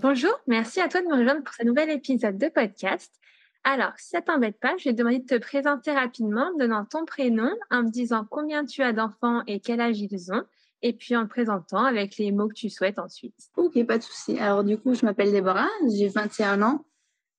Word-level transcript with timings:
Bonjour, 0.00 0.30
merci 0.46 0.80
à 0.80 0.86
toi 0.86 1.02
de 1.02 1.08
me 1.08 1.16
rejoindre 1.16 1.42
pour 1.42 1.52
ce 1.54 1.64
nouvel 1.64 1.90
épisode 1.90 2.38
de 2.38 2.48
podcast. 2.48 3.12
Alors, 3.64 3.90
si 3.96 4.10
ça 4.10 4.22
t'embête 4.22 4.56
pas, 4.60 4.76
je 4.76 4.84
vais 4.84 4.92
te 4.92 4.98
demander 4.98 5.18
de 5.18 5.26
te 5.26 5.36
présenter 5.36 5.90
rapidement, 5.90 6.52
en 6.54 6.56
donnant 6.56 6.84
ton 6.84 7.04
prénom, 7.04 7.50
en 7.72 7.82
me 7.82 7.90
disant 7.90 8.24
combien 8.30 8.64
tu 8.64 8.80
as 8.84 8.92
d'enfants 8.92 9.42
et 9.48 9.58
quel 9.58 9.80
âge 9.80 10.00
ils 10.00 10.32
ont, 10.32 10.44
et 10.82 10.92
puis 10.92 11.16
en 11.16 11.24
te 11.24 11.30
présentant 11.30 11.82
avec 11.82 12.16
les 12.16 12.30
mots 12.30 12.46
que 12.46 12.54
tu 12.54 12.70
souhaites 12.70 13.00
ensuite. 13.00 13.34
Ok, 13.56 13.84
pas 13.86 13.98
de 13.98 14.04
souci. 14.04 14.38
Alors 14.38 14.62
du 14.62 14.78
coup, 14.78 14.94
je 14.94 15.04
m'appelle 15.04 15.32
Déborah, 15.32 15.66
j'ai 15.92 16.06
21 16.06 16.62
ans. 16.62 16.84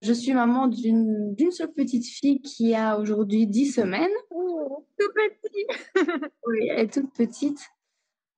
Je 0.02 0.12
suis 0.12 0.34
maman 0.34 0.68
d'une 0.68 1.52
seule 1.52 1.71
petite 1.71 2.07
fille 2.07 2.41
qui 2.41 2.76
a 2.76 2.99
aujourd'hui 2.99 3.48
10 3.48 3.71
semaines. 3.71 4.12
Oh, 4.32 4.85
tout 4.99 5.12
petit 5.16 5.66
Oui, 6.46 6.68
elle 6.70 6.80
est 6.80 6.94
toute 6.94 7.13
petite. 7.13 7.60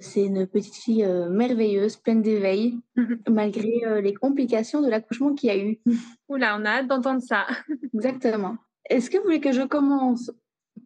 C'est 0.02 0.26
une 0.26 0.48
petite 0.48 0.76
fille 0.76 1.06
euh, 1.06 1.30
merveilleuse, 1.30 1.96
pleine 1.96 2.22
d'éveil, 2.24 2.80
malgré 3.30 3.86
euh, 3.86 4.02
les 4.02 4.14
complications 4.14 4.82
de 4.82 4.90
l'accouchement 4.90 5.36
qu'il 5.36 5.50
y 5.50 5.52
a 5.52 5.58
eu. 5.58 5.80
Oula, 6.28 6.58
on 6.60 6.66
a 6.66 6.70
hâte 6.70 6.88
d'entendre 6.88 7.22
ça. 7.22 7.46
Exactement. 7.94 8.58
Est-ce 8.90 9.10
que 9.12 9.18
vous 9.18 9.24
voulez 9.24 9.40
que 9.40 9.52
je 9.52 9.62
commence 9.62 10.32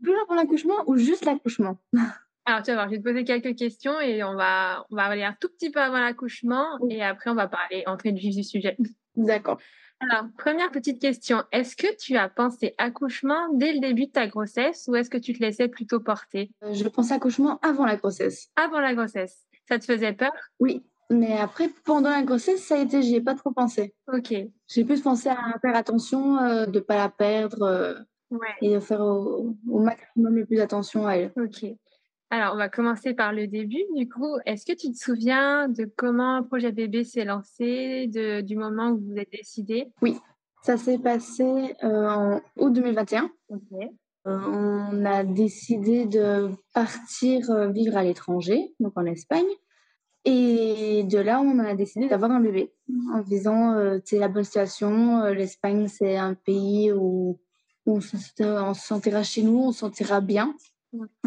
plus 0.03 0.15
avant 0.23 0.35
l'accouchement 0.35 0.83
ou 0.87 0.97
juste 0.97 1.25
l'accouchement? 1.25 1.77
Alors, 2.45 2.61
tu 2.61 2.71
vas 2.71 2.75
voir, 2.75 2.89
je 2.89 2.91
vais 2.91 2.99
te 2.99 3.03
poser 3.03 3.23
quelques 3.23 3.55
questions 3.57 3.99
et 4.01 4.23
on 4.23 4.35
va, 4.35 4.85
on 4.91 4.95
va 4.95 5.05
aller 5.05 5.23
un 5.23 5.35
tout 5.39 5.49
petit 5.49 5.71
peu 5.71 5.81
avant 5.81 5.99
l'accouchement 5.99 6.77
et 6.89 7.01
après, 7.01 7.31
on 7.31 7.35
va 7.35 7.47
parler, 7.47 7.83
entrer 7.87 8.11
du 8.11 8.19
vif 8.19 8.35
du 8.35 8.43
sujet. 8.43 8.77
D'accord. 9.15 9.59
Alors, 10.01 10.25
première 10.37 10.71
petite 10.71 10.99
question. 10.99 11.43
Est-ce 11.51 11.75
que 11.75 11.87
tu 11.97 12.17
as 12.17 12.27
pensé 12.29 12.75
accouchement 12.77 13.51
dès 13.53 13.73
le 13.73 13.79
début 13.79 14.07
de 14.07 14.11
ta 14.11 14.27
grossesse 14.27 14.85
ou 14.87 14.95
est-ce 14.95 15.09
que 15.09 15.17
tu 15.17 15.33
te 15.33 15.39
laissais 15.39 15.67
plutôt 15.67 15.99
porter? 15.99 16.51
Euh, 16.63 16.73
Je 16.73 16.87
pensais 16.87 17.13
accouchement 17.13 17.59
avant 17.61 17.85
la 17.85 17.95
grossesse. 17.95 18.49
Avant 18.55 18.79
la 18.81 18.93
grossesse. 18.93 19.45
Ça 19.67 19.79
te 19.79 19.85
faisait 19.85 20.13
peur? 20.13 20.31
Oui. 20.59 20.83
Mais 21.09 21.37
après, 21.37 21.69
pendant 21.85 22.09
la 22.09 22.23
grossesse, 22.23 22.63
ça 22.65 22.75
a 22.75 22.79
été, 22.79 23.01
j'y 23.03 23.15
ai 23.15 23.21
pas 23.21 23.35
trop 23.35 23.51
pensé. 23.51 23.93
Ok. 24.11 24.33
J'ai 24.67 24.83
plus 24.83 25.01
pensé 25.01 25.29
à 25.29 25.37
faire 25.61 25.75
attention, 25.75 26.39
euh, 26.39 26.65
de 26.65 26.79
pas 26.79 26.95
la 26.97 27.09
perdre 27.09 27.61
euh, 27.63 27.93
Ouais. 28.31 28.47
et 28.61 28.73
de 28.73 28.79
faire 28.79 29.01
au, 29.01 29.55
au 29.69 29.79
maximum 29.79 30.35
le 30.35 30.45
plus 30.47 30.59
attention 30.59 31.05
à 31.07 31.13
elle. 31.13 31.31
Ok. 31.37 31.63
Alors, 32.35 32.53
on 32.53 32.57
va 32.57 32.67
commencer 32.67 33.13
par 33.13 33.31
le 33.31 33.47
début. 33.47 33.85
Du 33.95 34.09
coup, 34.09 34.35
est-ce 34.45 34.65
que 34.65 34.73
tu 34.73 34.91
te 34.91 34.97
souviens 34.97 35.69
de 35.69 35.89
comment 35.95 36.43
Projet 36.43 36.73
Bébé 36.73 37.05
s'est 37.05 37.23
lancé, 37.23 38.07
de, 38.07 38.41
du 38.41 38.57
moment 38.57 38.89
où 38.89 38.97
vous 38.97 39.15
êtes 39.15 39.31
décidé? 39.31 39.87
Ça 40.61 40.75
s'est 40.75 40.97
passé 40.97 41.45
euh, 41.85 42.09
en 42.09 42.41
août 42.57 42.73
2021. 42.73 43.31
Ok. 43.47 43.61
Euh, 43.81 43.87
on 44.25 45.05
a 45.05 45.23
décidé 45.23 46.07
de 46.07 46.49
partir 46.73 47.49
euh, 47.51 47.69
vivre 47.69 47.95
à 47.95 48.03
l'étranger, 48.03 48.73
donc 48.81 48.91
en 48.97 49.05
Espagne. 49.05 49.45
Et 50.25 51.05
de 51.05 51.19
là, 51.19 51.39
on 51.39 51.57
a 51.59 51.73
décidé 51.73 52.09
d'avoir 52.09 52.31
un 52.31 52.41
bébé 52.41 52.73
en 53.13 53.21
disant, 53.21 53.77
c'est 54.03 54.19
la 54.19 54.27
bonne 54.27 54.43
situation. 54.43 55.23
L'Espagne, 55.27 55.87
c'est 55.87 56.17
un 56.17 56.33
pays 56.33 56.91
où, 56.91 57.39
on 57.85 58.01
se 58.01 58.17
sentira 58.73 59.23
chez 59.23 59.43
nous, 59.43 59.57
on 59.59 59.71
se 59.71 59.79
sentira 59.79 60.19
bien. 60.19 60.53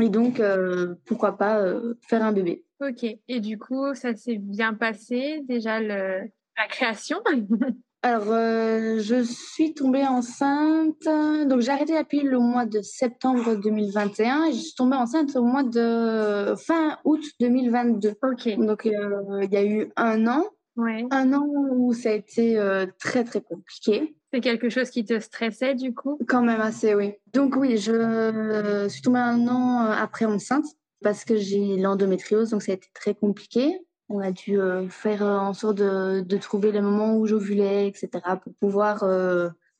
Et 0.00 0.08
donc, 0.08 0.40
euh, 0.40 0.94
pourquoi 1.04 1.36
pas 1.36 1.60
euh, 1.60 1.94
faire 2.06 2.22
un 2.22 2.32
bébé. 2.32 2.64
Ok. 2.80 3.04
Et 3.28 3.40
du 3.40 3.58
coup, 3.58 3.94
ça 3.94 4.14
s'est 4.14 4.38
bien 4.38 4.74
passé, 4.74 5.42
déjà 5.48 5.80
le, 5.80 6.30
la 6.56 6.66
création? 6.68 7.18
Alors, 8.02 8.30
euh, 8.30 9.00
je 9.00 9.24
suis 9.24 9.74
tombée 9.74 10.06
enceinte. 10.06 11.02
Donc, 11.48 11.60
j'ai 11.60 11.72
arrêté 11.72 11.94
la 11.94 12.04
pilule 12.04 12.36
au 12.36 12.40
mois 12.40 12.64
de 12.64 12.80
septembre 12.80 13.56
2021 13.56 14.44
et 14.44 14.52
je 14.52 14.58
suis 14.58 14.74
tombée 14.76 14.96
enceinte 14.96 15.34
au 15.34 15.42
mois 15.42 15.64
de 15.64 16.54
fin 16.56 16.98
août 17.04 17.24
2022. 17.40 18.14
Ok. 18.22 18.56
Donc, 18.56 18.84
il 18.84 19.48
y 19.50 19.56
a 19.56 19.64
eu 19.64 19.90
un 19.96 20.28
an, 20.28 20.44
Ouais. 20.78 21.04
un 21.10 21.32
an 21.32 21.44
où 21.72 21.92
ça 21.92 22.10
a 22.10 22.12
été 22.12 22.56
euh, 22.56 22.86
très, 23.00 23.24
très 23.24 23.40
compliqué. 23.40 24.14
C'est 24.32 24.40
quelque 24.40 24.68
chose 24.68 24.90
qui 24.90 25.04
te 25.04 25.18
stressait, 25.18 25.74
du 25.74 25.92
coup? 25.92 26.18
Quand 26.28 26.42
même 26.42 26.60
assez, 26.60 26.94
oui. 26.94 27.14
Donc, 27.32 27.56
oui, 27.56 27.78
je 27.78 27.92
euh, 27.92 28.88
suis 28.88 29.02
tombée 29.02 29.18
un 29.18 29.48
an 29.48 29.86
euh, 29.86 29.92
après 29.92 30.24
enceinte 30.24 30.66
parce 31.02 31.24
que 31.24 31.36
j'ai 31.36 31.76
l'endométriose, 31.76 32.50
donc 32.50 32.62
ça 32.62 32.72
a 32.72 32.74
été 32.76 32.88
très 32.94 33.14
compliqué. 33.14 33.80
On 34.08 34.20
a 34.20 34.30
dû 34.30 34.60
euh, 34.60 34.88
faire 34.88 35.22
en 35.22 35.52
sorte 35.52 35.78
de, 35.78 36.20
de 36.20 36.36
trouver 36.36 36.70
le 36.70 36.80
moment 36.80 37.16
où 37.16 37.26
j'ovulais, 37.26 37.88
etc., 37.88 38.10
pour 38.42 38.54
pouvoir 38.54 39.04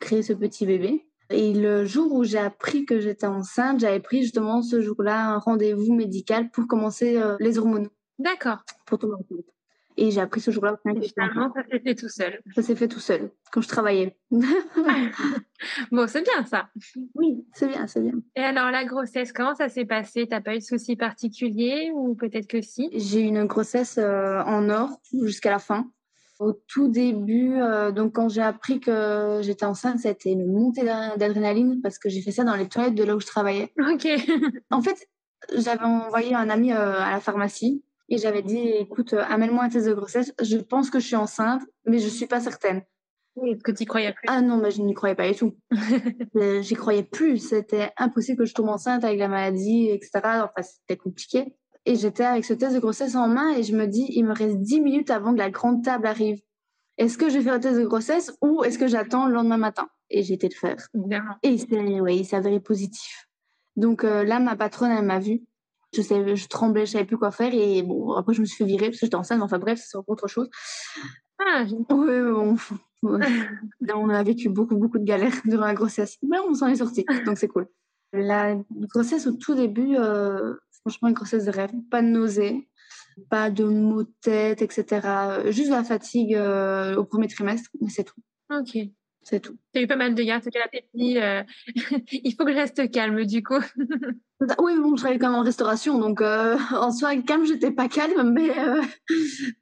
créer 0.01 0.23
ce 0.23 0.33
petit 0.33 0.67
bébé. 0.67 1.07
Et 1.31 1.53
le 1.53 1.85
jour 1.85 2.13
où 2.13 2.25
j'ai 2.25 2.39
appris 2.39 2.87
que 2.87 3.01
j'étais 3.01 3.27
enceinte, 3.27 3.81
j'avais 3.81 4.01
pris 4.01 4.23
justement 4.23 4.63
ce 4.63 4.81
jour-là 4.81 5.29
un 5.29 5.39
rendez-vous 5.39 5.95
médical 5.95 6.51
pour 6.51 6.67
commencer 6.67 7.21
les 7.39 7.59
hormones, 7.59 7.89
D'accord. 8.19 8.65
pour 8.87 8.99
tomber 8.99 9.15
enceinte. 9.15 9.45
Et 10.01 10.11
j'ai 10.13 10.21
appris 10.21 10.41
ce 10.41 10.51
jour-là. 10.53 10.79
au 10.85 10.91
Et 10.91 11.09
finalement, 11.09 11.53
ça 11.53 11.63
s'est 11.69 11.81
fait 11.81 11.95
tout 11.97 12.09
seul. 12.09 12.41
Ça 12.55 12.63
s'est 12.63 12.77
fait 12.77 12.87
tout 12.89 13.01
seul, 13.01 13.31
quand 13.53 13.61
je 13.61 13.69
travaillais. 13.69 14.17
Bon, 15.91 16.07
c'est 16.07 16.23
bien 16.23 16.45
ça. 16.45 16.69
oui, 17.17 17.45
c'est 17.53 17.67
bien, 17.67 17.87
c'est 17.89 18.01
bien. 18.01 18.13
Et 18.37 18.41
alors, 18.43 18.71
la 18.71 18.85
grossesse, 18.85 19.33
comment 19.33 19.55
ça 19.57 19.69
s'est 19.69 19.85
passé? 19.85 20.27
T'as 20.29 20.41
pas 20.41 20.55
eu 20.55 20.59
de 20.59 20.63
soucis 20.63 20.95
particuliers 20.97 21.91
ou 21.95 22.15
peut-être 22.15 22.47
que 22.47 22.61
si? 22.63 22.89
J'ai 22.93 23.23
eu 23.23 23.27
une 23.27 23.45
grossesse 23.47 23.99
euh, 23.99 24.41
en 24.45 24.69
or 24.71 24.91
jusqu'à 25.25 25.51
la 25.51 25.59
fin. 25.59 25.91
Au 26.39 26.53
tout 26.53 26.87
début, 26.87 27.55
euh, 27.57 27.91
donc 27.91 28.15
quand 28.15 28.29
j'ai 28.29 28.43
appris 28.43 28.79
que 28.79 29.41
j'étais 29.43 29.65
enceinte, 29.65 29.99
ça 29.99 30.09
a 30.09 30.13
été 30.13 30.31
une 30.31 30.47
montée 30.47 30.85
d'ad- 30.85 31.19
d'adrénaline 31.19 31.81
parce 31.83 31.99
que 31.99 32.09
j'ai 32.09 32.23
fait 32.23 32.31
ça 32.31 32.45
dans 32.45 32.55
les 32.55 32.69
toilettes 32.69 32.95
de 32.95 33.03
là 33.03 33.17
où 33.17 33.21
je 33.21 33.27
travaillais. 33.27 33.73
Ok. 33.93 34.07
En 34.71 34.81
fait, 34.81 35.09
j'avais 35.57 35.83
envoyé 35.85 36.35
un 36.37 36.49
ami 36.51 36.73
euh, 36.73 37.01
à 37.01 37.11
la 37.11 37.21
pharmacie 37.21 37.83
et 38.09 38.19
j'avais 38.19 38.43
dit, 38.43 38.59
écoute, 38.59 39.13
euh, 39.13 39.23
amène-moi 39.29 39.65
un 39.65 39.69
test 39.69 39.87
de 39.87 39.95
grossesse. 39.95 40.33
Je 40.41 40.57
pense 40.57 40.91
que 40.91 40.99
je 40.99 41.07
suis 41.07 41.17
enceinte, 41.17 41.63
mais 41.87 41.99
je 41.99 42.09
suis 42.09 42.27
pas 42.27 42.41
certaine. 42.41 42.83
Est-ce 43.45 43.63
que 43.63 43.71
tu 43.71 43.85
croyais 43.85 44.13
plus 44.13 44.27
Ah 44.27 44.41
non, 44.41 44.57
mais 44.57 44.71
je 44.71 44.83
n'y 44.83 44.95
croyais 44.95 45.15
pas 45.15 45.29
du 45.31 45.37
tout. 45.37 45.57
J'y 46.61 46.75
croyais 46.75 47.05
plus. 47.05 47.39
C'était 47.39 47.93
impossible 47.97 48.39
que 48.39 48.45
je 48.47 48.55
tombe 48.55 48.69
enceinte 48.69 49.05
avec 49.05 49.19
la 49.19 49.29
maladie, 49.29 49.89
etc. 49.91 50.11
Enfin, 50.25 50.63
c'était 50.63 50.97
compliqué. 50.97 51.55
Et 51.85 51.95
j'étais 51.95 52.25
avec 52.25 52.45
ce 52.45 52.55
test 52.55 52.75
de 52.75 52.81
grossesse 52.81 53.15
en 53.15 53.29
main 53.29 53.55
et 53.55 53.63
je 53.63 53.77
me 53.77 53.87
dis, 53.87 54.07
il 54.11 54.25
me 54.25 54.35
reste 54.35 54.59
10 54.59 54.81
minutes 54.81 55.11
avant 55.11 55.33
que 55.33 55.39
la 55.39 55.51
grande 55.51 55.85
table 55.85 56.07
arrive. 56.07 56.41
Est-ce 56.97 57.17
que 57.17 57.29
je 57.29 57.39
vais 57.39 57.45
faire 57.45 57.55
le 57.55 57.61
test 57.61 57.79
de 57.79 57.87
grossesse 57.87 58.37
ou 58.43 58.65
est-ce 58.65 58.79
que 58.79 58.89
j'attends 58.89 59.27
le 59.27 59.35
lendemain 59.35 59.57
matin? 59.57 59.89
Et 60.11 60.23
j'ai 60.23 60.35
été 60.35 60.49
le 60.49 60.55
faire. 60.55 60.89
Et 61.43 61.49
il 61.49 61.61
s'est 61.61 62.01
ouais, 62.01 62.17
il 62.17 62.25
s'est 62.25 62.37
avéré 62.37 62.61
positif. 62.61 63.29
Donc 63.77 64.03
euh, 64.03 64.25
là, 64.25 64.41
ma 64.41 64.57
patronne, 64.57 64.91
elle 64.91 65.05
m'a 65.05 65.21
vue. 65.21 65.43
Je, 65.95 66.03
savais, 66.03 66.37
je 66.37 66.49
tremblais, 66.49 66.87
je 66.87 66.93
savais 66.93 67.05
plus 67.05 67.19
quoi 67.19 67.31
faire. 67.31 67.53
Et 67.55 67.83
bon, 67.83 68.13
après, 68.13 68.35
je 68.35 68.41
me 68.41 68.47
suis 68.47 68.57
fait 68.57 68.65
virer 68.65 68.87
parce 68.87 69.01
que 69.01 69.07
j'étais 69.07 69.17
enceinte. 69.17 69.39
mais 69.39 69.45
Enfin 69.45 69.59
bref, 69.59 69.81
c'est 69.85 69.97
encore 69.97 70.13
autre 70.13 70.29
chose. 70.29 70.49
Ah, 71.39 71.65
Oui, 71.91 72.21
bon. 72.31 72.57
on 73.03 74.09
a 74.09 74.23
vécu 74.23 74.49
beaucoup, 74.49 74.77
beaucoup 74.77 74.99
de 74.99 75.05
galères 75.05 75.33
durant 75.45 75.67
la 75.67 75.75
grossesse. 75.75 76.17
Mais 76.23 76.39
on 76.49 76.55
s'en 76.55 76.67
est 76.67 76.77
sorti, 76.77 77.05
donc 77.25 77.39
c'est 77.39 77.49
cool. 77.49 77.69
La 78.13 78.57
grossesse 78.73 79.27
au 79.27 79.33
tout 79.33 79.55
début, 79.55 79.97
euh, 79.97 80.55
franchement, 80.81 81.09
une 81.09 81.15
grossesse 81.15 81.45
de 81.45 81.51
rêve. 81.51 81.71
Pas 81.91 82.03
de 82.03 82.09
nausées, 82.09 82.69
pas 83.29 83.51
de 83.51 83.65
maux 83.65 84.03
de 84.03 84.13
tête, 84.21 84.63
etc. 84.63 85.47
Juste 85.51 85.71
la 85.71 85.85
fatigue 85.85 86.35
euh, 86.35 86.97
au 86.97 87.05
premier 87.05 87.29
trimestre, 87.29 87.71
mais 87.81 87.91
c'est 87.91 88.05
tout. 88.05 88.21
ok. 88.51 88.79
C'est 89.29 89.41
tout. 89.41 89.59
T'as 89.75 89.83
eu 89.83 89.87
pas 89.87 89.97
mal 89.97 90.15
de 90.15 90.23
gars, 90.23 90.41
ce 90.41 90.49
qu'elle 90.49 90.63
a 90.63 90.71
dit, 90.95 91.19
euh, 91.19 91.43
il 92.13 92.35
faut 92.35 92.47
que 92.47 92.53
je 92.53 92.57
reste 92.57 92.91
calme, 92.91 93.27
du 93.27 93.43
coup. 93.43 93.61
Oui, 94.59 94.73
mais 94.75 94.81
bon, 94.81 94.97
je 94.97 95.03
travaillais 95.03 95.19
quand 95.19 95.29
même 95.29 95.39
en 95.39 95.43
restauration, 95.43 95.99
donc 95.99 96.23
euh, 96.23 96.57
en 96.71 96.91
soi, 96.91 97.15
calme, 97.19 97.45
j'étais 97.45 97.71
pas 97.71 97.89
calme, 97.89 98.31
mais, 98.33 98.59
euh, 98.59 98.81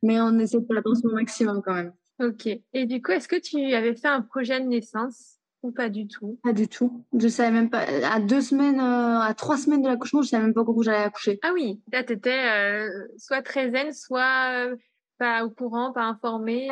mais 0.04 0.20
on 0.20 0.38
essaie 0.38 0.60
de 0.60 0.66
faire 0.66 0.78
attention 0.78 1.08
au 1.08 1.14
maximum 1.14 1.62
quand 1.64 1.74
même. 1.74 1.92
Ok. 2.22 2.46
Et 2.46 2.86
du 2.86 3.02
coup, 3.02 3.10
est-ce 3.10 3.26
que 3.26 3.40
tu 3.40 3.74
avais 3.74 3.96
fait 3.96 4.06
un 4.06 4.22
projet 4.22 4.60
de 4.60 4.66
naissance 4.66 5.38
ou 5.64 5.72
pas 5.72 5.88
du 5.88 6.06
tout? 6.06 6.38
Pas 6.44 6.52
du 6.52 6.68
tout. 6.68 7.04
Je 7.18 7.26
savais 7.26 7.50
même 7.50 7.68
pas. 7.68 7.86
À 8.08 8.20
deux 8.20 8.42
semaines, 8.42 8.78
euh, 8.78 9.18
à 9.18 9.34
trois 9.34 9.56
semaines 9.56 9.82
de 9.82 9.88
l'accouchement, 9.88 10.22
je 10.22 10.28
savais 10.28 10.44
même 10.44 10.54
pas 10.54 10.62
où 10.62 10.82
j'allais 10.84 11.02
accoucher. 11.02 11.40
Ah 11.42 11.50
oui, 11.52 11.80
là, 11.92 12.04
t'étais 12.04 12.84
euh, 12.84 13.08
soit 13.18 13.42
très 13.42 13.72
zen, 13.72 13.92
soit 13.92 14.52
euh, 14.52 14.76
pas 15.18 15.44
au 15.44 15.50
courant, 15.50 15.92
pas 15.92 16.04
informée. 16.04 16.68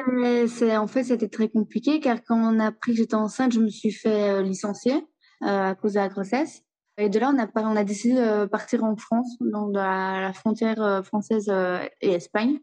C'est 0.49 0.77
en 0.77 0.87
fait 0.87 1.05
c'était 1.05 1.29
très 1.29 1.49
compliqué 1.49 2.01
car 2.01 2.23
quand 2.25 2.37
on 2.37 2.61
a 2.61 2.67
appris 2.67 2.93
que 2.93 2.99
j'étais 2.99 3.15
enceinte, 3.15 3.53
je 3.53 3.61
me 3.61 3.69
suis 3.69 3.93
fait 3.93 4.31
euh, 4.31 4.43
licencier 4.43 4.95
euh, 5.43 5.71
à 5.71 5.75
cause 5.75 5.95
de 5.95 5.99
la 5.99 6.09
grossesse. 6.09 6.63
Et 6.97 7.09
de 7.09 7.19
là, 7.19 7.33
on 7.35 7.39
a 7.39 7.49
on 7.57 7.77
a 7.77 7.85
décidé 7.85 8.15
de 8.15 8.45
partir 8.45 8.85
en 8.85 8.97
France, 8.97 9.37
donc 9.41 9.73
de 9.73 9.79
la, 9.79 10.33
frontière 10.33 10.81
euh, 10.81 11.03
française 11.03 11.53
et 12.01 12.13
Espagne. 12.13 12.59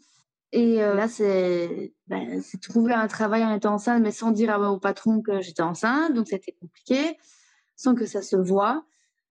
Et 0.54 0.78
là, 0.78 1.07
c'est 1.07 1.94
ben, 2.07 2.42
trouver 2.62 2.94
un 2.94 3.07
travail 3.07 3.44
en 3.44 3.54
étant 3.54 3.74
enceinte, 3.75 4.01
mais 4.01 4.12
sans 4.12 4.31
dire 4.31 4.57
au 4.60 4.80
patron 4.80 5.22
que 5.22 5.42
j'étais 5.42 5.62
enceinte. 5.62 6.13
Donc, 6.13 6.28
c'était 6.28 6.56
compliqué, 6.60 7.18
sans 7.78 7.95
que 7.95 8.06
ça 8.06 8.22
se 8.22 8.36
voit. 8.36 8.83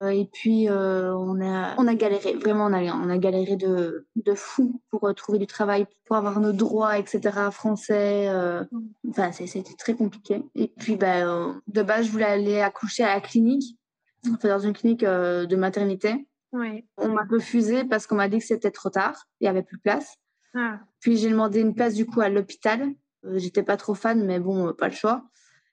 Et 0.08 0.28
puis, 0.32 0.68
on, 0.70 1.40
a, 1.42 1.74
on 1.76 1.86
a 1.86 1.94
galéré, 1.94 2.34
vraiment, 2.34 2.66
on 2.66 2.72
a, 2.72 2.82
on 2.94 3.10
a 3.10 3.18
galéré 3.18 3.56
de, 3.56 4.06
de 4.16 4.34
fou 4.34 4.80
pour 4.90 5.14
trouver 5.14 5.38
du 5.38 5.46
travail, 5.46 5.86
pour 6.06 6.16
avoir 6.16 6.40
nos 6.40 6.52
droits, 6.52 6.98
etc., 6.98 7.20
français. 7.50 8.30
Enfin, 9.08 9.30
c'était 9.32 9.74
très 9.78 9.94
compliqué. 9.94 10.42
Et 10.54 10.68
puis, 10.68 10.96
ben, 10.96 11.60
de 11.66 11.82
base, 11.82 12.06
je 12.06 12.12
voulais 12.12 12.24
aller 12.24 12.60
accoucher 12.60 13.04
à 13.04 13.14
la 13.14 13.20
clinique, 13.20 13.78
enfin, 14.32 14.48
dans 14.48 14.58
une 14.58 14.72
clinique 14.72 15.04
de 15.04 15.56
maternité. 15.56 16.26
Ouais. 16.52 16.84
On 16.96 17.08
m'a 17.10 17.24
refusé 17.30 17.84
parce 17.84 18.06
qu'on 18.06 18.16
m'a 18.16 18.28
dit 18.28 18.38
que 18.38 18.44
c'était 18.44 18.70
trop 18.70 18.90
tard, 18.90 19.26
il 19.40 19.44
n'y 19.44 19.48
avait 19.48 19.62
plus 19.62 19.76
de 19.76 19.82
place. 19.82 20.16
Ah. 20.54 20.80
Puis 21.00 21.16
j'ai 21.16 21.30
demandé 21.30 21.60
une 21.60 21.74
place 21.74 21.94
du 21.94 22.06
coup 22.06 22.20
à 22.20 22.28
l'hôpital. 22.28 22.88
J'étais 23.34 23.62
pas 23.62 23.76
trop 23.76 23.94
fan, 23.94 24.24
mais 24.24 24.40
bon, 24.40 24.72
pas 24.72 24.88
le 24.88 24.94
choix. 24.94 25.24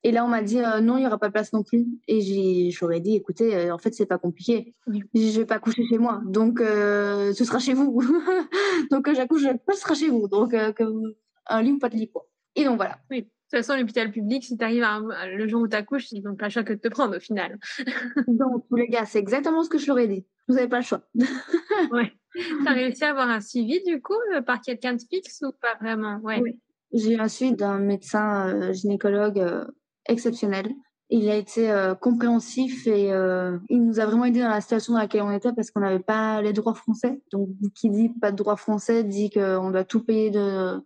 Et 0.03 0.11
là, 0.11 0.23
on 0.23 0.27
m'a 0.27 0.41
dit 0.41 0.59
euh, 0.59 0.79
non, 0.79 0.97
il 0.97 1.01
n'y 1.01 1.07
aura 1.07 1.17
pas 1.17 1.27
de 1.27 1.33
place 1.33 1.53
non 1.53 1.63
plus. 1.63 1.85
Et 2.07 2.69
j'aurais 2.71 2.99
dit, 2.99 3.15
écoutez, 3.15 3.55
euh, 3.55 3.73
en 3.73 3.77
fait, 3.77 3.93
c'est 3.93 4.05
pas 4.05 4.17
compliqué. 4.17 4.75
Je 4.87 4.99
Je 5.13 5.39
vais 5.39 5.45
pas 5.45 5.59
coucher 5.59 5.83
chez 5.89 5.97
moi, 5.97 6.21
donc 6.25 6.61
euh, 6.61 7.33
ce 7.33 7.43
sera 7.43 7.59
chez 7.59 7.73
vous. 7.73 8.01
donc 8.91 9.11
j'accouche, 9.13 9.41
ce 9.41 9.79
sera 9.79 9.95
chez 9.95 10.09
vous. 10.09 10.27
Donc 10.27 10.53
un 10.53 11.61
lit 11.61 11.71
ou 11.71 11.79
pas 11.79 11.89
de 11.89 11.95
lit, 11.95 12.09
quoi. 12.11 12.27
Et 12.55 12.63
donc 12.63 12.77
voilà. 12.77 12.99
Oui. 13.09 13.21
De 13.21 13.57
toute 13.57 13.65
façon, 13.65 13.79
l'hôpital 13.79 14.11
public, 14.11 14.43
si 14.43 14.57
tu 14.57 14.63
arrives 14.63 14.85
le 15.33 15.47
jour 15.47 15.61
où 15.61 15.67
tu 15.69 15.75
accouches, 15.75 16.11
ils 16.11 16.21
n'ont 16.21 16.35
pas 16.35 16.45
le 16.45 16.51
choix 16.51 16.63
que 16.63 16.73
de 16.73 16.79
te 16.79 16.89
prendre 16.89 17.15
au 17.15 17.19
final. 17.19 17.57
donc, 18.27 18.65
les 18.75 18.89
gars, 18.89 19.05
c'est 19.05 19.19
exactement 19.19 19.63
ce 19.63 19.69
que 19.69 19.77
je 19.77 19.87
leur 19.87 19.99
ai 19.99 20.07
dit. 20.07 20.25
Vous 20.49 20.55
n'avez 20.55 20.67
pas 20.67 20.79
le 20.79 20.83
choix. 20.83 21.01
ouais. 21.91 22.11
Tu 22.33 22.67
as 22.67 22.73
réussi 22.73 23.05
à 23.05 23.11
avoir 23.11 23.29
un 23.29 23.39
suivi, 23.39 23.81
du 23.85 24.01
coup, 24.01 24.17
par 24.45 24.59
quelqu'un 24.59 24.95
de 24.95 25.01
fixe 25.01 25.41
ou 25.47 25.53
pas 25.53 25.75
vraiment? 25.79 26.19
Ouais. 26.23 26.41
Oui. 26.41 26.59
J'ai 26.91 27.13
eu 27.13 27.19
un 27.19 27.29
suivi 27.29 27.53
d'un 27.53 27.79
médecin 27.79 28.73
gynécologue 28.73 29.65
exceptionnel. 30.07 30.73
Il 31.09 31.29
a 31.29 31.35
été 31.35 31.71
euh, 31.71 31.95
compréhensif 31.95 32.85
et 32.85 33.13
euh, 33.13 33.57
il 33.69 33.81
nous 33.85 33.99
a 34.01 34.05
vraiment 34.05 34.25
aidé 34.25 34.41
dans 34.41 34.49
la 34.49 34.59
situation 34.59 34.93
dans 34.93 34.99
laquelle 34.99 35.21
on 35.21 35.31
était 35.31 35.53
parce 35.53 35.71
qu'on 35.71 35.79
n'avait 35.79 35.99
pas 35.99 36.41
les 36.41 36.51
droits 36.51 36.73
français. 36.73 37.21
Donc, 37.31 37.49
qui 37.75 37.89
dit 37.89 38.09
pas 38.09 38.31
de 38.31 38.35
droits 38.35 38.57
français 38.57 39.05
dit 39.05 39.29
qu'on 39.29 39.71
doit 39.71 39.85
tout 39.85 40.03
payer 40.03 40.31
de 40.31 40.81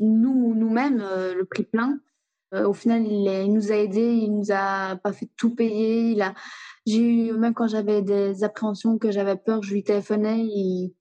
nous 0.00 0.54
nous-mêmes, 0.54 1.00
euh, 1.00 1.34
le 1.34 1.44
prix 1.44 1.62
plein. 1.62 2.00
au 2.52 2.72
final, 2.72 3.06
il, 3.06 3.52
nous 3.52 3.70
a 3.70 3.76
aidés, 3.76 4.14
il 4.14 4.32
nous 4.32 4.50
a 4.50 4.96
pas 4.96 5.12
fait 5.12 5.28
tout 5.36 5.54
payer. 5.54 6.10
Il 6.10 6.22
a, 6.22 6.34
j'ai 6.84 7.28
eu 7.28 7.32
même 7.32 7.54
quand 7.54 7.68
j'avais 7.68 8.02
des 8.02 8.42
appréhensions, 8.42 8.98
que 8.98 9.12
j'avais 9.12 9.36
peur, 9.36 9.62
je 9.62 9.74
lui 9.74 9.84
téléphonais, 9.84 10.40
il, 10.40 10.94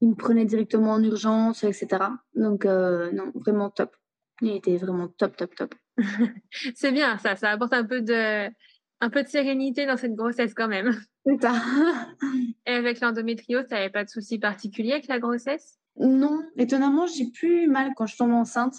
il 0.00 0.08
me 0.08 0.14
prenait 0.14 0.44
directement 0.44 0.92
en 0.92 1.02
urgence, 1.04 1.62
etc. 1.62 1.86
Donc, 2.34 2.64
non, 2.64 3.30
vraiment 3.34 3.70
top. 3.70 3.94
Il 4.40 4.50
était 4.56 4.76
vraiment 4.76 5.06
top, 5.06 5.36
top, 5.36 5.54
top. 5.54 5.74
c'est 6.74 6.92
bien 6.92 7.18
ça, 7.18 7.36
ça 7.36 7.50
apporte 7.50 7.72
un 7.72 7.84
peu 7.84 8.00
de, 8.00 8.48
un 9.00 9.10
peu 9.10 9.22
de 9.22 9.28
sérénité 9.28 9.84
dans 9.84 9.96
cette 9.96 10.14
grossesse 10.14 10.54
quand 10.54 10.68
même. 10.68 10.92
C'est 11.26 11.42
ça. 11.42 11.54
Et 12.66 12.72
avec 12.72 13.00
l'endométriose, 13.00 13.66
tu 13.68 13.74
n'avais 13.74 13.90
pas 13.90 14.04
de 14.04 14.08
soucis 14.08 14.38
particuliers 14.38 14.92
avec 14.92 15.08
la 15.08 15.18
grossesse? 15.18 15.78
Non, 15.98 16.42
étonnamment, 16.56 17.06
j'ai 17.06 17.30
plus 17.30 17.66
mal 17.68 17.92
quand 17.96 18.06
je 18.06 18.16
tombe 18.16 18.32
enceinte. 18.32 18.76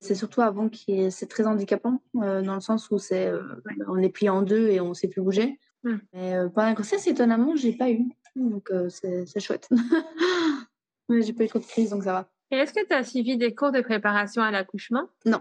C'est 0.00 0.14
surtout 0.14 0.42
avant 0.42 0.68
que 0.68 1.10
c'est 1.10 1.26
très 1.26 1.46
handicapant, 1.46 2.02
euh, 2.16 2.42
dans 2.42 2.54
le 2.54 2.60
sens 2.60 2.90
où 2.90 2.98
c'est, 2.98 3.28
euh, 3.28 3.42
on 3.88 3.98
est 3.98 4.10
plié 4.10 4.28
en 4.28 4.42
deux 4.42 4.68
et 4.68 4.80
on 4.80 4.90
ne 4.90 4.94
sait 4.94 5.08
plus 5.08 5.22
bouger. 5.22 5.58
Hum. 5.84 6.00
Mais 6.12 6.34
euh, 6.34 6.48
pendant 6.48 6.68
la 6.68 6.74
grossesse, 6.74 7.06
étonnamment, 7.06 7.56
j'ai 7.56 7.72
pas 7.72 7.90
eu. 7.90 8.04
Donc 8.34 8.70
c'est 8.90 9.40
chouette. 9.40 9.68
Mais 11.08 11.22
j'ai 11.22 11.32
pas 11.32 11.44
eu 11.44 11.48
trop 11.48 11.58
de 11.58 11.64
crise, 11.64 11.90
donc 11.90 12.02
ça 12.02 12.12
va. 12.12 12.30
Et 12.50 12.56
est-ce 12.56 12.74
que 12.74 12.86
tu 12.86 12.92
as 12.92 13.04
suivi 13.04 13.38
des 13.38 13.54
cours 13.54 13.72
de 13.72 13.80
préparation 13.80 14.42
à 14.42 14.50
l'accouchement? 14.50 15.08
Non. 15.24 15.40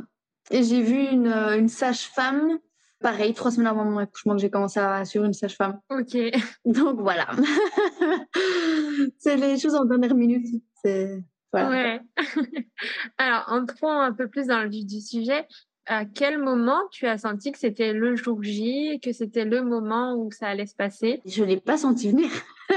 Et 0.51 0.63
j'ai 0.63 0.81
vu 0.81 0.97
une, 0.97 1.27
euh, 1.27 1.57
une 1.57 1.69
sage-femme, 1.69 2.59
pareil, 3.00 3.33
trois 3.33 3.51
semaines 3.51 3.68
avant 3.68 3.86
mon 3.86 3.97
accouchement, 3.97 4.33
que 4.33 4.42
j'ai 4.42 4.50
commencé 4.50 4.80
à 4.80 5.03
suivre 5.06 5.25
une 5.25 5.33
sage-femme. 5.33 5.80
Ok. 5.89 6.18
Donc 6.65 7.00
voilà. 7.00 7.27
c'est 9.18 9.38
les 9.38 9.57
choses 9.57 9.75
en 9.75 9.86
dernière 9.86 10.15
minute. 10.15 10.45
C'est. 10.83 11.24
Voilà. 11.51 11.69
Ouais. 11.69 12.01
Alors, 13.18 13.45
entrons 13.47 14.00
un 14.00 14.12
peu 14.12 14.27
plus 14.27 14.47
dans 14.47 14.62
le 14.62 14.69
vif 14.69 14.86
du 14.86 15.01
sujet. 15.01 15.47
À 15.88 16.06
quel 16.06 16.40
moment 16.40 16.80
tu 16.92 17.06
as 17.06 17.20
senti 17.20 17.52
que 17.52 17.60
c'était 17.60 17.94
le 17.94 18.16
jour 18.16 18.42
J, 18.42 19.00
que 19.04 19.12
c'était 19.12 19.46
le 19.46 19.62
moment 19.62 20.16
où 20.16 20.32
ça 20.32 20.48
allait 20.48 20.66
se 20.66 20.76
passer? 20.76 21.22
Je 21.26 21.44
ne 21.44 21.50
l'ai 21.50 21.60
pas 21.60 21.78
senti 21.78 22.10
venir. 22.10 22.30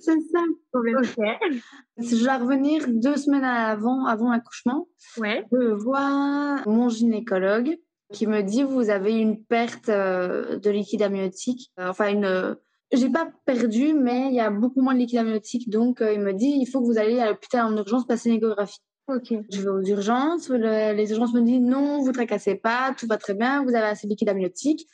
c'est 0.00 0.20
ça 0.20 0.40
le 0.46 0.56
problème. 0.70 1.60
Je 1.98 2.22
dois 2.22 2.38
revenir 2.38 2.84
deux 2.86 3.16
semaines 3.16 3.44
avant, 3.44 4.06
avant 4.06 4.30
l'accouchement. 4.30 4.88
Ouais. 5.16 5.44
Je 5.50 5.72
vois 5.72 6.62
mon 6.66 6.88
gynécologue 6.88 7.76
qui 8.12 8.26
me 8.26 8.42
dit 8.42 8.62
vous 8.62 8.90
avez 8.90 9.18
une 9.18 9.42
perte 9.42 9.88
euh, 9.88 10.58
de 10.58 10.70
liquide 10.70 11.02
amniotique. 11.02 11.72
Euh, 11.78 11.88
enfin, 11.88 12.08
une. 12.08 12.24
Euh, 12.24 12.54
j'ai 12.90 13.10
pas 13.10 13.30
perdu, 13.44 13.92
mais 13.92 14.28
il 14.28 14.34
y 14.34 14.40
a 14.40 14.50
beaucoup 14.50 14.80
moins 14.80 14.94
de 14.94 15.00
liquide 15.00 15.18
amniotique. 15.18 15.68
Donc, 15.68 16.00
il 16.00 16.20
me 16.20 16.32
dit 16.32 16.56
il 16.58 16.66
faut 16.66 16.80
que 16.80 16.86
vous 16.86 16.98
alliez 16.98 17.20
à 17.20 17.26
l'hôpital 17.26 17.66
en 17.66 17.76
urgence 17.76 18.06
passer 18.06 18.30
une 18.30 18.36
échographie. 18.36 18.80
Ok. 19.08 19.32
Je 19.50 19.62
vais 19.62 19.68
aux 19.68 19.82
urgences. 19.82 20.50
les 20.50 21.10
urgences 21.10 21.32
me 21.32 21.40
disent 21.40 21.60
non, 21.60 22.02
vous 22.02 22.12
tracassez 22.12 22.54
pas, 22.54 22.94
tout 22.96 23.06
va 23.06 23.16
très 23.16 23.34
bien, 23.34 23.62
vous 23.62 23.74
avez 23.74 23.86
assez 23.86 24.06
de 24.06 24.12
liquide 24.12 24.28
amniotique. 24.28 24.86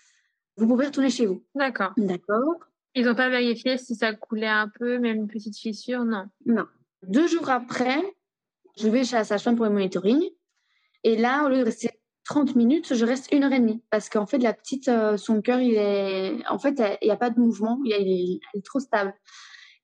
Vous 0.56 0.68
pouvez 0.68 0.86
retourner 0.86 1.10
chez 1.10 1.26
vous. 1.26 1.44
D'accord. 1.54 1.92
D'accord. 1.96 2.54
Ils 2.94 3.04
n'ont 3.04 3.16
pas 3.16 3.28
vérifié 3.28 3.76
si 3.76 3.96
ça 3.96 4.14
coulait 4.14 4.46
un 4.46 4.68
peu, 4.68 4.98
même 4.98 5.16
une 5.16 5.26
petite 5.26 5.58
fissure, 5.58 6.04
non? 6.04 6.26
Non. 6.46 6.66
Deux 7.02 7.26
jours 7.26 7.50
après, 7.50 8.00
je 8.78 8.88
vais 8.88 9.02
chez 9.04 9.16
la 9.16 9.24
sage-femme 9.24 9.56
pour 9.56 9.64
le 9.64 9.72
monitoring. 9.72 10.22
Et 11.02 11.16
là, 11.16 11.44
au 11.44 11.48
lieu 11.48 11.58
de 11.58 11.64
rester 11.64 11.90
30 12.24 12.54
minutes, 12.54 12.94
je 12.94 13.04
reste 13.04 13.32
une 13.32 13.44
heure 13.44 13.52
et 13.52 13.58
demie. 13.58 13.82
Parce 13.90 14.08
qu'en 14.08 14.26
fait, 14.26 14.38
la 14.38 14.52
petite, 14.52 14.88
euh, 14.88 15.16
son 15.16 15.42
cœur, 15.42 15.60
il 15.60 15.74
est. 15.74 16.46
En 16.48 16.58
fait, 16.58 16.80
il 17.02 17.06
n'y 17.06 17.10
a 17.10 17.16
pas 17.16 17.30
de 17.30 17.38
mouvement, 17.38 17.80
il 17.84 18.40
est, 18.54 18.62
trop 18.62 18.80
stable. 18.80 19.12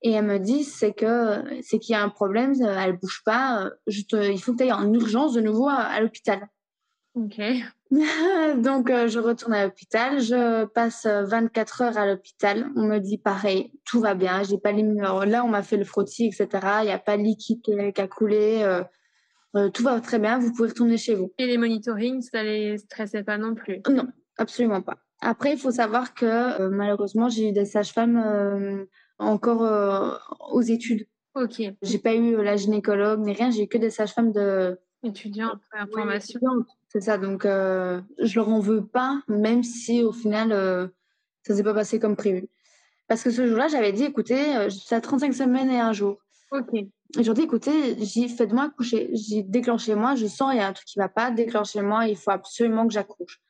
Et 0.03 0.13
elle 0.13 0.25
me 0.25 0.39
dit, 0.39 0.65
c'est 0.65 0.93
que 0.93 1.43
c'est 1.63 1.79
qu'il 1.79 1.93
y 1.93 1.97
a 1.97 2.03
un 2.03 2.09
problème, 2.09 2.55
elle 2.63 2.97
bouge 2.97 3.23
pas. 3.25 3.71
Je 3.87 4.01
il 4.31 4.41
faut 4.41 4.53
que 4.53 4.59
tu 4.59 4.63
ailles 4.65 4.73
en 4.73 4.93
urgence 4.93 5.35
de 5.35 5.41
nouveau 5.41 5.69
à 5.69 6.01
l'hôpital. 6.01 6.49
Ok. 7.15 7.41
Donc, 8.63 8.89
euh, 8.89 9.09
je 9.09 9.19
retourne 9.19 9.53
à 9.53 9.65
l'hôpital. 9.65 10.21
Je 10.21 10.65
passe 10.67 11.07
24 11.07 11.83
heures 11.83 11.99
à 11.99 12.07
l'hôpital. 12.07 12.71
On 12.77 12.85
me 12.85 12.99
dit 12.99 13.19
pareil, 13.19 13.73
tout 13.85 14.01
va 14.01 14.15
bien. 14.15 14.43
J'ai 14.45 14.59
pas 14.59 14.73
les 14.73 14.83
Là, 14.83 15.45
on 15.45 15.49
m'a 15.49 15.63
fait 15.63 15.77
le 15.77 15.85
frottis, 15.85 16.27
etc. 16.27 16.49
Il 16.83 16.87
n'y 16.87 16.93
a 16.93 16.99
pas 16.99 17.17
de 17.17 17.23
liquide 17.23 17.61
qui 17.63 18.01
a 18.01 18.09
coulé. 18.09 18.61
Euh, 18.63 18.85
euh, 19.57 19.71
tout 19.71 19.83
va 19.83 20.01
très 20.01 20.21
bien. 20.21 20.39
Vous 20.39 20.53
pouvez 20.53 20.69
retourner 20.69 20.97
chez 20.97 21.17
vous. 21.17 21.33
Et 21.39 21.47
les 21.47 21.59
monitorings, 21.59 22.23
ça 22.23 22.45
les 22.45 22.79
stressait 22.79 23.25
pas 23.25 23.39
non 23.39 23.55
plus? 23.55 23.81
Non, 23.89 24.07
absolument 24.39 24.83
pas. 24.83 24.99
Après, 25.21 25.53
il 25.53 25.59
faut 25.59 25.73
savoir 25.73 26.15
que 26.15 26.69
malheureusement, 26.69 27.29
j'ai 27.29 27.49
eu 27.49 27.53
des 27.53 27.65
sages-femmes 27.67 28.87
encore 29.21 30.21
aux 30.53 30.63
études. 30.63 31.07
Ok. 31.35 31.63
J'ai 31.83 31.99
pas 31.99 32.15
eu 32.15 32.43
la 32.43 32.57
gynécologue 32.57 33.21
ni 33.21 33.33
rien. 33.33 33.51
J'ai 33.51 33.65
eu 33.65 33.69
que 33.69 33.79
des 33.79 33.91
sages-femmes 33.91 34.33
de 34.33 34.79
étudiants 35.03 35.53
en 35.79 35.87
formation. 35.87 36.41
C'est 36.89 37.03
ça, 37.03 37.19
donc 37.19 37.45
euh, 37.45 38.01
je 38.19 38.35
leur 38.37 38.49
en 38.49 38.61
veux 38.61 38.85
pas, 38.85 39.23
même 39.29 39.63
si 39.63 40.03
au 40.03 40.13
final, 40.13 40.53
euh, 40.53 40.89
ça 41.47 41.55
s'est 41.55 41.63
pas 41.63 41.75
passé 41.75 41.99
comme 41.99 42.17
prévu. 42.17 42.49
Parce 43.07 43.23
que 43.23 43.31
ce 43.31 43.47
jour-là, 43.47 43.69
j'avais 43.69 43.93
dit, 43.93 44.05
écoutez, 44.05 44.57
euh, 44.57 44.69
j'ai 44.69 44.95
à 44.95 45.01
35 45.01 45.33
semaines 45.33 45.71
et 45.71 45.81
un 45.81 45.93
jour. 45.93 46.19
Ok. 46.53 46.75
Et 46.75 46.89
j'ai 47.19 47.33
dit, 47.33 47.43
écoutez, 47.43 47.97
j'ai 48.05 48.29
faites-moi 48.29 48.65
accoucher. 48.65 49.11
J'ai 49.15 49.43
déclenché 49.43 49.95
moi, 49.95 50.15
je 50.15 50.27
sens 50.27 50.53
il 50.53 50.59
y 50.59 50.61
a 50.61 50.67
un 50.67 50.73
truc 50.73 50.87
qui 50.87 50.99
va 50.99 51.09
pas, 51.09 51.31
déclenchez 51.31 51.83
moi, 51.83 52.07
il 52.07 52.17
faut 52.17 52.31
absolument 52.31 52.87
que 52.87 52.93
j'accouche. 52.93 53.41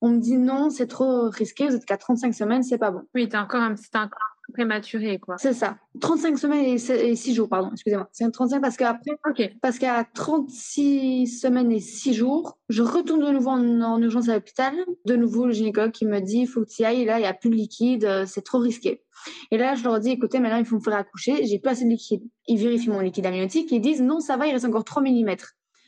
On 0.00 0.10
me 0.10 0.18
dit 0.18 0.36
non, 0.36 0.70
c'est 0.70 0.86
trop 0.86 1.30
risqué, 1.30 1.68
vous 1.68 1.74
êtes 1.74 1.86
qu'à 1.86 1.96
35 1.96 2.34
semaines, 2.34 2.62
c'est 2.62 2.78
pas 2.78 2.90
bon. 2.90 3.02
Oui, 3.14 3.28
t'es 3.28 3.36
encore 3.36 3.62
un, 3.62 3.72
encore 3.72 4.35
prématuré, 4.52 5.18
quoi. 5.18 5.36
C'est 5.38 5.52
ça. 5.52 5.78
35 6.00 6.38
semaines 6.38 6.64
et 6.64 7.16
6 7.16 7.34
jours, 7.34 7.48
pardon, 7.48 7.70
excusez-moi. 7.72 8.08
C'est 8.12 8.30
35 8.30 8.60
parce 8.60 8.76
qu'après, 8.76 9.12
Ok. 9.28 9.50
parce 9.60 9.78
qu'à 9.78 10.04
36 10.04 11.26
semaines 11.26 11.72
et 11.72 11.80
6 11.80 12.14
jours, 12.14 12.58
je 12.68 12.82
retourne 12.82 13.24
de 13.24 13.30
nouveau 13.30 13.50
en, 13.50 14.00
urgence 14.00 14.28
à 14.28 14.34
l'hôpital. 14.34 14.74
De 15.04 15.16
nouveau, 15.16 15.46
le 15.46 15.52
gynécologue 15.52 15.92
qui 15.92 16.06
me 16.06 16.20
dit, 16.20 16.40
il 16.40 16.46
faut 16.46 16.62
que 16.62 16.68
tu 16.68 16.82
y 16.82 16.84
ailles, 16.84 17.04
là, 17.04 17.18
il 17.18 17.22
n'y 17.22 17.26
a 17.26 17.34
plus 17.34 17.50
de 17.50 17.56
liquide, 17.56 18.04
euh, 18.04 18.24
c'est 18.26 18.42
trop 18.42 18.58
risqué. 18.58 19.02
Et 19.50 19.58
là, 19.58 19.74
je 19.74 19.84
leur 19.84 19.98
dis, 20.00 20.10
écoutez, 20.10 20.38
maintenant, 20.38 20.58
il 20.58 20.64
faut 20.64 20.76
me 20.76 20.80
faire 20.80 20.94
accoucher, 20.94 21.46
j'ai 21.46 21.58
plus 21.58 21.70
assez 21.70 21.84
de 21.84 21.90
liquide. 21.90 22.22
Ils 22.46 22.58
vérifient 22.58 22.90
mon 22.90 23.00
liquide 23.00 23.26
amniotique, 23.26 23.70
ils 23.72 23.80
disent, 23.80 24.02
non, 24.02 24.20
ça 24.20 24.36
va, 24.36 24.46
il 24.46 24.52
reste 24.52 24.64
encore 24.64 24.84
3 24.84 25.02
mm. 25.02 25.36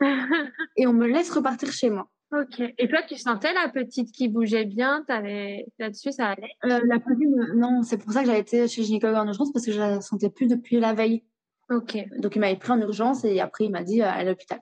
et 0.77 0.87
on 0.87 0.93
me 0.93 1.07
laisse 1.07 1.31
repartir 1.31 1.73
chez 1.73 1.91
moi. 1.91 2.09
Ok. 2.31 2.61
Et 2.77 2.89
toi, 2.89 3.01
tu 3.09 3.17
sentais 3.17 3.53
la 3.55 3.71
petite 3.71 4.13
qui 4.13 4.29
bougeait 4.29 4.67
bien? 4.67 5.05
Là-dessus, 5.09 6.13
ça 6.13 6.29
allait? 6.29 6.51
Euh, 6.65 6.81
La 6.85 6.99
petite, 6.99 7.29
non. 7.57 7.83
C'est 7.83 7.97
pour 7.97 8.13
ça 8.13 8.21
que 8.21 8.27
j'avais 8.27 8.41
été 8.41 8.69
chez 8.69 8.83
gynécologue 8.83 9.17
en 9.17 9.27
urgence 9.27 9.51
parce 9.53 9.65
que 9.65 9.73
je 9.73 9.79
la 9.79 10.01
sentais 10.03 10.29
plus 10.29 10.47
depuis 10.47 10.79
la 10.79 10.93
veille. 10.93 11.25
Ok. 11.71 11.97
Donc, 12.19 12.37
il 12.37 12.41
m'avait 12.41 12.57
pris 12.57 12.73
en 12.73 12.81
urgence 12.81 13.25
et 13.25 13.41
après, 13.41 13.65
il 13.65 13.71
m'a 13.71 13.83
dit 13.83 14.03
euh, 14.03 14.11
à 14.11 14.25
l'hôpital. 14.25 14.59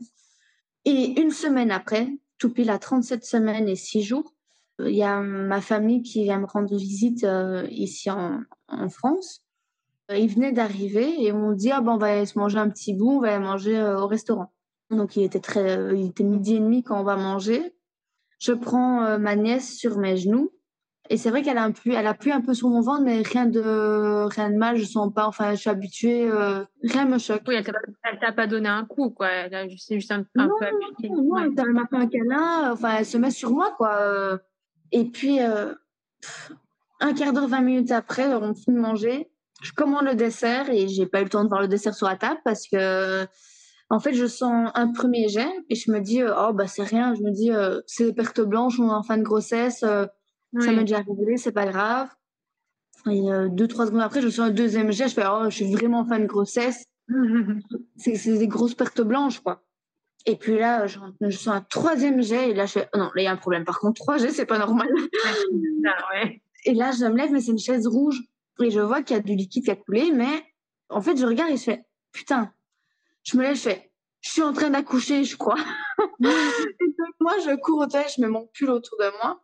Et 0.85 1.20
une 1.20 1.30
semaine 1.30 1.73
après, 1.73 2.08
tout 2.38 2.52
pile 2.52 2.70
à 2.70 2.78
37 2.78 3.25
semaines 3.25 3.68
et 3.68 3.75
6 3.75 4.02
jours, 4.02 4.32
euh, 4.80 4.88
il 4.88 4.96
y 4.96 5.02
a 5.02 5.20
ma 5.20 5.61
famille 5.61 6.02
qui 6.02 6.23
vient 6.23 6.38
me 6.38 6.46
rendre 6.46 6.76
visite 6.76 7.26
ici 7.70 8.11
en, 8.11 8.42
en 8.68 8.88
France. 8.88 9.42
Ils 10.14 10.28
venaient 10.32 10.52
d'arriver 10.52 11.20
et 11.20 11.32
on 11.32 11.50
dit 11.50 11.73
ah 11.73 11.80
ben, 11.80 11.94
on 11.94 11.99
va 11.99 12.12
aller 12.12 12.26
se 12.26 12.38
manger 12.38 12.58
un 12.58 12.70
petit 12.70 12.94
bout, 12.94 13.16
on 13.16 13.20
va 13.20 13.35
aller 13.35 13.44
manger 13.44 13.82
au 13.82 14.06
restaurant. 14.06 14.52
Donc 14.90 15.16
il 15.16 15.25
était 15.25 15.40
très, 15.40 15.97
il 15.97 16.07
était 16.07 16.25
midi 16.25 16.57
et 16.57 16.61
demi 16.61 16.83
quand 16.83 17.00
on 17.00 17.05
va 17.05 17.16
manger. 17.16 17.75
Je 18.38 18.52
prends 18.52 19.19
ma 19.19 19.35
nièce 19.35 19.75
sur 19.76 19.99
mes 19.99 20.16
genoux 20.16 20.52
et 21.09 21.16
c'est 21.16 21.31
vrai 21.31 21.43
qu'elle 21.43 21.59
a 21.59 21.64
un 21.64 21.73
peu, 21.73 21.93
elle 21.93 22.07
appuie 22.07 22.33
un 22.33 22.40
peu 22.40 22.55
sur 22.55 22.69
mon 22.69 22.81
ventre, 22.81 23.02
mais 23.02 23.23
rien 23.23 23.47
de, 23.47 24.26
rien 24.28 24.50
de 24.50 24.57
mal, 24.57 24.76
je 24.76 24.85
sens 24.85 25.12
pas. 25.12 25.26
Enfin, 25.26 25.52
je 25.52 25.61
suis 25.61 25.71
habituée, 25.71 26.28
euh, 26.28 26.64
rien 26.83 27.05
me 27.05 27.19
choque. 27.19 27.43
Oui, 27.47 27.55
elle 27.55 28.19
t'a 28.19 28.33
pas 28.33 28.47
donné 28.47 28.69
un 28.69 28.85
coup, 28.85 29.11
quoi. 29.11 29.28
Elle 29.28 29.55
a 29.55 29.69
juste, 29.69 29.93
juste 29.93 30.11
un, 30.11 30.25
un 30.37 30.49
peu 30.49 30.66
habituée. 30.66 31.11
Non, 31.11 31.38
elle 31.38 31.73
m'a 31.73 31.87
fait 31.87 31.97
un 31.97 32.09
câlin. 32.09 32.73
Enfin, 32.73 32.97
elle 32.99 33.07
se 33.07 33.19
met 33.19 33.31
sur 33.31 33.50
moi, 33.50 33.73
quoi. 33.76 34.40
Et 34.93 35.05
puis, 35.05 35.40
euh, 35.40 35.75
un 37.00 37.12
quart 37.14 37.33
d'heure, 37.33 37.49
20 37.49 37.61
minutes 37.61 37.93
après, 37.93 38.35
on 38.35 38.55
finit 38.55 38.76
de 38.76 38.83
manger. 38.83 39.31
Je 39.62 39.73
commande 39.73 40.05
le 40.05 40.14
dessert 40.14 40.71
et 40.71 40.88
j'ai 40.88 41.07
pas 41.07 41.21
eu 41.21 41.25
le 41.25 41.31
temps 41.31 41.45
de 41.45 41.49
voir 41.49 41.61
le 41.61 41.69
dessert 41.69 41.95
sur 41.95 42.07
la 42.07 42.16
table 42.16 42.40
parce 42.45 42.69
que, 42.69 43.26
en 43.88 44.00
fait, 44.00 44.14
je 44.14 44.26
sens 44.26 44.71
un 44.75 44.93
premier 44.93 45.28
jet 45.28 45.49
et 45.69 45.75
je 45.75 45.90
me 45.90 46.00
dis, 46.00 46.23
oh, 46.23 46.52
bah, 46.52 46.66
c'est 46.66 46.83
rien. 46.83 47.14
Je 47.14 47.23
me 47.23 47.31
dis, 47.31 47.50
c'est 47.87 48.05
des 48.07 48.12
pertes 48.12 48.40
blanches, 48.40 48.81
on 48.81 48.88
est 48.88 48.95
en 48.95 49.02
fin 49.02 49.16
de 49.16 49.23
grossesse 49.23 49.85
ça 50.61 50.73
m'est 50.73 50.83
déjà 50.83 50.99
arrivé, 50.99 51.37
c'est 51.37 51.52
pas 51.52 51.66
grave. 51.66 52.09
Et 53.11 53.31
euh, 53.31 53.49
deux, 53.49 53.69
trois 53.69 53.87
secondes 53.87 54.00
après, 54.00 54.21
je 54.21 54.28
suis 54.28 54.40
un 54.40 54.50
deuxième 54.50 54.90
jet, 54.90 55.09
je 55.09 55.14
fais, 55.14 55.25
oh, 55.31 55.45
je 55.45 55.55
suis 55.55 55.73
vraiment 55.73 56.00
en 56.00 56.07
fin 56.07 56.19
de 56.19 56.26
grossesse. 56.26 56.85
c'est 57.97 58.38
des 58.38 58.49
grosses 58.49 58.75
pertes 58.75 59.00
blanches, 59.00 59.40
quoi. 59.40 59.62
Et 60.25 60.37
puis 60.37 60.59
là, 60.59 60.88
je, 60.88 60.99
je 61.21 61.37
sens 61.37 61.55
un 61.55 61.61
troisième 61.61 62.21
jet, 62.21 62.50
et 62.50 62.55
là, 62.55 62.66
je 62.66 62.73
fais, 62.73 62.88
oh 62.93 62.99
non, 62.99 63.05
là, 63.05 63.23
il 63.23 63.25
y 63.25 63.28
a 63.28 63.33
un 63.33 63.37
problème. 63.37 63.64
Par 63.64 63.78
contre, 63.78 64.00
trois 64.00 64.19
jets, 64.19 64.31
c'est 64.31 64.47
pas 64.47 64.59
normal. 64.59 64.88
Et 66.64 66.75
là, 66.75 66.90
je 66.90 67.05
me 67.05 67.16
lève, 67.16 67.31
mais 67.31 67.40
c'est 67.40 67.52
une 67.52 67.59
chaise 67.59 67.87
rouge. 67.87 68.21
Et 68.61 68.71
je 68.71 68.81
vois 68.81 69.02
qu'il 69.02 69.16
y 69.16 69.21
a 69.21 69.23
du 69.23 69.37
liquide 69.37 69.64
qui 69.64 69.71
a 69.71 69.76
coulé, 69.76 70.11
mais 70.12 70.43
en 70.88 71.00
fait, 71.00 71.16
je 71.16 71.26
regarde 71.26 71.52
et 71.52 71.57
je 71.57 71.62
fais, 71.62 71.85
putain, 72.11 72.50
je 73.26 73.37
me 73.37 73.42
lève, 73.42 73.56
je 73.56 73.62
fais, 73.62 73.92
je 74.21 74.30
suis 74.30 74.42
en 74.42 74.52
train 74.52 74.71
d'accoucher, 74.71 75.25
je 75.25 75.37
crois. 75.37 75.59
et 76.21 76.25
donc, 76.25 77.14
moi, 77.21 77.35
je 77.45 77.56
cours 77.56 77.80
au 77.80 77.87
toilettes, 77.87 78.14
je 78.16 78.21
mets 78.21 78.28
mon 78.28 78.49
pull 78.54 78.71
autour 78.71 78.99
de 78.99 79.11
moi. 79.18 79.42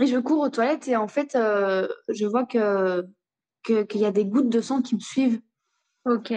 Et 0.00 0.06
je 0.06 0.18
cours 0.18 0.40
aux 0.40 0.48
toilettes 0.48 0.88
et 0.88 0.96
en 0.96 1.08
fait, 1.08 1.34
euh, 1.34 1.86
je 2.08 2.24
vois 2.26 2.46
que 2.46 3.06
qu'il 3.64 4.00
y 4.00 4.06
a 4.06 4.10
des 4.10 4.24
gouttes 4.24 4.48
de 4.48 4.60
sang 4.60 4.82
qui 4.82 4.94
me 4.94 5.00
suivent. 5.00 5.40
Ok. 6.04 6.32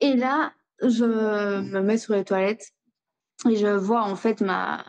Et 0.00 0.16
là, 0.16 0.52
je 0.82 1.04
me 1.04 1.80
mets 1.80 1.98
sur 1.98 2.14
les 2.14 2.24
toilettes 2.24 2.72
et 3.48 3.56
je 3.56 3.68
vois 3.68 4.02
en 4.02 4.16
fait 4.16 4.40
ma 4.40 4.84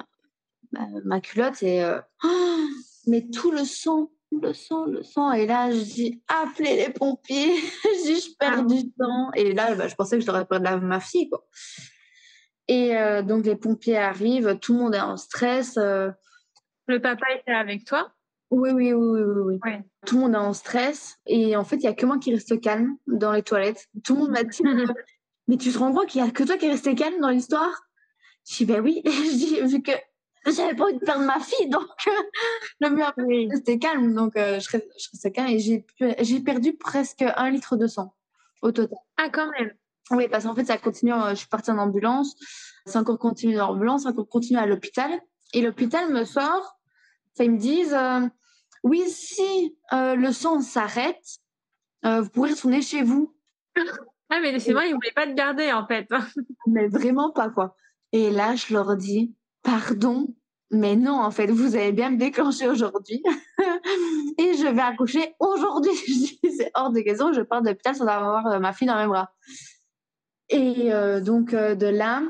ma, 0.72 1.22
culotte 1.22 1.62
et 1.64 1.84
euh, 1.84 2.00
mais 3.08 3.28
tout 3.30 3.52
le 3.52 3.64
sang, 3.64 4.12
le 4.32 4.54
sang, 4.54 4.86
le 4.86 5.04
sang. 5.04 5.32
Et 5.32 5.46
là, 5.46 5.72
je 5.72 5.80
dis 5.80 6.22
appelez 6.28 6.76
les 6.76 6.90
pompiers. 6.92 7.56
je 7.84 8.06
dis 8.06 8.22
je 8.22 8.36
perds 8.38 8.66
du 8.66 8.92
temps. 8.92 9.32
Et 9.36 9.54
là, 9.54 9.76
bah, 9.76 9.88
je 9.88 9.96
pensais 9.96 10.18
que 10.18 10.22
je 10.22 10.28
devrais 10.28 10.46
perdre 10.46 10.82
ma 10.82 11.00
fille 11.00 11.30
quoi. 11.30 11.46
Et 12.68 12.96
euh, 12.96 13.24
donc 13.24 13.46
les 13.46 13.56
pompiers 13.56 13.98
arrivent, 13.98 14.60
tout 14.60 14.74
le 14.74 14.80
monde 14.80 14.96
est 14.96 15.02
en 15.02 15.18
stress. 15.18 15.76
Le 15.78 17.00
papa 17.00 17.26
était 17.36 17.52
avec 17.52 17.86
toi? 17.86 18.12
Oui, 18.52 18.72
oui, 18.72 18.94
oui, 18.94 19.22
oui, 19.22 19.60
oui. 19.64 19.72
Tout 20.08 20.16
le 20.16 20.22
monde 20.22 20.34
est 20.34 20.38
en 20.38 20.54
stress. 20.54 21.20
Et 21.28 21.56
en 21.56 21.64
fait, 21.64 21.76
il 21.76 21.82
n'y 21.82 21.88
a 21.88 21.94
que 21.94 22.06
moi 22.06 22.18
qui 22.18 22.34
reste 22.34 22.60
calme 22.62 22.98
dans 23.06 23.32
les 23.32 23.44
toilettes. 23.44 23.88
Tout 24.04 24.16
le 24.16 24.22
monde 24.22 24.32
m'a 24.32 24.44
dit 24.44 24.64
Mais 25.48 25.58
tu 25.58 25.72
te 25.72 25.78
rends 25.78 25.94
compte 25.94 26.08
qu'il 26.08 26.22
n'y 26.22 26.28
a 26.28 26.32
que 26.32 26.44
toi 26.44 26.58
qui 26.58 26.66
est 26.66 26.72
resté 26.72 26.96
calme 26.96 27.20
dans 27.22 27.30
l'histoire? 27.30 27.88
Je 28.50 28.58
dis 28.58 28.66
Ben 28.66 28.82
oui. 28.82 29.02
je 29.06 29.36
dis 29.36 29.62
Vu 29.62 29.84
que 29.84 29.92
j'avais 30.46 30.76
pas 30.76 30.86
envie 30.86 30.94
de 30.94 31.00
perdre 31.00 31.26
ma 31.26 31.40
fille, 31.40 31.70
donc 31.70 31.88
le 32.80 32.90
mieux 32.90 33.04
après, 33.04 33.48
rester 33.50 33.80
calme. 33.80 34.14
Donc 34.14 34.36
euh, 34.36 34.60
je, 34.60 34.70
restais 34.72 35.32
calme 35.32 35.50
et 35.50 35.60
j'ai 35.60 36.40
perdu 36.40 36.74
presque 36.74 37.22
un 37.22 37.50
litre 37.50 37.76
de 37.76 37.88
sang 37.88 38.14
au 38.62 38.72
total. 38.72 38.98
Ah, 39.18 39.30
quand 39.30 39.50
même 39.52 39.74
Oui, 40.12 40.28
parce 40.30 40.46
qu'en 40.46 40.56
fait, 40.56 40.66
ça 40.66 40.78
continue. 40.78 41.14
Euh, 41.14 41.32
je 41.32 41.36
suis 41.36 41.48
partie 41.48 41.72
en 41.72 41.78
ambulance. 41.78 42.36
C'est 42.86 42.98
encore 42.98 43.20
continué 43.20 43.60
en 43.60 43.70
ambulance, 43.70 44.04
c'est 44.04 44.10
encore 44.10 44.28
continué 44.28 44.60
à 44.60 44.66
l'hôpital. 44.66 45.12
Et 45.54 45.62
l'hôpital 45.62 46.12
me 46.12 46.24
sort 46.24 46.76
ils 47.42 47.52
me 47.52 47.58
disent 47.58 47.94
euh, 47.94 48.28
oui, 48.84 49.02
si 49.08 49.78
le 49.94 50.32
sang 50.32 50.60
s'arrête, 50.60 51.40
vous 52.04 52.30
pourrez 52.30 52.52
retourner 52.52 52.82
chez 52.82 53.02
vous. 53.02 53.34
Ah, 54.30 54.40
mais 54.42 54.60
c'est 54.60 54.74
vrai, 54.74 54.88
ils 54.88 54.92
ne 54.92 54.96
voulaient 54.96 55.12
pas 55.16 55.26
te 55.26 55.34
garder 55.34 55.72
en 55.72 55.88
fait. 55.88 56.08
mais 56.68 56.88
vraiment 56.88 57.32
pas 57.32 57.50
quoi. 57.50 57.76
Et 58.12 58.30
là, 58.30 58.56
je 58.56 58.74
leur 58.74 58.96
dis 58.96 59.34
pardon, 59.64 60.28
mais 60.72 60.96
non, 60.96 61.20
en 61.20 61.32
fait, 61.32 61.48
vous 61.48 61.76
avez 61.76 61.92
bien 61.92 62.12
me 62.12 62.18
déclenché 62.18 62.68
aujourd'hui 62.68 63.24
et 64.38 64.54
je 64.54 64.74
vais 64.74 64.82
accoucher 64.82 65.34
aujourd'hui. 65.40 66.40
c'est 66.58 66.72
hors 66.76 66.92
de 66.92 67.00
question, 67.02 67.34
je 67.34 67.42
pars 67.42 67.62
de 67.62 67.70
l'hôpital 67.70 67.96
sans 67.96 68.06
avoir 68.06 68.60
ma 68.60 68.74
fille 68.74 68.88
dans 68.88 69.00
mes 69.00 69.08
bras. 69.08 69.32
Et 70.50 70.92
donc, 71.22 71.54
de 71.54 71.86
là, 71.86 72.24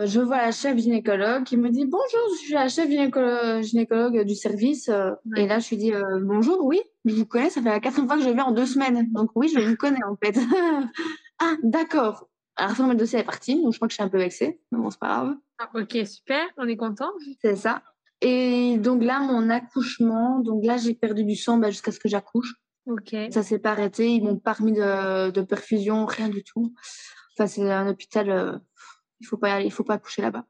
euh, 0.00 0.06
je 0.06 0.20
vois 0.20 0.38
la 0.38 0.52
chef 0.52 0.78
gynécologue 0.78 1.44
qui 1.44 1.56
me 1.56 1.68
dit 1.68 1.84
bonjour, 1.84 2.20
je 2.34 2.38
suis 2.38 2.54
la 2.54 2.68
chef 2.68 2.88
gynécologue, 2.88 4.24
du 4.24 4.34
service. 4.34 4.88
Euh, 4.88 5.10
et 5.36 5.46
là, 5.46 5.58
je 5.58 5.68
lui 5.70 5.76
dis 5.76 5.92
euh, 5.92 6.20
bonjour, 6.22 6.64
oui, 6.64 6.80
je 7.04 7.14
vous 7.14 7.26
connais, 7.26 7.50
ça 7.50 7.60
fait 7.60 7.68
la 7.68 7.80
quatrième 7.80 8.08
fois 8.08 8.16
que 8.16 8.24
je 8.24 8.30
viens 8.30 8.44
en 8.44 8.52
deux 8.52 8.66
semaines. 8.66 9.10
Donc 9.12 9.30
oui, 9.34 9.50
je 9.54 9.60
vous 9.60 9.76
connais 9.76 10.02
en 10.04 10.16
fait. 10.16 10.38
ah, 11.40 11.56
d'accord. 11.62 12.28
Alors, 12.56 12.88
le 12.88 12.94
dossier 12.94 13.20
est 13.20 13.24
parti, 13.24 13.62
donc 13.62 13.72
je 13.72 13.78
crois 13.78 13.88
que 13.88 13.92
je 13.92 13.96
suis 13.96 14.02
un 14.02 14.08
peu 14.08 14.18
vexée, 14.18 14.60
mais 14.70 14.78
bon, 14.78 14.90
c'est 14.90 14.98
pas 14.98 15.08
grave. 15.08 15.36
Ah, 15.58 15.70
ok, 15.74 16.06
super, 16.06 16.44
on 16.58 16.68
est 16.68 16.76
content. 16.76 17.10
C'est 17.40 17.56
ça. 17.56 17.82
Et 18.20 18.78
donc 18.78 19.02
là, 19.02 19.20
mon 19.20 19.50
accouchement, 19.50 20.40
donc 20.40 20.64
là, 20.64 20.76
j'ai 20.76 20.94
perdu 20.94 21.24
du 21.24 21.34
sang 21.34 21.58
bah, 21.58 21.70
jusqu'à 21.70 21.92
ce 21.92 21.98
que 21.98 22.08
j'accouche. 22.08 22.54
Ok. 22.86 23.16
Ça 23.30 23.42
s'est 23.42 23.58
pas 23.58 23.70
arrêté, 23.70 24.08
ils 24.08 24.22
m'ont 24.22 24.38
pas 24.38 24.52
remis 24.52 24.72
de, 24.72 25.30
de 25.30 25.42
perfusion, 25.42 26.04
rien 26.04 26.28
du 26.28 26.44
tout. 26.44 26.74
Enfin, 27.36 27.46
c'est 27.46 27.70
un 27.70 27.88
hôpital 27.88 28.60
il 29.22 29.26
faut 29.26 29.36
pas 29.38 29.60
il 29.60 29.72
faut 29.72 29.84
pas 29.84 29.98
coucher 29.98 30.22
là-bas. 30.22 30.44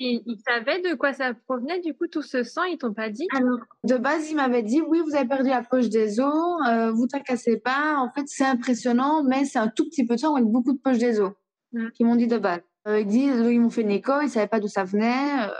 Et 0.00 0.22
ils 0.26 0.38
savaient 0.44 0.82
de 0.82 0.96
quoi 0.96 1.12
ça 1.12 1.34
provenait, 1.46 1.80
du 1.80 1.94
coup, 1.94 2.08
tout 2.08 2.22
ce 2.22 2.42
sang, 2.42 2.64
ils 2.64 2.78
t'ont 2.78 2.92
pas 2.92 3.10
dit? 3.10 3.28
Alors, 3.32 3.60
de 3.84 3.96
base, 3.96 4.28
ils 4.28 4.34
m'avaient 4.34 4.64
dit, 4.64 4.80
oui, 4.80 5.00
vous 5.00 5.14
avez 5.14 5.28
perdu 5.28 5.50
la 5.50 5.62
poche 5.62 5.88
des 5.88 6.18
os, 6.18 6.60
euh, 6.68 6.90
vous 6.90 7.06
tracassez 7.06 7.58
pas. 7.58 7.96
En 7.98 8.10
fait, 8.10 8.24
c'est 8.26 8.44
impressionnant, 8.44 9.22
mais 9.22 9.44
c'est 9.44 9.60
un 9.60 9.68
tout 9.68 9.84
petit 9.84 10.04
peu 10.04 10.16
de 10.16 10.20
sang 10.20 10.34
avec 10.34 10.48
beaucoup 10.48 10.72
de 10.72 10.80
poches 10.80 10.98
des 10.98 11.20
os. 11.20 11.30
Mm. 11.74 11.88
Ils 11.98 12.06
m'ont 12.06 12.16
dit 12.16 12.26
de 12.26 12.38
base. 12.38 12.62
Euh, 12.88 13.00
ils 13.00 13.06
disent, 13.06 13.36
ils 13.50 13.60
m'ont 13.60 13.70
fait 13.70 13.82
une 13.82 13.90
écho, 13.90 14.12
ils 14.22 14.30
savaient 14.30 14.46
pas 14.46 14.60
d'où 14.60 14.68
ça 14.68 14.84
venait. 14.84 15.48
Euh. 15.48 15.54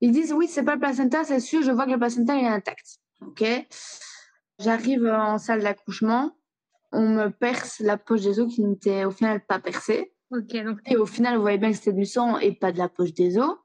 ils 0.00 0.12
disent, 0.12 0.32
oui, 0.32 0.48
c'est 0.48 0.64
pas 0.64 0.74
le 0.74 0.80
placenta, 0.80 1.24
c'est 1.24 1.40
sûr, 1.40 1.62
je 1.62 1.70
vois 1.70 1.86
que 1.86 1.92
le 1.92 1.98
placenta 1.98 2.36
est 2.36 2.46
intact. 2.46 2.98
Ok. 3.22 3.44
J'arrive 4.58 5.06
en 5.06 5.38
salle 5.38 5.62
d'accouchement, 5.62 6.36
on 6.92 7.08
me 7.08 7.28
perce 7.28 7.80
la 7.80 7.96
poche 7.96 8.22
des 8.22 8.38
os 8.38 8.52
qui 8.52 8.62
n'était 8.62 9.04
au 9.04 9.10
final 9.10 9.44
pas 9.44 9.58
percée. 9.58 10.12
Et 10.86 10.96
au 10.96 11.06
final, 11.06 11.36
vous 11.36 11.42
voyez 11.42 11.58
bien 11.58 11.70
que 11.70 11.76
c'était 11.76 11.92
du 11.92 12.06
sang 12.06 12.38
et 12.38 12.52
pas 12.52 12.72
de 12.72 12.78
la 12.78 12.88
poche 12.88 13.14
des 13.14 13.38
os. 13.38 13.56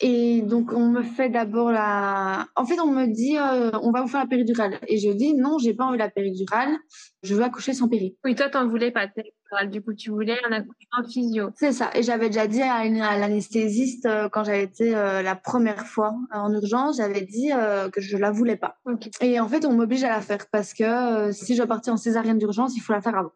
Et 0.00 0.42
donc, 0.42 0.72
on 0.72 0.88
me 0.88 1.02
fait 1.02 1.28
d'abord 1.28 1.70
la. 1.70 2.48
En 2.56 2.64
fait, 2.64 2.80
on 2.80 2.90
me 2.90 3.06
dit, 3.06 3.36
euh, 3.38 3.70
on 3.82 3.92
va 3.92 4.02
vous 4.02 4.08
faire 4.08 4.20
la 4.20 4.26
péridurale. 4.26 4.78
Et 4.88 4.98
je 4.98 5.10
dis, 5.10 5.34
non, 5.34 5.58
j'ai 5.58 5.74
pas 5.74 5.84
envie 5.84 5.96
de 5.96 6.02
la 6.02 6.10
péridurale. 6.10 6.76
Je 7.22 7.34
veux 7.34 7.42
accoucher 7.42 7.72
sans 7.72 7.88
péri. 7.88 8.16
Oui, 8.24 8.34
toi, 8.34 8.48
t'en 8.48 8.66
voulais 8.66 8.90
pas 8.90 9.06
de 9.06 9.12
péridurale. 9.12 9.70
Du 9.70 9.80
coup, 9.80 9.94
tu 9.94 10.10
voulais 10.10 10.38
un 10.48 10.52
accouchement 10.52 11.08
physio. 11.08 11.50
C'est 11.54 11.72
ça. 11.72 11.90
Et 11.94 12.02
j'avais 12.02 12.28
déjà 12.28 12.48
dit 12.48 12.62
à, 12.62 12.84
l'anesthésiste, 13.16 14.06
euh, 14.06 14.28
quand 14.28 14.42
j'avais 14.42 14.64
été 14.64 14.96
euh, 14.96 15.22
la 15.22 15.36
première 15.36 15.86
fois 15.86 16.14
en 16.32 16.52
urgence, 16.52 16.96
j'avais 16.96 17.22
dit 17.22 17.50
que 17.92 18.00
je 18.00 18.16
la 18.16 18.30
voulais 18.30 18.56
pas. 18.56 18.78
Et 19.20 19.38
en 19.38 19.46
fait, 19.46 19.64
on 19.64 19.72
m'oblige 19.72 20.02
à 20.04 20.08
la 20.08 20.20
faire 20.20 20.46
parce 20.50 20.74
que 20.74 21.30
si 21.32 21.54
je 21.54 21.62
partais 21.62 21.90
en 21.90 21.96
césarienne 21.96 22.38
d'urgence, 22.38 22.76
il 22.76 22.80
faut 22.80 22.92
la 22.92 23.00
faire 23.00 23.16
avant. 23.16 23.32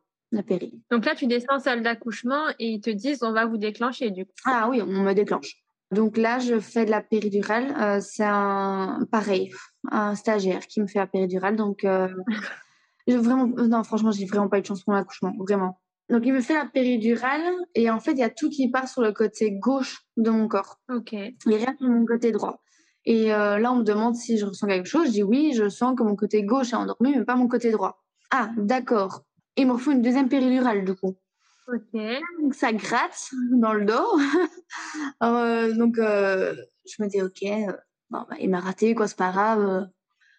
Donc 0.91 1.05
là, 1.05 1.15
tu 1.15 1.27
descends 1.27 1.57
en 1.57 1.59
salle 1.59 1.83
d'accouchement 1.83 2.49
et 2.59 2.69
ils 2.69 2.81
te 2.81 2.91
disent 2.91 3.23
on 3.23 3.33
va 3.33 3.47
vous 3.47 3.57
déclencher 3.57 4.11
du 4.11 4.27
coup. 4.27 4.33
Ah 4.45 4.69
oui, 4.71 4.83
on 4.83 4.87
me 4.87 5.13
déclenche. 5.13 5.63
Donc 5.93 6.17
là, 6.17 6.39
je 6.39 6.59
fais 6.59 6.85
de 6.85 6.91
la 6.91 7.01
péridurale. 7.01 7.75
Euh, 7.81 8.01
c'est 8.01 8.25
un 8.25 9.07
pareil, 9.11 9.53
un 9.91 10.15
stagiaire 10.15 10.67
qui 10.67 10.81
me 10.81 10.87
fait 10.87 10.99
la 10.99 11.07
péridurale. 11.07 11.57
Donc 11.57 11.85
euh, 11.85 12.09
vraiment, 13.09 13.47
non, 13.47 13.85
franchement, 13.85 14.11
j'ai 14.11 14.27
vraiment 14.27 14.49
pas 14.49 14.59
eu 14.59 14.63
de 14.63 14.67
chance 14.67 14.83
pour 14.83 14.95
l'accouchement, 14.95 15.33
vraiment. 15.39 15.81
Donc 16.09 16.23
il 16.25 16.33
me 16.33 16.41
fait 16.41 16.55
la 16.55 16.67
péridurale 16.67 17.43
et 17.75 17.91
en 17.91 17.99
fait, 17.99 18.13
il 18.13 18.19
y 18.19 18.23
a 18.23 18.31
tout 18.31 18.49
qui 18.49 18.71
part 18.71 18.89
sur 18.89 19.03
le 19.03 19.13
côté 19.13 19.53
gauche 19.53 20.03
de 20.17 20.31
mon 20.31 20.49
corps. 20.49 20.79
Ok. 20.89 21.13
Et 21.13 21.35
rien 21.47 21.75
sur 21.79 21.89
mon 21.89 22.05
côté 22.05 22.33
droit. 22.33 22.63
Et 23.05 23.33
euh, 23.33 23.59
là, 23.59 23.73
on 23.73 23.77
me 23.77 23.85
demande 23.85 24.17
si 24.17 24.39
je 24.39 24.47
ressens 24.47 24.67
quelque 24.67 24.89
chose. 24.89 25.07
Je 25.07 25.13
dis 25.13 25.23
oui, 25.23 25.53
je 25.55 25.69
sens 25.69 25.97
que 25.97 26.03
mon 26.03 26.17
côté 26.17 26.43
gauche 26.45 26.73
est 26.73 26.77
endormi, 26.77 27.17
mais 27.17 27.25
pas 27.25 27.37
mon 27.37 27.49
côté 27.49 27.71
droit. 27.71 28.03
Ah, 28.33 28.51
d'accord 28.57 29.23
il 29.57 29.67
me 29.67 29.77
faut 29.77 29.93
une 29.93 30.03
deuxième 30.03 30.29
péridurale, 30.29 30.85
du 30.85 30.95
coup. 30.95 31.17
Ok. 31.69 32.01
Donc, 32.41 32.55
ça 32.55 32.73
gratte 32.73 33.31
dans 33.53 33.73
le 33.73 33.85
dos. 33.85 34.19
Euh, 35.23 35.73
donc, 35.75 35.99
euh, 35.99 36.55
je 36.85 37.03
me 37.03 37.09
dis, 37.09 37.23
ok, 37.23 37.43
euh, 37.45 37.73
bon, 38.11 38.27
bah, 38.29 38.37
il 38.41 38.51
m'a 38.51 38.61
raté, 38.61 38.95
quoi, 38.95 39.07
c'est 39.07 39.17
pas 39.17 39.31
grave. 39.31 39.89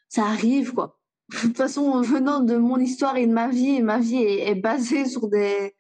ça 0.10 0.26
arrive, 0.26 0.74
quoi. 0.74 1.00
De 1.30 1.38
toute 1.40 1.58
façon, 1.58 2.02
venant 2.02 2.42
de 2.42 2.58
mon 2.58 2.78
histoire 2.78 3.16
et 3.16 3.26
de 3.26 3.32
ma 3.32 3.48
vie, 3.48 3.82
ma 3.82 4.00
vie 4.00 4.22
est, 4.22 4.56
basée 4.56 5.06
sur 5.06 5.30
des, 5.30 5.74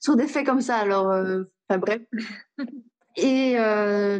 sur 0.00 0.16
des 0.16 0.28
faits 0.28 0.46
comme 0.46 0.60
ça. 0.60 0.76
Alors, 0.76 1.08
enfin, 1.08 1.78
bref. 1.78 2.02
Et 3.16 3.56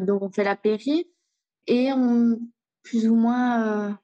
donc, 0.01 0.23
on 0.23 0.31
fait 0.31 0.45
la 0.45 0.57
péri. 0.57 1.09
Et 1.67 1.93
on, 1.93 2.39
plus 2.83 3.09
ou 3.09 3.15
moins 3.15 3.97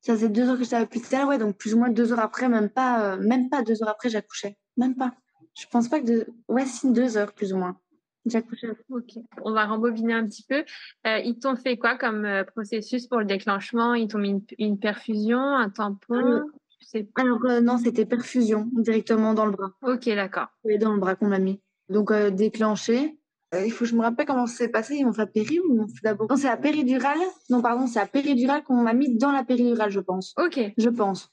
ça 0.00 0.14
faisait 0.14 0.28
deux 0.28 0.48
heures 0.48 0.56
que 0.56 0.64
j'étais 0.64 0.76
à 0.76 0.80
l'hôpital, 0.80 1.26
ouais, 1.26 1.38
donc 1.38 1.56
plus 1.56 1.74
ou 1.74 1.78
moins 1.78 1.90
deux 1.90 2.12
heures 2.12 2.20
après, 2.20 2.48
même 2.48 2.70
pas, 2.70 3.14
euh, 3.14 3.16
même 3.18 3.50
pas 3.50 3.62
deux 3.62 3.82
heures 3.82 3.90
après, 3.90 4.08
j'accouchais. 4.08 4.56
Même 4.76 4.96
pas. 4.96 5.12
Je 5.60 5.66
pense 5.66 5.88
pas 5.88 6.00
que 6.00 6.06
de. 6.06 6.26
Ouais, 6.48 6.64
si, 6.64 6.90
deux 6.90 7.18
heures, 7.18 7.32
plus 7.34 7.52
ou 7.52 7.58
moins. 7.58 7.76
J'ai 8.24 8.38
accouché. 8.38 8.68
Ok. 8.90 9.12
On 9.42 9.52
va 9.52 9.66
rembobiner 9.66 10.14
un 10.14 10.26
petit 10.26 10.42
peu. 10.42 10.64
Euh, 11.06 11.18
ils 11.18 11.38
t'ont 11.38 11.56
fait 11.56 11.76
quoi 11.76 11.96
comme 11.96 12.24
euh, 12.24 12.44
processus 12.44 13.06
pour 13.06 13.18
le 13.18 13.26
déclenchement? 13.26 13.94
Ils 13.94 14.08
t'ont 14.08 14.18
mis 14.18 14.30
une, 14.30 14.42
une, 14.58 14.78
perfusion, 14.78 15.38
un 15.38 15.68
tampon? 15.68 16.14
Euh, 16.14 16.40
sais... 16.80 17.08
Alors 17.16 17.40
non, 17.62 17.76
c'était 17.76 18.06
perfusion 18.06 18.68
directement 18.72 19.34
dans 19.34 19.44
le 19.44 19.52
bras. 19.52 19.72
Ok, 19.82 20.06
d'accord. 20.06 20.48
Oui, 20.64 20.78
dans 20.78 20.92
le 20.92 20.98
bras 20.98 21.14
qu'on 21.14 21.28
m'a 21.28 21.38
mis. 21.38 21.60
Donc 21.90 22.12
déclenché. 22.12 23.18
il 23.52 23.72
faut 23.72 23.84
que 23.84 23.90
je 23.90 23.96
me 23.96 24.02
rappelle 24.02 24.26
comment 24.26 24.46
ça 24.46 24.56
s'est 24.56 24.68
passé. 24.68 24.96
Ils 24.96 25.04
m'ont 25.04 25.12
fait 25.12 25.26
péri 25.26 25.60
ou 25.60 25.86
d'abord? 26.02 26.26
Non, 26.30 26.36
c'est 26.36 26.48
la 26.48 26.56
péridurale. 26.56 27.18
Non, 27.50 27.60
pardon, 27.60 27.86
c'est 27.86 28.00
la 28.00 28.06
péridurale 28.06 28.62
qu'on 28.62 28.82
m'a 28.82 28.94
mis 28.94 29.16
dans 29.16 29.32
la 29.32 29.44
péridurale, 29.44 29.90
je 29.90 30.00
pense. 30.00 30.34
Ok. 30.38 30.58
Je 30.76 30.88
pense. 30.88 31.30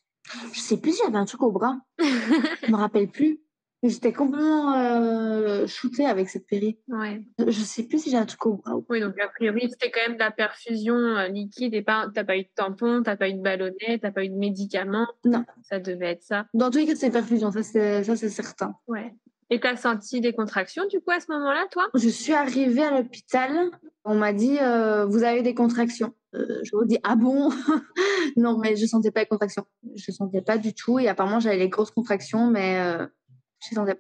Je 0.52 0.60
sais 0.60 0.78
plus 0.78 0.98
j'avais 0.98 1.18
un 1.18 1.26
truc 1.26 1.44
au 1.44 1.52
bras. 1.52 1.78
je 2.00 2.72
me 2.72 2.76
rappelle 2.76 3.08
plus. 3.08 3.40
J'étais 3.84 4.12
complètement 4.12 4.74
euh, 4.74 5.68
shootée 5.68 6.06
avec 6.06 6.30
cette 6.30 6.48
péri. 6.48 6.80
Ouais. 6.88 7.22
Je 7.40 7.62
sais 7.62 7.84
plus 7.84 8.04
si 8.04 8.10
j'ai 8.10 8.18
un 8.18 8.26
truc 8.26 8.46
au 8.48 8.54
bras. 8.56 8.74
Oui, 8.90 9.00
donc 9.00 9.20
a 9.20 9.28
priori, 9.28 9.70
c'était 9.70 9.92
quand 9.92 10.02
même 10.08 10.16
de 10.16 10.20
la 10.20 10.32
perfusion 10.32 10.96
euh, 10.96 11.28
liquide 11.28 11.76
et 11.76 11.84
pas, 11.84 12.08
t'as 12.14 12.24
pas 12.24 12.38
eu 12.38 12.44
de 12.44 12.50
tampon, 12.56 13.04
t'as 13.04 13.16
pas 13.16 13.30
eu 13.30 13.34
de 13.34 13.42
ballonnet, 13.42 14.00
t'as 14.02 14.12
pas 14.12 14.24
eu 14.24 14.30
de 14.30 14.36
médicaments. 14.36 15.08
Non. 15.26 15.46
Ça 15.64 15.80
devait 15.80 16.12
être 16.12 16.24
ça. 16.24 16.48
Dans 16.56 16.72
tous 16.72 16.80
les 16.80 16.88
cas, 16.88 16.96
c'est 16.96 17.12
perfusion, 17.12 17.52
ça 17.52 17.62
c'est, 17.62 18.04
ça 18.04 18.16
c'est 18.16 18.30
certain. 18.30 18.76
Ouais. 18.88 19.14
Et 19.50 19.60
t'as 19.60 19.78
senti 19.78 20.20
des 20.20 20.34
contractions 20.34 20.86
du 20.88 21.00
coup 21.00 21.12
à 21.12 21.20
ce 21.20 21.32
moment-là, 21.32 21.68
toi? 21.72 21.88
Je 21.94 22.10
suis 22.10 22.34
arrivée 22.34 22.84
à 22.84 22.92
l'hôpital. 22.92 23.52
On 24.04 24.16
m'a 24.16 24.34
dit 24.34 24.58
euh, 24.60 25.06
vous 25.06 25.24
avez 25.24 25.42
des 25.42 25.54
contractions. 25.54 26.14
Euh, 26.36 26.60
je 26.64 26.76
me 26.76 26.86
dis 26.86 26.98
ah 27.04 27.16
bon? 27.16 27.50
Non, 28.36 28.58
mais 28.58 28.76
je 28.76 28.86
sentais 28.86 29.12
pas 29.12 29.22
les 29.22 29.26
contractions. 29.26 29.66
Je 29.96 30.12
sentais 30.12 30.42
pas 30.42 30.58
du 30.58 30.74
tout. 30.74 31.00
Et 31.00 31.08
apparemment 31.08 31.40
j'avais 31.40 31.58
les 31.58 31.70
grosses 31.70 31.92
contractions, 31.92 32.50
mais 32.50 32.80
euh. 32.80 33.06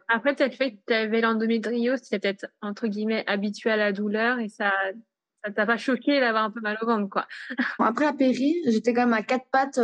Après, 0.07 0.35
peut-être 0.35 0.55
fait 0.55 0.73
que 0.73 0.77
tu 0.87 0.93
avais 0.93 1.21
l'endométriose, 1.21 1.99
c'était 2.01 2.19
peut-être 2.19 2.47
entre 2.61 2.87
guillemets 2.87 3.23
habitué 3.27 3.71
à 3.71 3.77
la 3.77 3.91
douleur 3.91 4.39
et 4.39 4.49
ça. 4.49 4.71
Ça 5.45 5.51
t'a 5.51 5.65
pas 5.67 5.77
choqué 5.77 6.19
d'avoir 6.19 6.43
un 6.43 6.51
peu 6.51 6.59
mal 6.59 6.77
au 6.81 6.85
ventre, 6.85 7.09
quoi. 7.09 7.27
Bon, 7.79 7.85
après 7.85 8.05
la 8.05 8.13
péri, 8.13 8.55
j'étais 8.65 8.93
quand 8.93 9.05
même 9.05 9.13
à 9.13 9.21
quatre 9.21 9.45
pattes 9.51 9.79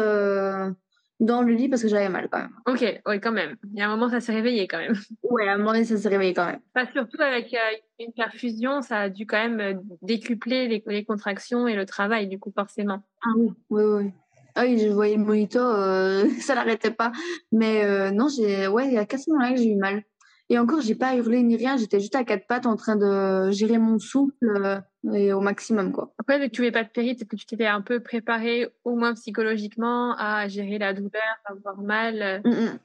dans 1.19 1.41
le 1.41 1.53
lit 1.53 1.69
parce 1.69 1.81
que 1.81 1.87
j'avais 1.87 2.09
mal 2.09 2.27
quand 2.29 2.39
même. 2.39 2.55
Ok, 2.65 3.01
oui, 3.07 3.19
quand 3.19 3.31
même. 3.31 3.55
Il 3.71 3.79
y 3.79 3.81
a 3.81 3.87
un 3.87 3.95
moment, 3.95 4.09
ça 4.09 4.19
s'est 4.19 4.33
réveillé 4.33 4.67
quand 4.67 4.79
même. 4.79 4.93
Ouais, 5.23 5.47
à 5.47 5.53
un 5.53 5.57
moment 5.57 5.71
donné, 5.71 5.85
ça 5.85 5.97
s'est 5.97 6.09
réveillé 6.09 6.33
quand 6.33 6.45
même. 6.45 6.59
Pas 6.73 6.85
surtout 6.91 7.21
avec 7.21 7.53
euh, 7.53 7.77
une 7.99 8.13
perfusion, 8.13 8.81
ça 8.81 8.99
a 8.99 9.09
dû 9.09 9.25
quand 9.25 9.37
même 9.37 9.59
euh, 9.59 9.73
décupler 10.01 10.67
les, 10.67 10.83
les, 10.85 11.05
contractions 11.05 11.67
et 11.67 11.75
le 11.75 11.85
travail, 11.85 12.27
du 12.27 12.39
coup, 12.39 12.51
forcément. 12.53 13.01
Ah 13.23 13.29
oui, 13.35 13.49
oui, 13.69 13.83
oui. 13.83 14.11
Ah 14.55 14.63
oui, 14.63 14.77
je 14.79 14.87
voyais 14.87 15.17
le 15.17 15.23
monitor, 15.23 15.73
euh, 15.75 16.25
ça 16.39 16.55
n'arrêtait 16.55 16.91
pas. 16.91 17.11
Mais 17.51 17.83
euh, 17.85 18.11
non, 18.11 18.27
j'ai, 18.27 18.67
ouais, 18.67 18.87
il 18.87 18.93
y 18.93 18.97
a 18.97 19.05
qu'à 19.05 19.17
ce 19.17 19.29
moment-là 19.31 19.51
que 19.51 19.57
j'ai 19.57 19.71
eu 19.71 19.75
mal. 19.75 20.03
Et 20.49 20.59
encore, 20.59 20.81
j'ai 20.81 20.95
pas 20.95 21.15
hurlé 21.15 21.41
ni 21.41 21.55
rien, 21.55 21.77
j'étais 21.77 21.99
juste 21.99 22.15
à 22.15 22.23
quatre 22.23 22.45
pattes 22.47 22.65
en 22.65 22.75
train 22.75 22.95
de 22.95 23.49
gérer 23.51 23.77
mon 23.77 23.97
souffle 23.97 24.33
euh, 24.43 24.79
et 25.13 25.33
au 25.33 25.39
maximum, 25.39 25.91
quoi. 25.91 26.13
Après, 26.19 26.37
vu 26.37 26.49
que 26.49 26.51
tu 26.51 26.61
n'avais 26.61 26.71
pas 26.71 26.83
de 26.83 26.89
péri, 26.89 27.15
peut-être 27.15 27.29
que 27.29 27.35
tu 27.35 27.45
t'étais 27.45 27.65
un 27.65 27.81
peu 27.81 28.01
préparé, 28.01 28.67
au 28.83 28.95
moins 28.95 29.13
psychologiquement, 29.13 30.15
à 30.17 30.47
gérer 30.49 30.77
la 30.77 30.93
douleur, 30.93 31.37
à 31.45 31.53
avoir 31.53 31.81
mal. 31.81 32.41
Mm 32.45 32.49
-mm. 32.51 32.79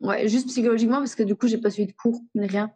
Ouais, 0.00 0.28
juste 0.28 0.48
psychologiquement, 0.48 0.98
parce 0.98 1.14
que 1.14 1.22
du 1.22 1.34
coup, 1.34 1.46
j'ai 1.46 1.58
pas 1.58 1.70
suivi 1.70 1.90
de 1.92 1.96
cours, 1.96 2.20
ni 2.34 2.46
rien. 2.46 2.70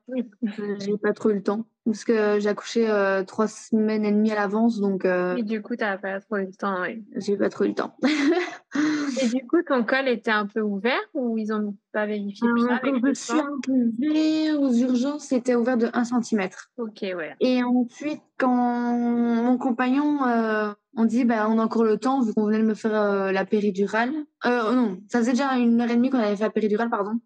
J'ai 0.79 0.97
pas 0.97 1.13
trop 1.13 1.31
eu 1.31 1.35
le 1.35 1.43
temps. 1.43 1.67
Parce 1.85 2.05
que 2.05 2.39
j'ai 2.39 2.49
accouché 2.49 2.89
euh, 2.91 3.25
trois 3.25 3.49
semaines 3.49 4.05
et 4.05 4.13
demie 4.13 4.31
à 4.31 4.35
l'avance, 4.35 4.79
donc. 4.79 5.05
Euh... 5.05 5.37
Et 5.37 5.43
du 5.43 5.63
coup, 5.63 5.75
t'as 5.75 5.97
pas 5.97 6.21
trop 6.21 6.37
eu 6.37 6.47
le 6.47 6.53
temps, 6.53 6.83
oui. 6.83 7.03
J'ai 7.17 7.37
pas 7.37 7.49
trop 7.49 7.65
eu 7.65 7.69
le 7.69 7.75
temps. 7.75 7.97
et 9.23 9.29
du 9.29 9.47
coup, 9.47 9.63
ton 9.67 9.85
col 9.85 10.07
était 10.09 10.31
un 10.31 10.47
peu 10.47 10.61
ouvert 10.61 11.01
ou 11.15 11.39
ils 11.39 11.53
ont 11.53 11.75
pas 11.93 12.07
vérifié 12.07 12.47
Alors, 12.47 12.69
ça 12.69 12.75
avec 12.77 13.03
le 13.03 13.15
suis 13.15 13.33
temps 13.33 13.45
arrivée 13.69 14.53
aux 14.53 14.73
urgences, 14.73 15.25
c'était 15.25 15.55
ouvert 15.55 15.79
de 15.79 15.89
1 15.93 16.05
cm. 16.05 16.49
Ok, 16.77 17.01
ouais. 17.03 17.35
Et 17.41 17.63
ensuite, 17.63 18.23
quand 18.39 18.93
mon 18.93 19.57
compagnon, 19.59 20.27
euh, 20.27 20.73
on 20.97 21.05
dit, 21.05 21.25
bah, 21.25 21.49
on 21.49 21.59
a 21.59 21.65
encore 21.65 21.85
le 21.85 21.97
temps, 21.97 22.21
vu 22.21 22.35
qu'on 22.35 22.47
venait 22.47 22.59
de 22.59 22.65
me 22.65 22.75
faire 22.75 22.95
euh, 22.95 23.33
la 23.33 23.45
péridurale. 23.45 24.13
Euh, 24.45 24.75
non, 24.75 25.01
ça 25.09 25.19
faisait 25.21 25.33
déjà 25.33 25.57
une 25.57 25.81
heure 25.81 25.91
et 25.91 25.97
demie 25.97 26.11
qu'on 26.11 26.19
avait 26.19 26.37
fait 26.37 26.45
la 26.45 26.51
péridurale, 26.51 26.91
pardon. 26.91 27.19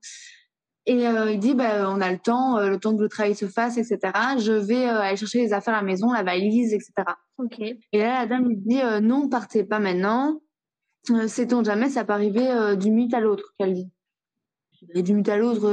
Et 0.86 1.06
euh, 1.06 1.30
il 1.30 1.38
dit, 1.38 1.54
bah, 1.54 1.88
on 1.90 2.00
a 2.00 2.10
le 2.10 2.18
temps, 2.18 2.58
euh, 2.58 2.68
le 2.68 2.78
temps 2.78 2.96
que 2.96 3.02
le 3.02 3.08
travail 3.08 3.36
se 3.36 3.46
fasse, 3.46 3.76
etc. 3.78 3.98
Je 4.38 4.52
vais 4.52 4.88
euh, 4.88 5.00
aller 5.00 5.16
chercher 5.16 5.40
les 5.40 5.52
affaires 5.52 5.74
à 5.74 5.78
la 5.78 5.82
maison, 5.84 6.12
la 6.12 6.24
valise, 6.24 6.72
etc. 6.72 6.92
Ok. 7.38 7.60
Et 7.60 7.98
là, 7.98 8.20
la 8.20 8.26
dame 8.26 8.48
me 8.48 8.54
dit, 8.54 8.80
non, 9.06 9.28
partez 9.28 9.64
pas 9.64 9.78
maintenant. 9.78 10.40
Sait-on 11.26 11.64
jamais, 11.64 11.88
ça 11.88 12.04
peut 12.04 12.12
arriver 12.12 12.76
du 12.76 12.90
minute 12.90 13.14
à 13.14 13.20
l'autre, 13.20 13.54
qu'elle 13.58 13.74
dit. 13.74 13.90
Et 14.94 15.02
du 15.02 15.12
minute 15.12 15.28
à 15.28 15.36
l'autre, 15.36 15.68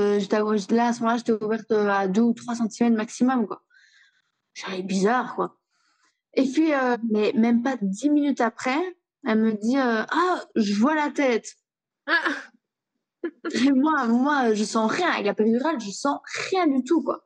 là, 0.73 0.87
à 0.87 0.93
ce 0.93 0.99
moment-là, 0.99 1.17
j'étais 1.17 1.43
ouverte 1.43 1.71
à 1.71 2.07
2 2.07 2.21
ou 2.21 2.33
3 2.33 2.55
cm 2.55 2.95
maximum, 2.95 3.47
quoi. 3.47 3.63
J'avais 4.53 4.81
bizarre, 4.81 5.35
quoi. 5.35 5.57
Et 6.33 6.43
puis, 6.43 6.71
mais 7.11 7.31
même 7.35 7.61
pas 7.61 7.77
10 7.79 8.09
minutes 8.09 8.41
après, 8.41 8.79
elle 9.27 9.39
me 9.39 9.53
dit, 9.53 9.77
ah, 9.77 10.43
je 10.55 10.73
vois 10.75 10.95
la 10.95 11.09
tête. 11.11 11.47
Ah, 12.07 12.13
Moi, 13.75 14.05
moi, 14.07 14.53
je 14.53 14.63
sens 14.63 14.91
rien. 14.91 15.09
Avec 15.11 15.25
la 15.25 15.33
péridurale, 15.33 15.79
je 15.79 15.91
sens 15.91 16.19
rien 16.51 16.67
du 16.67 16.83
tout, 16.83 17.01
quoi. 17.03 17.25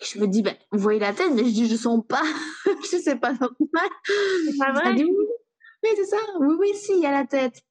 Et 0.00 0.04
je 0.04 0.18
me 0.18 0.26
dis, 0.26 0.42
ben, 0.42 0.54
vous 0.72 0.78
voyez 0.78 0.98
la 0.98 1.12
tête, 1.12 1.30
mais 1.34 1.44
je 1.44 1.50
dis, 1.50 1.68
je 1.68 1.76
sens 1.76 2.02
pas. 2.06 2.22
je 2.82 2.86
sais, 2.86 3.00
c'est 3.00 3.16
pas 3.16 3.32
normal. 3.32 3.90
c'est 4.46 4.58
pas 4.58 4.72
vrai 4.72 4.94
dit, 4.94 5.04
oui, 5.04 5.26
oui, 5.82 5.90
c'est 5.96 6.06
ça. 6.06 6.16
Oui, 6.40 6.54
oui, 6.58 6.70
si, 6.74 6.92
il 6.92 7.00
y 7.00 7.06
a 7.06 7.12
la 7.12 7.26
tête. 7.26 7.62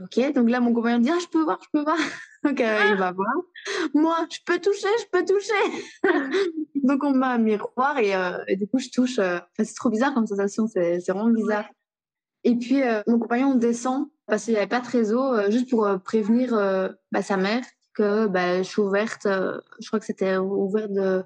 Ok, 0.00 0.32
donc 0.34 0.50
là, 0.50 0.60
mon 0.60 0.74
compagnon 0.74 0.98
dit, 0.98 1.10
ah, 1.10 1.18
je 1.20 1.26
peux 1.26 1.42
voir, 1.42 1.58
je 1.62 1.68
peux 1.72 1.82
voir. 1.82 1.96
Donc, 2.44 2.60
euh, 2.60 2.80
il 2.90 2.96
va 2.96 3.10
voir. 3.10 3.32
Moi, 3.92 4.16
je 4.30 4.38
peux 4.46 4.60
toucher, 4.60 4.86
je 5.00 5.06
peux 5.10 5.24
toucher. 5.24 6.04
donc, 6.76 7.02
on 7.02 7.12
m'a 7.12 7.30
un 7.30 7.38
miroir 7.38 7.98
et, 7.98 8.14
euh, 8.14 8.38
et 8.46 8.54
du 8.54 8.68
coup, 8.68 8.78
je 8.78 8.88
touche. 8.88 9.18
euh, 9.18 9.38
enfin, 9.38 9.64
c'est 9.64 9.74
trop 9.74 9.90
bizarre 9.90 10.14
comme 10.14 10.28
sensation, 10.28 10.68
c'est 10.68 11.00
c'est 11.00 11.10
vraiment 11.10 11.30
bizarre. 11.30 11.68
Et 12.44 12.54
puis, 12.54 12.82
mon 13.08 13.18
compagnon 13.18 13.56
descend 13.56 14.06
parce 14.26 14.44
qu'il 14.44 14.54
n'y 14.54 14.58
avait 14.58 14.66
pas 14.68 14.80
de 14.80 14.88
réseau, 14.88 15.22
euh, 15.34 15.50
juste 15.50 15.70
pour 15.70 15.86
euh, 15.86 15.98
prévenir 15.98 16.54
euh, 16.54 16.88
bah, 17.12 17.22
sa 17.22 17.36
mère 17.36 17.62
que 17.94 18.26
bah, 18.26 18.58
je 18.58 18.68
suis 18.68 18.82
ouverte. 18.82 19.22
je 19.24 19.86
crois 19.86 19.98
que 20.00 20.04
c'était 20.06 20.36
ouvert 20.36 20.88
de. 20.88 21.24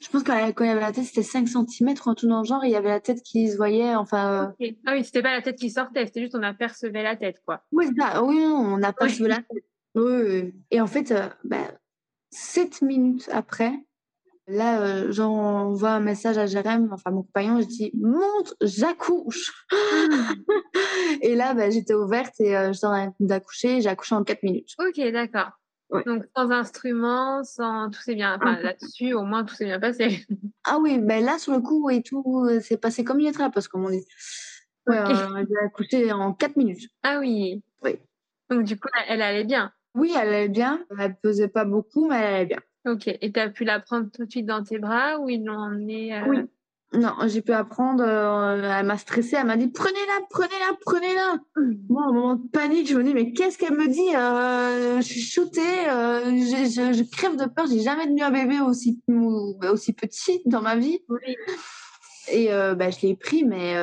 Je 0.00 0.08
pense 0.10 0.22
que 0.22 0.50
quand 0.52 0.64
il 0.64 0.68
y 0.68 0.70
avait 0.70 0.80
la 0.80 0.92
tête, 0.92 1.04
c'était 1.04 1.22
5 1.24 1.48
cm 1.48 1.94
en 2.06 2.14
tout 2.14 2.28
dans 2.28 2.40
le 2.40 2.44
genre. 2.46 2.62
Et 2.64 2.68
il 2.68 2.72
y 2.72 2.76
avait 2.76 2.88
la 2.88 3.00
tête 3.00 3.20
qui 3.22 3.50
se 3.50 3.56
voyait. 3.56 3.94
Enfin, 3.96 4.44
euh, 4.60 4.66
Ok. 4.66 4.74
Ah 4.86 4.92
oui, 4.94 5.04
c'était 5.04 5.22
pas 5.22 5.32
la 5.32 5.42
tête 5.42 5.56
qui 5.56 5.70
sortait, 5.70 6.06
c'était 6.06 6.20
juste 6.20 6.36
on 6.36 6.42
apercevait 6.42 7.02
la 7.02 7.16
tête, 7.16 7.42
quoi. 7.44 7.62
oui, 7.72 7.86
ça. 7.98 8.22
oui, 8.22 8.36
on 8.38 8.78
n'a 8.78 8.92
pas 8.92 9.06
Ouais. 9.06 9.10
suivi 9.10 9.28
la 9.28 9.36
tête. 9.36 9.64
Oui, 9.94 10.02
oui, 10.04 10.22
oui. 10.42 10.54
Et 10.70 10.80
en 10.80 10.86
fait, 10.86 11.12
bah, 11.44 11.56
7 12.30 12.82
minutes 12.82 13.28
après, 13.32 13.72
là, 14.48 14.80
euh, 14.80 15.12
j'envoie 15.12 15.90
un 15.90 16.00
message 16.00 16.38
à 16.38 16.46
Jérém, 16.46 16.88
enfin 16.92 17.10
mon 17.10 17.22
compagnon, 17.22 17.60
je 17.60 17.66
dis 17.66 17.92
monte, 17.94 18.54
j'accouche. 18.60 19.66
et 21.22 21.34
là, 21.34 21.54
bah, 21.54 21.70
j'étais 21.70 21.94
ouverte 21.94 22.34
et 22.40 22.56
euh, 22.56 22.72
je 22.72 22.80
train 22.80 23.14
d'accoucher. 23.20 23.80
J'ai 23.80 23.88
accouché 23.88 24.14
en 24.14 24.24
4 24.24 24.42
minutes. 24.42 24.74
Ok, 24.78 25.00
d'accord. 25.12 25.50
Ouais. 25.90 26.02
Donc 26.04 26.24
sans 26.36 26.50
instrument, 26.50 27.44
sans 27.44 27.90
tout 27.90 28.00
s'est 28.00 28.14
bien. 28.14 28.36
Enfin, 28.36 28.56
Ah. 28.58 28.62
là-dessus, 28.62 29.14
au 29.14 29.22
moins 29.22 29.44
tout 29.44 29.54
s'est 29.54 29.64
bien 29.64 29.80
passé. 29.80 30.26
Ah 30.70 30.78
oui, 30.82 30.98
ben 30.98 31.24
là, 31.24 31.38
sur 31.38 31.54
le 31.54 31.60
coup, 31.60 31.88
et 31.88 32.02
tout, 32.02 32.44
euh, 32.46 32.60
c'est 32.60 32.76
passé 32.76 33.02
comme 33.02 33.20
à 33.20 33.30
la 33.38 33.48
poste, 33.48 33.68
comme 33.68 33.86
on 33.86 33.90
dit. 33.90 34.04
Ouais, 34.86 34.98
euh, 34.98 35.44
j'ai 35.48 35.56
accouché 35.64 36.12
en 36.12 36.34
4 36.34 36.56
minutes. 36.56 36.90
Ah 37.02 37.18
oui. 37.20 37.62
Oui. 37.82 37.98
Donc 38.50 38.64
du 38.64 38.78
coup, 38.78 38.88
elle 39.08 39.22
allait 39.22 39.44
bien. 39.44 39.72
Oui, 39.94 40.12
elle 40.14 40.28
allait 40.28 40.48
bien. 40.48 40.84
Elle 40.98 41.16
pesait 41.16 41.48
pas 41.48 41.64
beaucoup, 41.64 42.06
mais 42.08 42.16
elle 42.16 42.34
allait 42.34 42.46
bien. 42.46 42.58
Ok. 42.86 43.08
Et 43.08 43.32
t'as 43.32 43.48
pu 43.48 43.64
la 43.64 43.80
prendre 43.80 44.08
tout 44.10 44.24
de 44.24 44.30
suite 44.30 44.46
dans 44.46 44.62
tes 44.62 44.78
bras 44.78 45.18
ou 45.18 45.28
ils 45.28 45.44
l'ont 45.44 45.58
emmenée 45.58 46.14
euh, 46.16 46.24
Oui. 46.28 46.38
Non, 46.94 47.12
j'ai 47.26 47.42
pu 47.42 47.52
apprendre. 47.52 48.02
euh, 48.02 48.62
elle 48.78 48.86
m'a 48.86 48.96
stressée. 48.96 49.36
Elle 49.38 49.46
m'a 49.46 49.58
dit 49.58 49.68
prenez-la, 49.68 50.24
prenez-la, 50.30 50.74
prenez-la. 50.80 51.38
Moi, 51.90 52.06
au 52.08 52.12
moment 52.14 52.34
de 52.36 52.48
panique, 52.48 52.88
je 52.88 52.96
me 52.96 53.02
dis 53.04 53.12
mais 53.12 53.32
qu'est-ce 53.32 53.58
qu'elle 53.58 53.76
me 53.76 53.88
dit 53.88 54.16
Euh, 54.16 54.96
Je 55.02 55.06
suis 55.06 55.20
shootée. 55.20 55.60
euh, 55.90 56.24
je, 56.30 56.64
je, 56.70 56.92
je 56.96 57.02
crève 57.10 57.36
de 57.36 57.44
peur. 57.44 57.66
J'ai 57.66 57.80
jamais 57.80 58.04
tenu 58.06 58.22
un 58.22 58.30
bébé 58.30 58.60
aussi 58.60 59.02
ou- 59.06 59.58
aussi 59.70 59.92
petit 59.92 60.40
dans 60.46 60.62
ma 60.62 60.76
vie. 60.76 60.98
Oui. 61.10 61.36
Et 62.32 62.48
bah, 62.48 62.90
je 62.90 63.06
l'ai 63.06 63.16
pris, 63.16 63.44
mais 63.44 63.74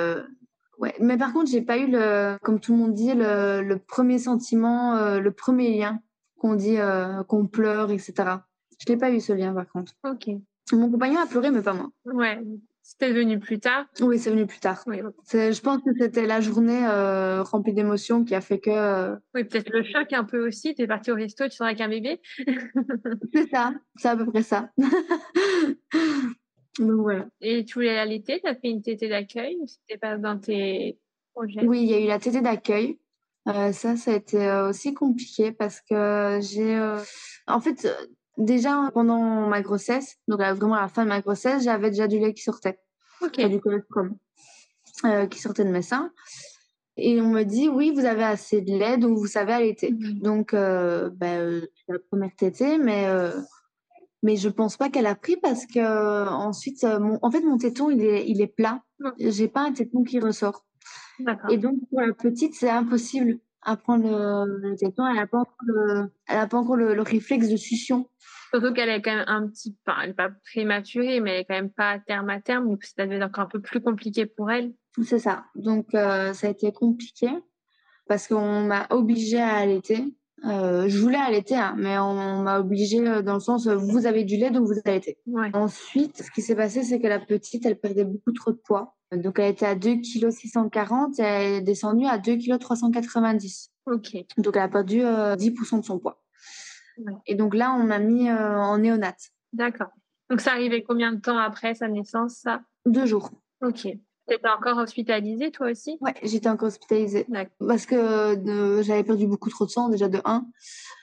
ouais. 0.79 0.95
Mais 0.99 1.17
par 1.17 1.31
contre, 1.34 1.49
j'ai 1.51 1.62
pas 1.62 1.77
eu 1.77 1.88
le, 1.88 2.38
comme 2.43 2.60
tout 2.60 2.73
le 2.73 2.79
monde 2.79 2.93
dit, 2.93 3.13
le, 3.13 3.62
le 3.62 3.77
premier 3.79 4.17
sentiment, 4.19 4.95
le 5.19 5.31
premier 5.31 5.77
lien 5.77 5.99
qu'on 6.39 6.55
dit 6.55 6.77
qu'on 7.27 7.45
pleure, 7.47 7.91
etc. 7.91 8.13
Je 8.79 8.91
l'ai 8.91 8.97
pas 8.97 9.11
eu 9.11 9.19
ce 9.19 9.33
lien 9.33 9.53
par 9.53 9.67
contre. 9.67 9.93
Ok. 10.03 10.29
Mon 10.71 10.89
compagnon 10.89 11.19
a 11.19 11.27
pleuré, 11.27 11.51
mais 11.51 11.61
pas 11.61 11.73
moi. 11.73 11.91
Ouais. 12.05 12.39
C'était 12.88 13.11
venu 13.11 13.39
plus 13.39 13.59
tard. 13.59 13.88
Oui, 13.99 14.19
c'est 14.19 14.29
venu 14.29 14.45
plus 14.45 14.59
tard. 14.59 14.83
Oui. 14.85 14.99
Je 15.31 15.59
pense 15.59 15.81
que 15.81 15.89
c'était 15.99 16.27
la 16.27 16.39
journée 16.39 16.85
euh, 16.85 17.41
remplie 17.41 17.73
d'émotions 17.73 18.23
qui 18.23 18.35
a 18.35 18.41
fait 18.41 18.59
que 18.59 18.69
euh, 18.69 19.15
Oui, 19.33 19.43
peut-être 19.43 19.71
le 19.71 19.83
choc 19.83 20.13
un 20.13 20.23
peu 20.23 20.47
aussi. 20.47 20.75
T'es 20.75 20.85
parti 20.85 21.11
au 21.11 21.15
resto, 21.15 21.45
tu 21.45 21.55
sors 21.55 21.65
avec 21.65 21.81
un 21.81 21.89
bébé. 21.89 22.21
c'est 23.33 23.49
ça, 23.49 23.73
c'est 23.95 24.07
à 24.07 24.15
peu 24.15 24.27
près 24.27 24.43
ça. 24.43 24.69
Donc 26.77 27.01
voilà. 27.01 27.25
Et 27.41 27.65
tu 27.65 27.73
voulais 27.73 27.95
l'allaiter, 27.95 28.39
t'as 28.43 28.53
fait 28.53 28.69
une 28.69 28.83
tétée 28.83 29.09
d'accueil 29.09 29.57
ou 29.59 29.65
c'était 29.65 29.97
pas 29.97 30.19
dans 30.19 30.38
tes 30.38 30.99
projets? 31.33 31.65
Oui, 31.65 31.81
il 31.81 31.89
y 31.89 31.95
a 31.95 31.99
eu 31.99 32.07
la 32.07 32.19
tétée 32.19 32.41
d'accueil. 32.41 32.99
Euh, 33.47 33.71
ça, 33.71 33.95
ça 33.95 34.11
a 34.11 34.15
été 34.15 34.47
aussi 34.69 34.93
compliqué 34.93 35.51
parce 35.51 35.81
que 35.81 36.38
j'ai, 36.39 36.79
en 37.47 37.59
fait, 37.59 37.88
Déjà, 38.38 38.91
pendant 38.93 39.48
ma 39.48 39.62
grossesse, 39.62 40.17
donc 40.28 40.39
vraiment 40.39 40.76
à 40.76 40.82
la 40.82 40.88
fin 40.88 41.04
de 41.04 41.10
ma 41.10 41.21
grossesse, 41.21 41.63
j'avais 41.63 41.89
déjà 41.89 42.08
du 42.08 42.19
lait 42.19 42.34
qui 42.34 42.43
sortait. 42.43 42.80
Ok. 43.21 43.39
du 43.48 43.62
colostrum 43.62 44.17
euh, 45.06 45.26
qui 45.28 45.39
sortait 45.39 45.63
de 45.63 45.69
mes 45.69 45.82
seins. 45.82 46.12
Et 46.98 47.19
on 47.21 47.30
me 47.30 47.43
dit, 47.43 47.67
oui, 47.67 47.91
vous 47.93 48.06
avez 48.06 48.24
assez 48.24 48.62
de 48.62 48.71
lait, 48.71 48.98
donc 48.98 49.17
vous 49.17 49.28
savez 49.28 49.54
allaiter. 49.54 49.91
Mhm. 49.91 50.19
Donc, 50.19 50.54
euh, 50.54 51.10
ben, 51.10 51.41
euh, 51.41 51.62
la 51.88 52.00
première 52.00 52.34
tétée, 52.36 52.78
mais, 52.78 53.08
euh, 53.08 53.32
mais 54.24 54.38
je 54.38 54.48
pense 54.48 54.78
pas 54.78 54.89
qu'elle 54.89 55.08
a 55.08 55.15
pris 55.15 55.36
parce 55.38 55.65
que 55.65 55.80
euh, 55.80 56.30
ensuite, 56.30 56.84
euh, 56.86 57.00
mon, 57.00 57.19
en 57.21 57.32
fait, 57.32 57.41
mon 57.41 57.58
téton, 57.58 57.89
il 57.89 58.02
est, 58.02 58.28
il 58.28 58.41
est 58.41 58.48
plat. 58.48 58.82
Mhm. 59.00 59.13
J'ai 59.19 59.48
pas 59.48 59.62
un 59.62 59.74
téton 59.74 60.04
qui 60.04 60.19
ressort. 60.19 60.65
Et 61.50 61.58
donc, 61.58 61.76
pour 61.89 62.02
la 62.02 62.13
petite, 62.13 62.56
c'est 62.56 62.69
impossible 62.69 63.39
à 63.65 63.75
prendre 63.75 64.06
le, 64.06 64.69
le 64.69 64.75
téton. 64.75 65.06
Elle 65.08 65.19
a 65.19 65.28
pas 65.28 65.39
encore 65.39 65.56
le, 65.65 66.12
elle 66.28 66.38
a 66.39 66.47
pas 66.47 66.58
encore 66.58 66.78
le, 66.78 66.95
le 66.95 67.01
réflexe 67.01 67.49
de 67.49 67.58
succion. 67.58 68.10
Surtout 68.51 68.73
qu'elle 68.73 68.89
est 68.89 69.01
quand 69.01 69.13
même 69.13 69.25
un 69.28 69.47
petit, 69.47 69.75
enfin, 69.86 69.99
elle 70.01 70.10
n'est 70.10 70.15
pas 70.15 70.30
prématurée, 70.30 71.19
mais 71.19 71.32
elle 71.32 71.41
est 71.41 71.45
quand 71.45 71.56
même 71.56 71.71
pas 71.71 71.89
à 71.89 71.99
terme 71.99 72.30
à 72.30 72.39
terme, 72.39 72.69
donc 72.69 72.84
ça 72.84 73.06
devait 73.06 73.17
être 73.17 73.23
encore 73.23 73.45
un 73.45 73.47
peu 73.47 73.60
plus 73.60 73.82
compliqué 73.82 74.25
pour 74.25 74.49
elle. 74.49 74.73
C'est 75.04 75.19
ça. 75.19 75.43
Donc, 75.56 75.93
euh, 75.93 76.32
ça 76.32 76.47
a 76.47 76.51
été 76.51 76.71
compliqué 76.71 77.28
parce 78.08 78.28
qu'on 78.28 78.62
m'a 78.62 78.88
obligée 78.91 79.41
à 79.41 79.56
allaiter. 79.56 80.06
Euh, 80.43 80.88
je 80.89 81.00
voulais 81.00 81.17
allaiter, 81.17 81.56
hein, 81.56 81.76
mais 81.78 81.98
on, 81.98 82.12
on 82.12 82.41
m'a 82.43 82.60
obligée 82.60 83.00
euh, 83.08 83.21
dans 83.21 83.36
le 83.36 83.39
sens 83.39 83.67
euh, 83.67 83.76
vous 83.76 84.06
avez 84.06 84.26
du 84.26 84.36
lait, 84.38 84.52
donc 84.52 84.67
vous 84.67 84.80
allaitez. 84.86 85.17
Ouais. 85.26 85.50
Ensuite, 85.54 86.24
ce 86.24 86.30
qui 86.30 86.41
s'est 86.41 86.56
passé, 86.56 86.84
c'est 86.84 87.00
que 87.00 87.08
la 87.08 87.19
petite, 87.19 87.65
elle 87.65 87.80
perdait 87.80 88.04
beaucoup 88.04 88.32
trop 88.34 88.52
de 88.52 88.58
poids. 88.58 88.95
Donc, 89.12 89.39
elle 89.39 89.52
était 89.52 89.65
à 89.65 89.76
2 89.76 89.95
kg 89.95 90.30
640 90.30 91.19
et 91.19 91.24
elle 91.24 91.54
est 91.54 91.62
descendue 91.62 92.06
à 92.06 92.17
2 92.17 92.36
kg 92.36 92.60
390. 92.60 93.71
Ok. 93.86 94.17
Donc, 94.38 94.56
elle 94.56 94.62
a 94.62 94.67
perdu 94.67 95.04
euh, 95.04 95.36
10% 95.36 95.80
de 95.80 95.86
son 95.86 96.00
poids. 96.00 96.21
Ouais. 96.98 97.13
Et 97.28 97.36
donc 97.36 97.56
là, 97.56 97.74
on 97.74 97.84
m'a 97.84 98.00
mis 98.00 98.30
euh, 98.30 98.58
en 98.58 98.78
néonat. 98.78 99.15
D'accord. 99.54 99.89
Donc 100.30 100.41
ça 100.41 100.52
arrivait 100.52 100.84
combien 100.84 101.13
de 101.13 101.19
temps 101.19 101.38
après 101.38 101.76
sa 101.76 101.88
naissance, 101.88 102.38
ça? 102.38 102.62
Deux 102.86 103.06
jours. 103.06 103.32
Ok. 103.62 103.88
T'étais 104.27 104.49
encore 104.49 104.77
hospitalisée, 104.79 105.51
toi 105.51 105.69
aussi? 105.69 105.97
Ouais, 106.01 106.15
j'étais 106.23 106.49
encore 106.49 106.69
hospitalisée. 106.69 107.27
Parce 107.59 107.85
que 107.85 108.81
j'avais 108.81 109.03
perdu 109.03 109.27
beaucoup 109.27 109.49
trop 109.49 109.65
de 109.65 109.69
sang, 109.69 109.89
déjà 109.89 110.09
de 110.09 110.19
1. 110.25 110.45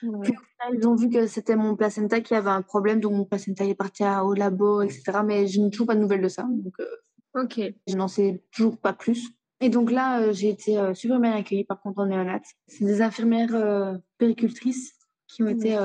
Ouais. 0.03 0.19
Puis, 0.23 0.33
Ils 0.73 0.87
ont 0.87 0.95
vu 0.95 1.09
que 1.09 1.27
c'était 1.27 1.55
mon 1.55 1.75
placenta 1.75 2.19
qui 2.19 2.35
avait 2.35 2.49
un 2.49 2.61
problème, 2.61 2.99
donc 2.99 3.13
mon 3.13 3.25
placenta 3.25 3.63
est 3.63 3.75
parti 3.75 4.03
au 4.03 4.33
labo, 4.33 4.81
etc. 4.81 5.19
Mais 5.25 5.47
je 5.47 5.61
n'ai 5.61 5.69
toujours 5.69 5.87
pas 5.87 5.95
de 5.95 6.01
nouvelles 6.01 6.21
de 6.21 6.27
ça, 6.27 6.43
donc 6.43 6.73
euh, 6.81 7.41
Ok. 7.41 7.61
je 7.87 7.95
n'en 7.95 8.09
sais 8.09 8.43
toujours 8.51 8.77
pas 8.77 8.93
plus. 8.93 9.29
Et 9.61 9.69
donc 9.69 9.91
là, 9.91 10.19
euh, 10.19 10.33
j'ai 10.33 10.49
été 10.49 10.77
euh, 10.77 10.93
super 10.93 11.19
bien 11.19 11.33
accueillie 11.33 11.63
par 11.63 11.81
contre 11.81 11.99
en 11.99 12.07
néonat. 12.07 12.41
C'est 12.67 12.83
des 12.83 13.01
infirmières 13.01 13.99
péricultrices 14.17 14.93
qui 15.27 15.43
ont 15.43 15.47
été 15.47 15.77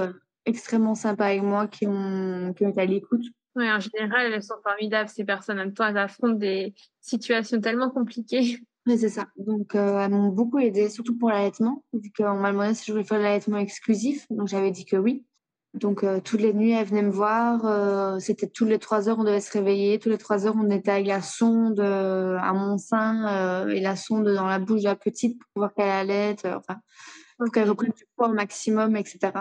extrêmement 0.44 0.96
sympas 0.96 1.26
avec 1.26 1.42
moi, 1.42 1.68
qui 1.68 1.86
ont, 1.86 2.52
qui 2.56 2.66
ont 2.66 2.70
été 2.70 2.80
à 2.80 2.86
l'écoute. 2.86 3.22
Ouais, 3.58 3.72
en 3.72 3.80
général, 3.80 4.32
elles 4.32 4.42
sont 4.42 4.54
formidables, 4.62 5.08
ces 5.08 5.24
personnes. 5.24 5.58
En 5.58 5.64
même 5.64 5.74
temps, 5.74 5.88
elles 5.88 5.98
affrontent 5.98 6.34
des 6.38 6.74
situations 7.00 7.60
tellement 7.60 7.90
compliquées. 7.90 8.60
Oui, 8.86 8.96
c'est 8.96 9.08
ça. 9.08 9.26
Donc, 9.36 9.74
euh, 9.74 9.98
elles 9.98 10.12
m'ont 10.12 10.28
beaucoup 10.28 10.60
aidée, 10.60 10.88
surtout 10.88 11.18
pour 11.18 11.30
l'allaitement, 11.30 11.82
vu 11.92 12.12
qu'on 12.16 12.36
m'a 12.36 12.52
demandé 12.52 12.74
si 12.74 12.86
je 12.86 12.92
voulais 12.92 13.04
faire 13.04 13.18
l'allaitement 13.18 13.58
exclusif. 13.58 14.26
Donc, 14.30 14.46
j'avais 14.46 14.70
dit 14.70 14.84
que 14.84 14.96
oui. 14.96 15.24
Donc, 15.74 16.04
euh, 16.04 16.20
toutes 16.20 16.40
les 16.40 16.54
nuits, 16.54 16.70
elles 16.70 16.86
venaient 16.86 17.02
me 17.02 17.10
voir. 17.10 17.66
euh, 17.66 18.20
C'était 18.20 18.46
toutes 18.46 18.68
les 18.68 18.78
trois 18.78 19.08
heures, 19.08 19.18
on 19.18 19.24
devait 19.24 19.40
se 19.40 19.52
réveiller. 19.52 19.98
Toutes 19.98 20.12
les 20.12 20.18
trois 20.18 20.46
heures, 20.46 20.54
on 20.56 20.70
était 20.70 20.92
avec 20.92 21.08
la 21.08 21.20
sonde 21.20 21.80
à 21.80 22.52
mon 22.52 22.78
sein 22.78 23.66
et 23.68 23.80
la 23.80 23.96
sonde 23.96 24.32
dans 24.32 24.46
la 24.46 24.60
bouche 24.60 24.82
de 24.82 24.86
la 24.88 24.96
petite 24.96 25.36
pour 25.38 25.62
voir 25.62 25.74
qu'elle 25.74 25.90
allait, 25.90 26.36
enfin, 26.46 26.76
pour 27.38 27.50
qu'elle 27.50 27.68
reprenne 27.68 27.92
du 27.96 28.04
poids 28.16 28.28
au 28.28 28.34
maximum, 28.34 28.96
etc. 28.96 29.32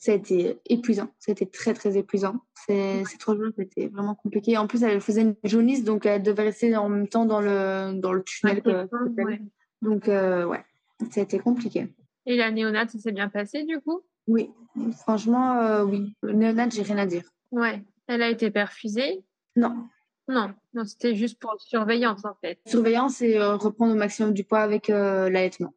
Ça 0.00 0.12
a 0.12 0.14
été 0.14 0.60
épuisant. 0.66 1.08
C'était 1.18 1.44
très, 1.46 1.74
très 1.74 1.96
épuisant. 1.98 2.36
Ces, 2.66 3.02
ces 3.04 3.18
trois 3.18 3.34
jours, 3.34 3.48
c'était 3.58 3.88
vraiment 3.88 4.14
compliqué. 4.14 4.56
En 4.56 4.68
plus, 4.68 4.84
elle 4.84 5.00
faisait 5.00 5.22
une 5.22 5.34
jaunisse, 5.42 5.82
donc 5.82 6.06
elle 6.06 6.22
devait 6.22 6.44
rester 6.44 6.76
en 6.76 6.88
même 6.88 7.08
temps 7.08 7.24
dans 7.24 7.40
le, 7.40 7.98
dans 7.98 8.12
le 8.12 8.22
tunnel. 8.22 8.62
que- 8.62 8.88
Ouais. 9.24 9.40
donc, 9.82 10.08
euh, 10.08 10.44
ouais, 10.46 10.64
ça 11.10 11.20
a 11.20 11.24
été 11.24 11.40
compliqué. 11.40 11.92
Et 12.26 12.36
la 12.36 12.52
néonate, 12.52 12.90
ça 12.90 12.98
s'est 13.00 13.10
bien 13.10 13.28
passé, 13.28 13.64
du 13.64 13.80
coup? 13.80 14.02
Oui, 14.28 14.50
franchement, 14.98 15.58
euh, 15.62 15.84
oui. 15.84 16.14
Le 16.22 16.32
néonat, 16.32 16.68
j'ai 16.68 16.82
rien 16.82 16.98
à 16.98 17.06
dire. 17.06 17.24
Ouais. 17.50 17.82
Elle 18.06 18.22
a 18.22 18.30
été 18.30 18.52
perfusée? 18.52 19.24
Non. 19.56 19.88
Non, 20.28 20.54
non, 20.74 20.84
c'était 20.84 21.16
juste 21.16 21.40
pour 21.40 21.56
surveillance, 21.58 22.24
en 22.24 22.34
fait. 22.40 22.60
Surveillance 22.66 23.20
et 23.22 23.36
euh, 23.38 23.56
reprendre 23.56 23.94
au 23.94 23.96
maximum 23.96 24.32
du 24.32 24.44
poids 24.44 24.60
avec 24.60 24.90
euh, 24.90 25.28
l'allaitement. 25.28 25.74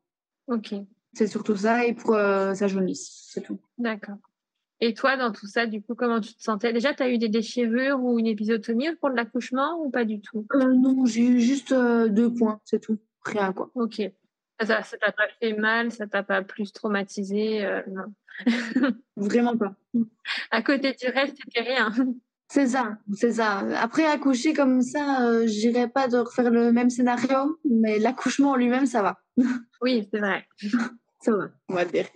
Ok, 0.48 0.76
C'est 1.14 1.28
surtout 1.28 1.56
ça 1.56 1.86
et 1.86 1.94
pour 1.94 2.16
euh, 2.16 2.54
sa 2.54 2.68
jaunisse, 2.68 3.28
c'est 3.32 3.42
tout. 3.42 3.60
d'accord. 3.78 4.18
Et 4.84 4.96
toi, 4.96 5.16
dans 5.16 5.32
tout 5.32 5.46
ça, 5.46 5.68
du 5.68 5.80
coup, 5.84 5.94
comment 5.94 6.20
tu 6.20 6.34
te 6.34 6.42
sentais? 6.42 6.74
Déjà, 6.74 6.96
tu 6.96 7.04
as 7.04 7.10
eu 7.12 7.20
des 7.20 7.30
déchirures 7.30 8.00
ou 8.02 8.18
une 8.18 8.26
épisotomie 8.26 8.90
au 8.90 8.96
cours 8.96 9.12
de 9.12 9.16
l'accouchement 9.16 9.80
ou 9.80 9.92
pas 9.92 10.06
du 10.06 10.22
tout? 10.22 10.48
Euh, 10.56 10.74
non, 10.74 11.06
j'ai 11.06 11.22
eu 11.22 11.40
juste 11.40 11.72
euh, 11.72 12.08
deux 12.08 12.34
points, 12.34 12.60
c'est 12.66 12.80
tout. 12.80 12.98
Rien, 13.24 13.54
quoi. 13.54 13.70
Ok. 13.76 14.02
Ça 14.60 14.82
ça 14.82 14.98
t'a 14.98 15.12
pas 15.12 15.28
fait 15.40 15.54
mal, 15.54 15.92
ça 15.92 16.08
t'a 16.08 16.24
pas 16.24 16.42
plus 16.42 16.72
traumatisé 16.74 17.64
euh, 17.64 17.82
Non? 17.88 18.14
Vraiment 19.18 19.56
pas. 19.56 19.76
À 20.50 20.64
côté 20.64 20.94
du 20.94 21.08
reste, 21.08 21.38
c'était 21.44 21.62
rien. 21.62 21.92
C'est 22.48 22.68
ça, 22.68 22.98
c'est 23.14 23.34
ça. 23.34 23.60
Après, 23.80 24.06
accoucher 24.06 24.54
comme 24.54 24.82
ça, 24.82 25.28
euh, 25.28 25.48
je 25.48 25.60
dirais 25.70 25.88
pas 25.90 26.08
de 26.08 26.18
refaire 26.18 26.50
le 26.50 26.72
même 26.72 26.90
scénario, 26.90 27.60
mais 27.70 28.00
l'accouchement 28.00 28.52
en 28.52 28.56
lui-même, 28.56 28.88
ça 28.88 29.02
va. 29.04 29.20
Oui, 29.82 30.08
c'est 30.12 30.20
vrai. 30.20 30.46
Ça 31.22 31.32
va, 31.32 31.50
on 31.70 31.74
va 31.76 31.86
dire. 31.86 32.08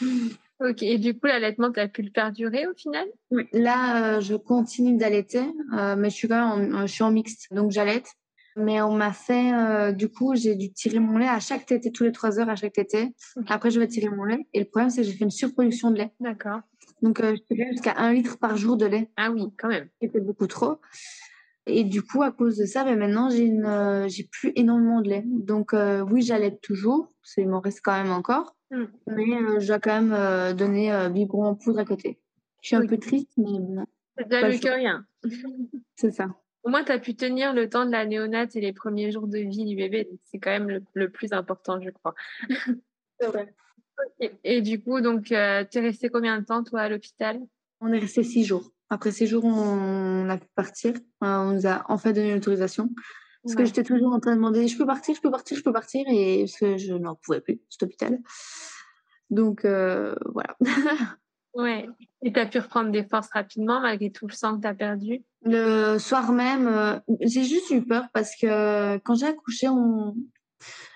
Ok. 0.60 0.82
Et 0.82 0.98
du 0.98 1.14
coup, 1.14 1.26
l'allaitement, 1.28 1.70
tu 1.70 1.78
as 1.78 1.86
pu 1.86 2.02
le 2.02 2.10
perdurer 2.10 2.66
au 2.66 2.74
final? 2.74 3.06
Oui. 3.30 3.44
Là, 3.52 4.16
euh, 4.16 4.20
je 4.20 4.34
continue 4.34 4.96
d'allaiter, 4.96 5.44
euh, 5.72 5.94
mais 5.96 6.10
je 6.10 6.16
suis 6.16 6.26
quand 6.28 6.56
même 6.56 6.74
en, 6.74 6.86
je 6.86 6.92
suis 6.92 7.04
en 7.04 7.12
mixte, 7.12 7.46
donc 7.52 7.70
j'allaite. 7.70 8.12
Mais 8.56 8.82
on 8.82 8.92
m'a 8.92 9.12
fait, 9.12 9.52
euh, 9.52 9.92
du 9.92 10.08
coup, 10.08 10.34
j'ai 10.34 10.56
dû 10.56 10.72
tirer 10.72 10.98
mon 10.98 11.16
lait 11.16 11.28
à 11.28 11.38
chaque 11.38 11.64
tétée, 11.64 11.92
tous 11.92 12.02
les 12.02 12.10
trois 12.10 12.40
heures 12.40 12.48
à 12.48 12.56
chaque 12.56 12.72
tétée. 12.72 13.14
Ok. 13.36 13.44
Après, 13.48 13.70
je 13.70 13.78
vais 13.78 13.86
tirer 13.86 14.08
mon 14.08 14.24
lait. 14.24 14.48
Et 14.52 14.58
le 14.58 14.64
problème, 14.64 14.90
c'est 14.90 15.02
que 15.02 15.06
j'ai 15.06 15.12
fait 15.12 15.24
une 15.24 15.30
surproduction 15.30 15.92
de 15.92 15.98
lait. 15.98 16.12
D'accord. 16.18 16.60
Donc, 17.02 17.20
euh, 17.20 17.36
je 17.36 17.54
tirais 17.54 17.68
jusqu'à 17.70 17.94
un 17.98 18.12
litre 18.12 18.36
par 18.38 18.56
jour 18.56 18.76
de 18.76 18.86
lait. 18.86 19.10
Ah 19.16 19.30
oui, 19.30 19.44
quand 19.56 19.68
même. 19.68 19.88
C'était 20.02 20.20
beaucoup 20.20 20.48
trop. 20.48 20.80
Et 21.68 21.84
du 21.84 22.02
coup, 22.02 22.22
à 22.22 22.32
cause 22.32 22.56
de 22.56 22.64
ça, 22.64 22.84
ben 22.84 22.98
maintenant, 22.98 23.30
j'ai 23.30 23.44
une, 23.44 23.66
euh, 23.66 24.08
j'ai 24.08 24.24
plus 24.24 24.52
énormément 24.56 25.00
de 25.00 25.08
lait. 25.08 25.24
Donc, 25.26 25.74
euh, 25.74 26.00
oui, 26.00 26.22
j'allaite 26.22 26.60
toujours. 26.60 27.12
Il 27.36 27.48
m'en 27.48 27.60
reste 27.60 27.80
quand 27.82 27.92
même 27.92 28.12
encore. 28.12 28.56
Mm. 28.70 28.84
Mais 29.06 29.34
euh, 29.34 29.60
je 29.60 29.66
dois 29.66 29.78
quand 29.78 30.00
même 30.02 30.56
donner 30.56 31.08
biberon 31.10 31.44
en 31.46 31.54
poudre 31.54 31.80
à 31.80 31.84
côté. 31.84 32.18
Je 32.62 32.68
suis 32.68 32.76
un 32.76 32.86
peu 32.86 32.98
triste, 32.98 33.30
mais 33.36 33.44
bon, 33.44 33.84
C'est 34.16 34.28
déjà 34.28 34.48
mieux 34.48 34.58
que 34.58 34.68
rien. 34.68 35.06
c'est 35.94 36.10
ça. 36.10 36.28
Au 36.64 36.70
moins, 36.70 36.82
tu 36.82 36.92
as 36.92 36.98
pu 36.98 37.14
tenir 37.14 37.52
le 37.54 37.68
temps 37.68 37.86
de 37.86 37.92
la 37.92 38.04
néonate 38.04 38.56
et 38.56 38.60
les 38.60 38.72
premiers 38.72 39.12
jours 39.12 39.28
de 39.28 39.38
vie 39.38 39.64
du 39.64 39.76
bébé. 39.76 40.08
C'est 40.24 40.38
quand 40.38 40.50
même 40.50 40.68
le, 40.68 40.82
le 40.94 41.10
plus 41.10 41.32
important, 41.32 41.80
je 41.80 41.90
crois. 41.90 42.14
C'est 43.20 43.26
vrai. 43.26 43.54
Et, 44.20 44.32
et 44.44 44.60
du 44.60 44.80
coup, 44.82 45.00
donc, 45.00 45.24
tu 45.24 45.34
es 45.34 45.80
resté 45.80 46.08
combien 46.08 46.38
de 46.38 46.44
temps, 46.44 46.62
toi, 46.64 46.80
à 46.82 46.88
l'hôpital? 46.88 47.40
On 47.80 47.92
est 47.92 47.98
resté 47.98 48.22
six 48.22 48.44
jours. 48.44 48.72
Après 48.90 49.12
six 49.12 49.26
jours, 49.26 49.44
on 49.44 50.28
a 50.28 50.38
pu 50.38 50.48
partir. 50.54 50.94
On 51.20 51.52
nous 51.52 51.66
a 51.66 51.84
enfin 51.88 52.12
donné 52.12 52.34
l'autorisation. 52.34 52.90
Parce 53.44 53.54
que 53.54 53.64
j'étais 53.64 53.84
toujours 53.84 54.12
en 54.12 54.20
train 54.20 54.32
de 54.32 54.36
demander 54.36 54.66
je 54.66 54.76
peux 54.76 54.86
partir, 54.86 55.14
je 55.14 55.20
peux 55.20 55.30
partir, 55.30 55.56
je 55.56 55.62
peux 55.62 55.72
partir. 55.72 56.04
Et 56.08 56.44
parce 56.44 56.58
que 56.58 56.76
je 56.76 56.94
n'en 56.94 57.14
pouvais 57.14 57.40
plus, 57.40 57.60
cet 57.68 57.82
hôpital. 57.84 58.18
Donc, 59.30 59.64
euh, 59.64 60.14
voilà. 60.32 60.56
Ouais. 61.54 61.88
Et 62.22 62.32
tu 62.32 62.38
as 62.38 62.46
pu 62.46 62.58
reprendre 62.58 62.92
des 62.92 63.02
forces 63.02 63.30
rapidement 63.32 63.80
malgré 63.80 64.12
tout 64.12 64.28
le 64.28 64.32
sang 64.32 64.56
que 64.56 64.62
tu 64.62 64.68
as 64.68 64.74
perdu? 64.74 65.24
Le 65.42 65.98
soir 65.98 66.30
même, 66.30 66.68
euh, 66.68 67.00
j'ai 67.20 67.42
juste 67.42 67.70
eu 67.70 67.84
peur 67.84 68.04
parce 68.12 68.36
que 68.36 68.98
quand 68.98 69.14
j'ai 69.14 69.26
accouché, 69.26 69.68
on... 69.68 70.14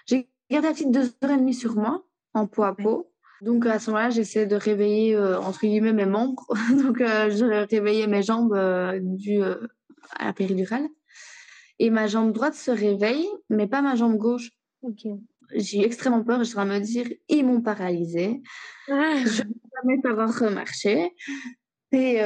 j'ai 0.06 0.28
gardé 0.50 0.68
la 0.68 0.74
petite 0.74 0.92
deux 0.92 1.06
heures 1.24 1.32
et 1.32 1.36
demie 1.36 1.54
sur 1.54 1.74
moi, 1.74 2.04
en 2.34 2.46
peau 2.46 2.62
à 2.62 2.76
peau. 2.76 3.11
Donc 3.42 3.66
à 3.66 3.80
ce 3.80 3.90
moment-là, 3.90 4.10
j'essayais 4.10 4.46
de 4.46 4.54
réveiller, 4.54 5.16
euh, 5.16 5.40
entre 5.40 5.62
guillemets, 5.62 5.92
mes 5.92 6.06
membres. 6.06 6.46
Donc 6.80 7.00
euh, 7.00 7.28
je 7.28 7.44
réveillais 7.68 8.06
mes 8.06 8.22
jambes 8.22 8.54
euh, 8.54 9.00
dues 9.02 9.42
euh, 9.42 9.56
à 10.16 10.26
la 10.26 10.32
péridurale. 10.32 10.86
Et 11.80 11.90
ma 11.90 12.06
jambe 12.06 12.32
droite 12.32 12.54
se 12.54 12.70
réveille, 12.70 13.26
mais 13.50 13.66
pas 13.66 13.82
ma 13.82 13.96
jambe 13.96 14.16
gauche. 14.16 14.50
J'ai 15.54 15.80
eu 15.80 15.84
extrêmement 15.84 16.22
peur. 16.22 16.44
Je 16.44 16.56
à 16.56 16.64
me 16.64 16.78
dire, 16.78 17.06
ils 17.28 17.44
m'ont 17.44 17.60
paralysée. 17.60 18.40
Ah, 18.88 19.16
Je 19.24 19.42
vais 19.42 19.48
jamais 19.82 20.00
savoir 20.00 20.32
remarcher. 20.38 21.10
Et 21.90 22.18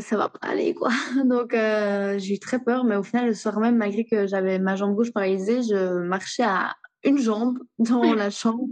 ça 0.00 0.16
va 0.16 0.28
pas 0.28 0.48
aller, 0.48 0.74
quoi. 0.74 0.90
Donc, 1.24 1.52
j'ai 1.52 2.34
eu 2.34 2.38
très 2.40 2.58
peur. 2.58 2.84
Mais 2.84 2.96
au 2.96 3.04
final, 3.04 3.26
le 3.26 3.34
soir 3.34 3.60
même, 3.60 3.76
malgré 3.76 4.04
que 4.04 4.26
j'avais 4.26 4.58
ma 4.58 4.74
jambe 4.74 4.96
gauche 4.96 5.12
paralysée, 5.12 5.62
je 5.62 6.00
marchais 6.00 6.42
à 6.42 6.74
une 7.04 7.18
jambe 7.18 7.58
dans 7.78 8.14
la 8.14 8.30
chambre. 8.30 8.68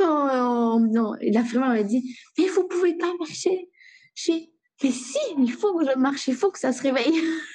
Oh, 0.00 0.28
oh, 0.32 0.80
non. 0.80 1.14
Et 1.20 1.30
l'infirmière 1.30 1.70
m'a 1.70 1.82
dit, 1.82 2.16
mais 2.38 2.48
vous 2.48 2.66
pouvez 2.66 2.96
pas 2.96 3.12
marcher. 3.18 3.68
J'ai 4.14 4.50
mais 4.82 4.90
si, 4.92 5.18
il 5.38 5.52
faut 5.52 5.76
que 5.76 5.84
je 5.84 5.98
marche, 5.98 6.26
il 6.28 6.34
faut 6.34 6.50
que 6.50 6.58
ça 6.58 6.72
se 6.72 6.82
réveille. 6.82 7.12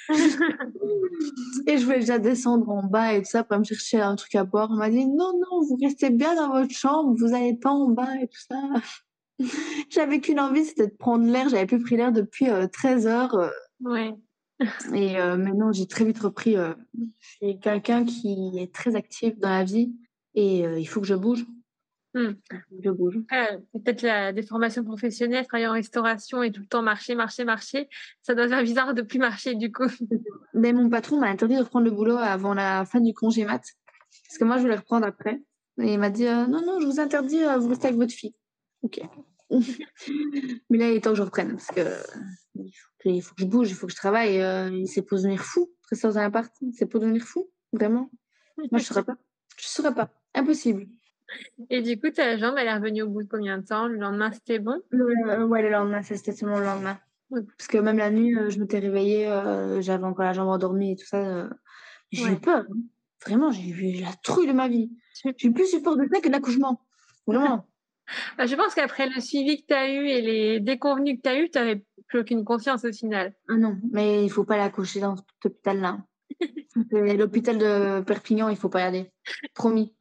et 1.66 1.76
je 1.76 1.84
voulais 1.84 1.98
déjà 1.98 2.18
descendre 2.18 2.68
en 2.68 2.84
bas 2.84 3.14
et 3.14 3.22
tout 3.22 3.28
ça 3.28 3.42
pour 3.42 3.58
me 3.58 3.64
chercher 3.64 4.00
un 4.00 4.14
truc 4.14 4.34
à 4.36 4.44
boire. 4.44 4.68
On 4.70 4.76
m'a 4.76 4.90
dit, 4.90 5.06
non, 5.06 5.32
non, 5.32 5.60
vous 5.68 5.76
restez 5.82 6.10
bien 6.10 6.36
dans 6.36 6.52
votre 6.52 6.72
chambre, 6.72 7.16
vous 7.18 7.28
n'allez 7.30 7.56
pas 7.56 7.70
en 7.70 7.88
bas 7.88 8.14
et 8.22 8.28
tout 8.28 8.40
ça. 8.48 8.62
J'avais 9.90 10.20
qu'une 10.20 10.38
envie, 10.38 10.64
c'était 10.64 10.86
de 10.86 10.94
prendre 10.94 11.26
l'air. 11.26 11.48
J'avais 11.48 11.66
plus 11.66 11.80
pris 11.80 11.96
l'air 11.96 12.12
depuis 12.12 12.46
13 12.72 13.08
heures. 13.08 13.50
Ouais. 13.80 14.14
Et 14.94 15.16
maintenant, 15.16 15.72
j'ai 15.72 15.86
très 15.86 16.04
vite 16.04 16.18
repris. 16.18 16.54
je 16.54 17.26
suis 17.26 17.60
quelqu'un 17.60 18.04
qui 18.04 18.58
est 18.58 18.74
très 18.74 18.96
actif 18.96 19.38
dans 19.38 19.50
la 19.50 19.64
vie 19.64 19.92
et 20.34 20.60
il 20.60 20.86
faut 20.86 21.00
que 21.00 21.06
je 21.06 21.14
bouge. 21.14 21.44
Hmm. 22.16 22.32
Je 22.82 22.90
bouge. 22.90 23.18
Peut-être 23.74 24.00
la 24.00 24.32
déformation 24.32 24.82
professionnelle, 24.82 25.46
travailler 25.46 25.66
en 25.66 25.72
restauration 25.72 26.42
et 26.42 26.50
tout 26.50 26.62
le 26.62 26.66
temps 26.66 26.80
marcher, 26.80 27.14
marcher, 27.14 27.44
marcher. 27.44 27.90
Ça 28.22 28.34
doit 28.34 28.48
faire 28.48 28.62
bizarre 28.62 28.94
de 28.94 29.02
plus 29.02 29.18
marcher 29.18 29.54
du 29.54 29.70
coup. 29.70 29.84
Mais 30.54 30.72
mon 30.72 30.88
patron 30.88 31.20
m'a 31.20 31.26
interdit 31.26 31.56
de 31.56 31.62
reprendre 31.62 31.84
le 31.84 31.90
boulot 31.90 32.16
avant 32.16 32.54
la 32.54 32.86
fin 32.86 33.00
du 33.00 33.12
congé 33.12 33.44
mat. 33.44 33.62
Parce 34.26 34.38
que 34.38 34.44
moi, 34.44 34.56
je 34.56 34.62
voulais 34.62 34.76
reprendre 34.76 35.06
après. 35.06 35.42
Et 35.82 35.92
il 35.92 35.98
m'a 35.98 36.08
dit 36.08 36.24
non, 36.24 36.62
non, 36.64 36.80
je 36.80 36.86
vous 36.86 37.00
interdis, 37.00 37.42
vous 37.58 37.68
restez 37.68 37.88
avec 37.88 37.98
votre 37.98 38.14
fille. 38.14 38.34
Ok. 38.80 39.02
Mais 40.70 40.78
là, 40.78 40.90
il 40.90 40.96
est 40.96 41.00
temps 41.02 41.10
que 41.10 41.16
je 41.16 41.22
reprenne 41.22 41.50
parce 41.50 41.68
que 41.68 41.82
il 43.10 43.22
faut 43.22 43.34
que, 43.34 43.42
je 43.42 43.46
bouge, 43.46 43.70
il 43.70 43.74
faut 43.74 43.86
que 43.86 43.92
je 43.92 43.96
travaille. 43.96 44.40
Euh, 44.40 44.84
c'est 44.86 45.02
pour 45.02 45.18
devenir 45.18 45.40
fou. 45.40 45.70
Rester 45.90 46.08
dans 46.08 46.18
un 46.18 46.24
appart, 46.24 46.52
c'est 46.72 46.86
pour 46.86 47.00
devenir 47.00 47.22
fou. 47.22 47.48
Vraiment. 47.72 48.10
Moi, 48.56 48.66
je 48.72 48.76
ne 48.76 48.80
saurais 48.80 49.04
pas. 49.04 49.16
Je 49.56 49.66
ne 49.66 49.68
saurais 49.68 49.94
pas. 49.94 50.10
Impossible. 50.34 50.86
Et 51.70 51.82
du 51.82 51.98
coup, 52.00 52.10
ta 52.10 52.36
jambe, 52.36 52.54
elle 52.58 52.68
est 52.68 52.74
revenue 52.74 53.02
au 53.02 53.08
bout 53.08 53.22
de 53.22 53.28
combien 53.28 53.58
de 53.58 53.64
temps? 53.64 53.86
Le 53.88 53.96
lendemain, 53.96 54.30
c'était 54.32 54.58
bon? 54.58 54.80
Le, 54.90 55.44
Ouais, 55.44 55.62
le 55.62 55.70
lendemain, 55.70 56.02
c'était 56.02 56.32
seulement 56.32 56.58
le 56.58 56.64
lendemain. 56.64 56.98
Parce 57.30 57.66
que 57.68 57.78
même 57.78 57.98
la 57.98 58.10
nuit, 58.10 58.36
euh, 58.36 58.50
je 58.50 58.60
m'étais 58.60 58.78
réveillée, 58.78 59.26
euh, 59.26 59.80
j'avais 59.80 60.04
encore 60.04 60.24
la 60.24 60.32
jambe 60.32 60.48
endormie 60.48 60.92
et 60.92 60.96
tout 60.96 61.06
ça. 61.06 61.48
j'ai 62.12 62.32
eu 62.32 62.36
peur. 62.36 62.64
Hein. 62.70 62.76
Vraiment, 63.24 63.50
j'ai 63.50 63.68
eu 63.68 64.00
la 64.00 64.12
trouille 64.22 64.46
de 64.46 64.52
ma 64.52 64.68
vie. 64.68 64.90
J'ai 65.36 65.50
plus 65.50 65.72
eu 65.74 65.82
peur 65.82 65.96
de 65.96 66.06
ça 66.12 66.20
que 66.20 66.28
l'accouchement. 66.28 66.80
Vraiment. 67.26 67.66
Bah, 68.38 68.46
je 68.46 68.54
pense 68.54 68.74
qu'après 68.74 69.08
le 69.08 69.20
suivi 69.20 69.62
que 69.62 69.66
tu 69.66 69.74
as 69.74 69.90
eu 69.90 70.06
et 70.06 70.20
les 70.20 70.60
déconvenus 70.60 71.16
que 71.16 71.22
tu 71.22 71.28
as 71.28 71.40
eu, 71.40 71.50
tu 71.50 71.58
n'avais 71.58 71.84
plus 72.08 72.20
aucune 72.20 72.44
confiance 72.44 72.84
au 72.84 72.92
final. 72.92 73.34
Ah 73.48 73.56
non, 73.56 73.76
mais 73.90 74.24
il 74.24 74.30
faut 74.30 74.44
pas 74.44 74.56
l'accoucher 74.56 75.00
dans 75.00 75.16
cet 75.16 75.26
hôpital-là. 75.44 75.98
L'hôpital 76.90 77.58
de 77.58 78.00
Perpignan, 78.02 78.48
il 78.48 78.56
faut 78.56 78.68
pas 78.68 78.80
y 78.80 78.84
aller. 78.84 79.12
Promis. 79.54 79.94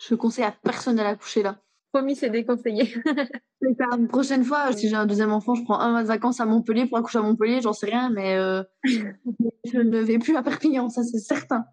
Je 0.00 0.14
conseille 0.14 0.44
à 0.44 0.52
personne 0.52 0.96
d'aller 0.96 1.10
accoucher 1.10 1.42
là. 1.42 1.58
Promis, 1.92 2.16
c'est 2.16 2.30
déconseillé. 2.30 2.94
Une 3.62 4.08
prochaine 4.08 4.44
fois, 4.44 4.72
si 4.72 4.88
j'ai 4.88 4.94
un 4.94 5.06
deuxième 5.06 5.32
enfant, 5.32 5.54
je 5.54 5.64
prends 5.64 5.80
un 5.80 5.90
mois 5.90 6.02
de 6.02 6.08
vacances 6.08 6.40
à 6.40 6.44
Montpellier 6.44 6.86
pour 6.86 6.98
accoucher 6.98 7.18
à 7.18 7.22
Montpellier, 7.22 7.60
j'en 7.60 7.72
sais 7.72 7.86
rien, 7.86 8.10
mais 8.10 8.36
euh, 8.36 8.62
je 8.84 9.78
ne 9.78 10.00
vais 10.00 10.18
plus 10.18 10.36
à 10.36 10.42
Perpignan, 10.42 10.90
ça 10.90 11.02
c'est 11.02 11.18
certain. 11.18 11.64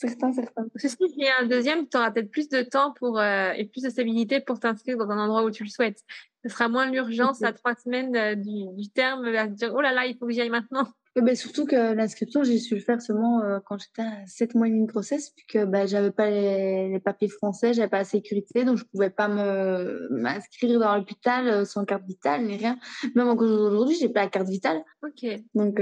Certains, 0.00 0.32
certains. 0.32 0.64
Ceci, 0.76 0.96
a 1.26 1.42
un 1.42 1.46
deuxième, 1.46 1.86
tu 1.86 1.98
auras 1.98 2.10
peut-être 2.10 2.30
plus 2.30 2.48
de 2.48 2.62
temps 2.62 2.94
pour, 2.94 3.18
euh, 3.18 3.52
et 3.52 3.66
plus 3.66 3.82
de 3.82 3.90
stabilité 3.90 4.40
pour 4.40 4.58
t'inscrire 4.58 4.96
dans 4.96 5.10
un 5.10 5.18
endroit 5.18 5.44
où 5.44 5.50
tu 5.50 5.62
le 5.62 5.68
souhaites. 5.68 6.02
Ce 6.42 6.48
sera 6.48 6.70
moins 6.70 6.90
l'urgence 6.90 7.42
à 7.42 7.52
trois 7.52 7.74
semaines 7.74 8.16
euh, 8.16 8.34
du, 8.34 8.88
terme 8.88 9.26
à 9.26 9.44
se 9.44 9.52
dire 9.52 9.74
oh 9.74 9.82
là 9.82 9.92
là, 9.92 10.06
il 10.06 10.16
faut 10.16 10.26
que 10.26 10.32
j'y 10.32 10.40
aille 10.40 10.48
maintenant. 10.48 10.88
Ben, 11.16 11.36
surtout 11.36 11.66
que 11.66 11.92
l'inscription, 11.92 12.42
j'ai 12.44 12.56
su 12.56 12.76
le 12.76 12.80
faire 12.80 13.02
seulement 13.02 13.42
euh, 13.42 13.58
quand 13.66 13.76
j'étais 13.76 14.00
à 14.00 14.26
7 14.26 14.54
mois 14.54 14.68
et 14.68 14.70
demi 14.70 14.86
de 14.86 14.90
grossesse, 14.90 15.34
puisque 15.36 15.66
ben, 15.66 15.86
j'avais 15.86 16.12
pas 16.12 16.30
les, 16.30 16.98
papiers 17.04 17.28
français, 17.28 17.74
j'avais 17.74 17.90
pas 17.90 17.98
la 17.98 18.04
sécurité, 18.04 18.64
donc 18.64 18.78
je 18.78 18.84
pouvais 18.84 19.10
pas 19.10 19.28
me 19.28 20.08
m'inscrire 20.12 20.78
dans 20.78 20.96
l'hôpital 20.96 21.66
sans 21.66 21.84
carte 21.84 22.06
vitale 22.06 22.46
ni 22.46 22.56
rien. 22.56 22.78
Même 23.14 23.28
encore 23.28 23.50
aujourd'hui, 23.50 23.96
j'ai 24.00 24.08
pas 24.08 24.22
la 24.22 24.30
carte 24.30 24.48
vitale. 24.48 24.82
Ok. 25.02 25.26
Donc, 25.54 25.78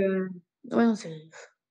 ouais, 0.72 0.86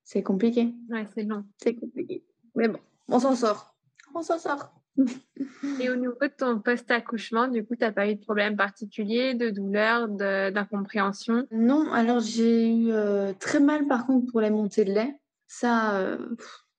c'est 0.06 0.24
compliqué. 0.24 0.74
Ouais, 0.90 1.06
c'est 1.14 1.24
long. 1.24 1.44
C'est 1.58 1.76
compliqué. 1.76 2.24
Mais 2.58 2.68
bon, 2.68 2.80
on 3.08 3.20
s'en 3.20 3.36
sort. 3.36 3.76
On 4.16 4.24
s'en 4.24 4.40
sort. 4.40 4.74
Et 5.80 5.92
au 5.92 5.96
niveau 5.96 6.18
de 6.20 6.34
ton 6.36 6.60
post-accouchement, 6.60 7.48
du 7.48 7.64
coup, 7.64 7.76
tu 7.76 7.82
n'as 7.82 7.92
pas 7.92 8.10
eu 8.10 8.16
de 8.16 8.20
problème 8.22 8.58
particulier, 8.58 9.36
de 9.36 9.52
douleur, 9.52 10.08
d'incompréhension? 10.10 11.46
Non, 11.52 11.94
alors 11.94 12.20
j'ai 12.20 12.68
eu 12.76 12.92
euh, 12.92 13.32
très 13.40 13.60
mal 13.60 13.88
par 13.88 14.08
contre 14.08 14.32
pour 14.32 14.42
les 14.42 14.50
montées 14.50 14.86
de 14.86 14.94
lait. 14.94 15.16
Ça, 15.48 16.00
euh, 16.00 16.18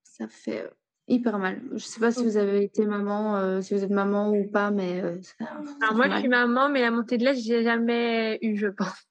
ça 0.02 0.26
fait 0.26 0.64
euh, 0.64 0.70
hyper 1.06 1.38
mal. 1.38 1.62
Je 1.68 1.74
ne 1.74 1.78
sais 1.78 2.00
pas 2.00 2.10
si 2.10 2.24
vous 2.24 2.36
avez 2.36 2.64
été 2.64 2.84
maman, 2.84 3.62
si 3.62 3.72
vous 3.72 3.84
êtes 3.84 3.90
maman 3.90 4.32
ou 4.32 4.48
pas, 4.50 4.72
mais. 4.72 5.00
alors 5.00 5.94
moi, 5.94 6.08
je 6.10 6.18
suis 6.18 6.28
maman, 6.28 6.68
mais 6.68 6.80
la 6.80 6.90
montée 6.90 7.18
de 7.18 7.24
lait, 7.24 7.36
je 7.36 7.52
n'ai 7.52 7.62
jamais 7.62 8.40
eu, 8.42 8.56
je 8.56 8.66
pense. 8.66 9.07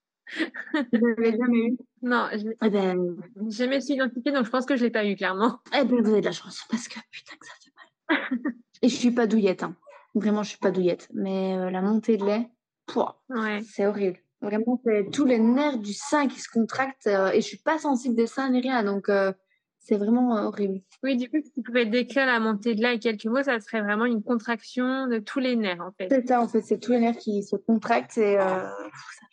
Vous 0.94 1.08
n'avez 1.08 1.38
jamais 1.38 1.60
eu 1.60 1.78
Non, 2.02 2.28
je 2.34 2.50
eh 2.64 2.70
ben... 2.70 3.16
jamais 3.48 3.82
suis 3.82 3.96
identifiée, 3.96 4.32
donc 4.32 4.46
je 4.46 4.50
pense 4.50 4.66
que 4.66 4.76
je 4.76 4.82
ne 4.82 4.88
l'ai 4.88 4.92
pas 4.92 5.06
eu, 5.06 5.16
clairement. 5.16 5.60
Eh 5.74 5.86
ben, 5.86 6.02
vous 6.02 6.10
avez 6.12 6.22
de 6.22 6.26
la 6.26 6.32
chance, 6.32 6.66
parce 6.70 6.88
que 6.88 7.00
putain 7.12 7.36
que 7.40 7.46
ça 7.46 7.54
fait 7.62 7.72
mal. 8.10 8.56
Et 8.82 8.90
je 8.90 8.96
suis 8.96 9.12
pas 9.12 9.28
douillette, 9.28 9.64
hein. 9.64 9.76
Vraiment, 10.16 10.44
je 10.44 10.50
suis 10.50 10.58
pas 10.58 10.72
douillette. 10.72 11.10
Mais 11.14 11.56
euh, 11.58 11.70
la 11.70 11.82
montée 11.82 12.18
de 12.18 12.26
lait, 12.26 12.50
ouais. 13.30 13.62
c'est 13.62 13.86
horrible. 13.86 14.18
Vraiment, 14.42 14.80
c'est 14.84 15.10
tous 15.12 15.26
les 15.26 15.40
nerfs 15.40 15.80
du 15.80 15.94
sein 15.94 16.28
qui 16.28 16.40
se 16.40 16.50
contractent 16.50 17.08
euh, 17.08 17.32
et 17.32 17.42
je 17.42 17.48
suis 17.48 17.58
pas 17.58 17.80
sensible 17.80 18.16
des 18.16 18.28
seins 18.28 18.52
ni 18.52 18.62
rien, 18.62 18.84
donc 18.84 19.10
euh, 19.10 19.34
c'est 19.80 19.98
vraiment 19.98 20.36
horrible. 20.46 20.82
Oui, 21.02 21.18
du 21.18 21.28
coup, 21.28 21.38
si 21.44 21.52
tu 21.52 21.62
pouvais 21.64 21.88
décrire 21.88 22.28
la 22.28 22.40
montée 22.40 22.76
de 22.76 22.82
lait 22.82 22.90
avec 22.90 23.02
quelques 23.02 23.26
mots, 23.26 23.42
ça 23.42 23.60
serait 23.60 23.82
vraiment 23.82 24.06
une 24.06 24.22
contraction 24.22 25.08
de 25.08 25.18
tous 25.18 25.40
les 25.40 25.56
nerfs, 25.56 25.82
en 25.82 25.92
fait. 25.92 26.08
C'est 26.10 26.28
ça, 26.28 26.40
en 26.40 26.48
fait, 26.48 26.62
c'est 26.62 26.80
tous 26.80 26.92
les 26.92 27.00
nerfs 27.00 27.18
qui 27.18 27.42
se 27.42 27.56
contractent 27.56 28.18
et 28.18 28.36
ça 28.38 28.76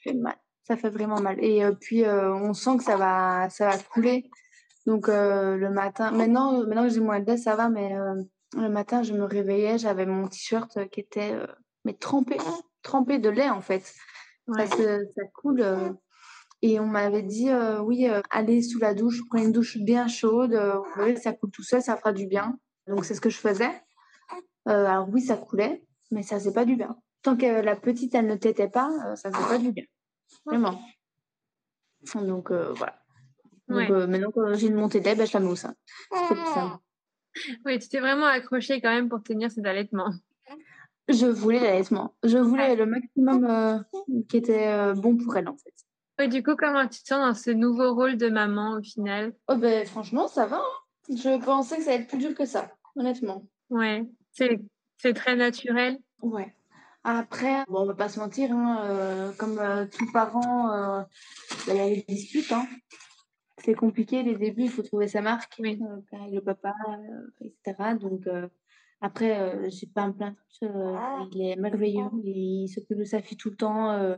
fait 0.03 0.15
mal 0.15 0.37
ça 0.65 0.77
fait 0.77 0.89
vraiment 0.89 1.21
mal. 1.21 1.37
Et 1.43 1.63
euh, 1.63 1.73
puis, 1.73 2.05
euh, 2.05 2.35
on 2.35 2.55
sent 2.55 2.79
que 2.79 2.85
ça 2.85 2.97
va, 2.97 3.49
ça 3.51 3.69
va 3.69 3.79
couler. 3.79 4.31
Donc, 4.87 5.09
euh, 5.09 5.57
le 5.57 5.71
matin, 5.71 6.11
maintenant, 6.11 6.65
maintenant 6.67 6.85
que 6.85 6.89
j'ai 6.89 7.01
moins 7.01 7.21
de 7.21 7.27
lait, 7.27 7.37
ça 7.37 7.55
va, 7.57 7.69
mais 7.69 7.95
le 8.57 8.69
matin, 8.69 9.03
je 9.03 9.15
me 9.15 9.25
réveillais, 9.25 9.79
j'avais 9.79 10.05
mon 10.05 10.29
t-shirt 10.29 10.89
qui 10.91 11.01
était 11.01 11.33
mais 11.85 11.95
trempé, 11.95 12.37
trempé 12.83 13.19
de 13.19 13.31
lait, 13.31 13.49
en 13.49 13.63
fait. 13.63 13.95
Parce 14.47 14.71
que 14.71 15.07
ça 15.17 15.23
coule. 15.35 15.65
et 16.61 16.81
on 16.81 16.87
m'avait 16.87 17.23
dit, 17.23 17.49
oui, 17.83 18.07
allez 18.29 18.61
sous 18.61 18.79
la 18.79 18.93
douche, 18.93 19.23
prenez 19.31 19.45
une 19.45 19.53
douche 19.53 19.79
bien 19.79 20.07
chaude, 20.07 20.55
vous 20.97 21.17
ça 21.17 21.33
coule 21.33 21.51
tout 21.51 21.63
seul, 21.63 21.81
ça 21.81 21.97
fera 21.97 22.13
du 22.13 22.27
bien. 22.27 22.59
Donc, 22.87 23.07
c'est 23.07 23.15
ce 23.15 23.23
que 23.23 23.31
je 23.31 23.39
faisais. 23.39 23.71
alors, 24.67 25.09
oui, 25.09 25.23
ça 25.23 25.39
coulait, 25.39 25.83
mais 26.11 26.23
ça 26.23 26.39
faisait 26.39 26.53
pas 26.53 26.67
du 26.67 26.77
bien. 26.77 26.95
Tant 27.23 27.39
que 27.39 27.63
la 27.63 27.75
petite, 27.75 28.15
elle 28.15 28.27
ne 28.27 28.37
t'était 28.37 28.69
pas, 28.69 28.91
ça 29.17 29.33
faisait 29.33 29.49
pas 29.49 29.59
du 29.59 29.73
bien. 29.73 29.85
Vraiment. 30.45 30.81
Donc 32.15 32.51
euh, 32.51 32.73
voilà. 32.73 32.99
Donc 33.69 33.91
euh, 33.91 34.07
maintenant, 34.07 34.31
quand 34.33 34.55
j'ai 34.55 34.67
une 34.67 34.75
montée 34.75 35.01
d'air, 35.01 35.17
ben, 35.17 35.27
je 35.27 35.33
la 35.33 35.41
mets 35.41 35.51
au 35.51 35.57
sein. 35.57 35.75
ça. 36.11 36.81
Oui, 37.67 37.81
tu 37.81 37.89
t'es 37.89 37.99
vraiment 37.99 38.27
accroché 38.27 38.81
quand 38.81 38.91
même 38.95 39.09
pour 39.09 39.21
tenir 39.21 39.51
cet 39.51 39.67
allaitement. 39.67 40.13
Je 41.09 41.27
voulais 41.27 41.59
l'allaitement. 41.59 42.15
Je 42.23 42.39
voulais 42.39 42.77
le 42.77 42.87
maximum 42.87 43.45
euh, 43.45 43.79
qui 44.29 44.37
était 44.37 44.95
bon 44.95 45.17
pour 45.17 45.37
elle 45.37 45.49
en 45.49 45.57
fait. 45.57 45.75
Oui, 46.21 46.29
du 46.29 46.45
coup, 46.45 46.55
comment 46.57 46.87
tu 46.87 47.03
te 47.03 47.09
sens 47.09 47.19
dans 47.19 47.35
ce 47.35 47.51
nouveau 47.51 47.93
rôle 47.93 48.17
de 48.17 48.29
maman 48.29 48.79
au 48.79 48.83
final? 48.83 49.35
Oh, 49.49 49.57
ben, 49.57 49.85
Franchement, 49.85 50.29
ça 50.29 50.47
va. 50.47 50.59
Hein. 50.59 51.11
Je 51.11 51.45
pensais 51.45 51.79
que 51.79 51.83
ça 51.83 51.91
allait 51.91 52.03
être 52.03 52.09
plus 52.09 52.19
dur 52.19 52.35
que 52.35 52.45
ça, 52.45 52.71
honnêtement. 52.95 53.45
Ouais, 53.71 54.07
c'est 54.31 55.15
très 55.15 55.35
naturel? 55.35 55.99
Ouais. 56.23 56.55
Après, 57.07 57.65
bon, 57.69 57.83
on 57.83 57.87
va 57.87 57.95
pas 57.95 58.09
se 58.09 58.19
mentir, 58.19 58.51
hein, 58.51 58.81
euh, 58.85 59.33
comme 59.33 59.59
euh, 59.59 59.87
tous 59.87 60.11
parents, 60.11 60.73
euh, 60.73 61.03
bah, 61.67 61.75
il 61.75 61.77
y 61.77 61.81
a 61.81 61.89
des 61.91 62.05
disputes. 62.09 62.51
Hein. 62.51 62.67
C'est 63.59 63.75
compliqué 63.75 64.23
les 64.23 64.37
débuts, 64.37 64.65
il 64.65 64.71
faut 64.71 64.83
trouver 64.83 65.07
sa 65.07 65.21
marque 65.21 65.61
avec 65.61 65.79
le 66.33 66.41
papa, 66.41 66.73
etc. 67.43 67.95
Donc 68.01 68.27
après, 69.01 69.71
j'ai 69.71 69.87
pas 69.87 70.03
à 70.03 70.09
me 70.09 70.13
plaindre. 70.13 70.37
il 71.33 71.43
est 71.43 71.57
merveilleux, 71.57 72.11
il, 72.25 72.69
s'occupe 72.69 72.99
de 72.99 73.05
sa 73.05 73.23
fille 73.23 73.39
tout 73.39 73.51
le 73.51 73.57
temps, 73.57 74.17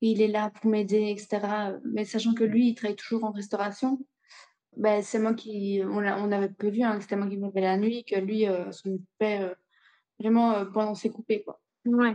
il 0.00 0.22
est 0.22 0.28
là 0.28 0.50
pour 0.50 0.70
m'aider, 0.70 1.10
etc. 1.10 1.40
Mais 1.84 2.04
sachant 2.04 2.34
que 2.34 2.44
lui, 2.44 2.68
il 2.70 2.74
travaille 2.74 2.96
toujours 2.96 3.24
en 3.24 3.32
restauration, 3.32 3.98
ben, 4.76 5.02
c'est 5.02 5.18
moi 5.18 5.34
qui, 5.34 5.80
on, 5.84 5.98
on 5.98 6.32
avait 6.32 6.50
prévu 6.50 6.82
hein, 6.82 6.96
que 6.96 7.02
c'était 7.02 7.16
moi 7.16 7.28
qui 7.28 7.38
me 7.38 7.50
la 7.60 7.76
nuit, 7.76 8.04
que 8.04 8.16
lui 8.16 8.46
son 8.70 9.00
père 9.18 9.56
vraiment 10.20 10.64
pendant 10.72 10.94
ses 10.94 11.10
coupés, 11.10 11.42
quoi. 11.42 11.60
Ouais. 11.86 12.14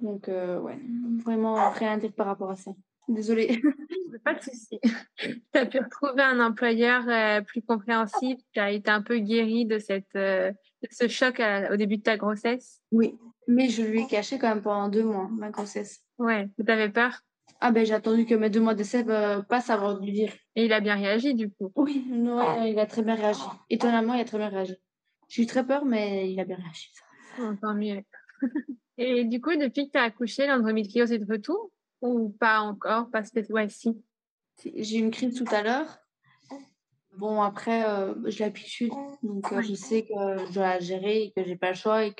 Donc, 0.00 0.28
euh, 0.28 0.60
ouais, 0.60 0.78
vraiment 1.24 1.72
dire 1.98 2.12
par 2.12 2.26
rapport 2.26 2.50
à 2.50 2.56
ça. 2.56 2.72
Désolée. 3.08 3.62
Pas 4.24 4.34
de 4.34 4.42
souci. 4.42 4.80
tu 5.18 5.40
as 5.54 5.66
pu 5.66 5.78
retrouver 5.78 6.22
un 6.22 6.40
employeur 6.40 7.08
euh, 7.08 7.40
plus 7.40 7.62
compréhensif, 7.62 8.38
qui 8.52 8.60
a 8.60 8.70
été 8.70 8.90
un 8.90 9.02
peu 9.02 9.18
guéri 9.18 9.64
de, 9.64 9.78
cette, 9.78 10.16
euh, 10.16 10.52
ce 10.90 11.08
choc 11.08 11.40
au 11.70 11.76
début 11.76 11.98
de 11.98 12.02
ta 12.02 12.16
grossesse? 12.16 12.80
Oui, 12.90 13.16
mais 13.46 13.68
je 13.68 13.82
lui 13.82 14.02
ai 14.02 14.06
caché 14.06 14.38
quand 14.38 14.48
même 14.48 14.62
pendant 14.62 14.88
deux 14.88 15.04
mois, 15.04 15.28
ma 15.30 15.50
grossesse. 15.50 16.00
Ouais, 16.18 16.48
tu 16.56 16.70
avais 16.70 16.88
peur? 16.88 17.20
Ah 17.60 17.70
ben 17.70 17.86
j'ai 17.86 17.94
attendu 17.94 18.26
que 18.26 18.34
mes 18.34 18.50
deux 18.50 18.60
mois 18.60 18.74
d'essai 18.74 19.04
passent 19.48 19.70
avant 19.70 19.94
de 19.94 20.04
lui 20.04 20.12
dire. 20.12 20.32
Et 20.56 20.66
il 20.66 20.72
a 20.74 20.80
bien 20.80 20.96
réagi 20.96 21.34
du 21.34 21.50
coup? 21.50 21.72
Oui, 21.74 22.04
non, 22.10 22.64
il 22.64 22.78
a 22.78 22.86
très 22.86 23.02
bien 23.02 23.14
réagi. 23.14 23.40
Étonnamment, 23.70 24.14
il 24.14 24.20
a 24.20 24.24
très 24.24 24.38
bien 24.38 24.48
réagi. 24.48 24.76
J'ai 25.28 25.42
eu 25.42 25.46
très 25.46 25.66
peur, 25.66 25.84
mais 25.84 26.30
il 26.30 26.38
a 26.38 26.44
bien 26.44 26.56
réagi. 26.56 26.90
Oh, 27.38 27.52
tant 27.60 27.74
mieux. 27.74 28.02
Et 28.98 29.24
du 29.24 29.40
coup, 29.40 29.54
depuis 29.56 29.86
que 29.86 29.92
tu 29.92 29.98
as 29.98 30.04
accouché, 30.04 30.46
l'endométriose 30.46 31.12
est 31.12 31.18
de 31.18 31.30
retour 31.30 31.70
ou 32.00 32.30
pas 32.30 32.60
encore 32.60 33.10
Parce 33.10 33.30
que, 33.30 33.40
ouais, 33.52 33.68
si. 33.68 34.02
J'ai 34.64 34.96
eu 34.96 35.00
une 35.00 35.10
crise 35.10 35.34
tout 35.34 35.54
à 35.54 35.62
l'heure. 35.62 35.98
Bon, 37.18 37.40
après, 37.40 37.88
euh, 37.88 38.12
j'ai 38.26 38.44
l'habitude, 38.44 38.92
donc 39.22 39.50
euh, 39.50 39.62
je 39.62 39.72
sais 39.72 40.02
que 40.02 40.46
je 40.46 40.52
dois 40.52 40.74
la 40.74 40.80
gérer 40.80 41.22
et 41.22 41.32
que 41.34 41.42
j'ai 41.42 41.56
pas 41.56 41.70
le 41.70 41.74
choix 41.74 42.04
et 42.04 42.14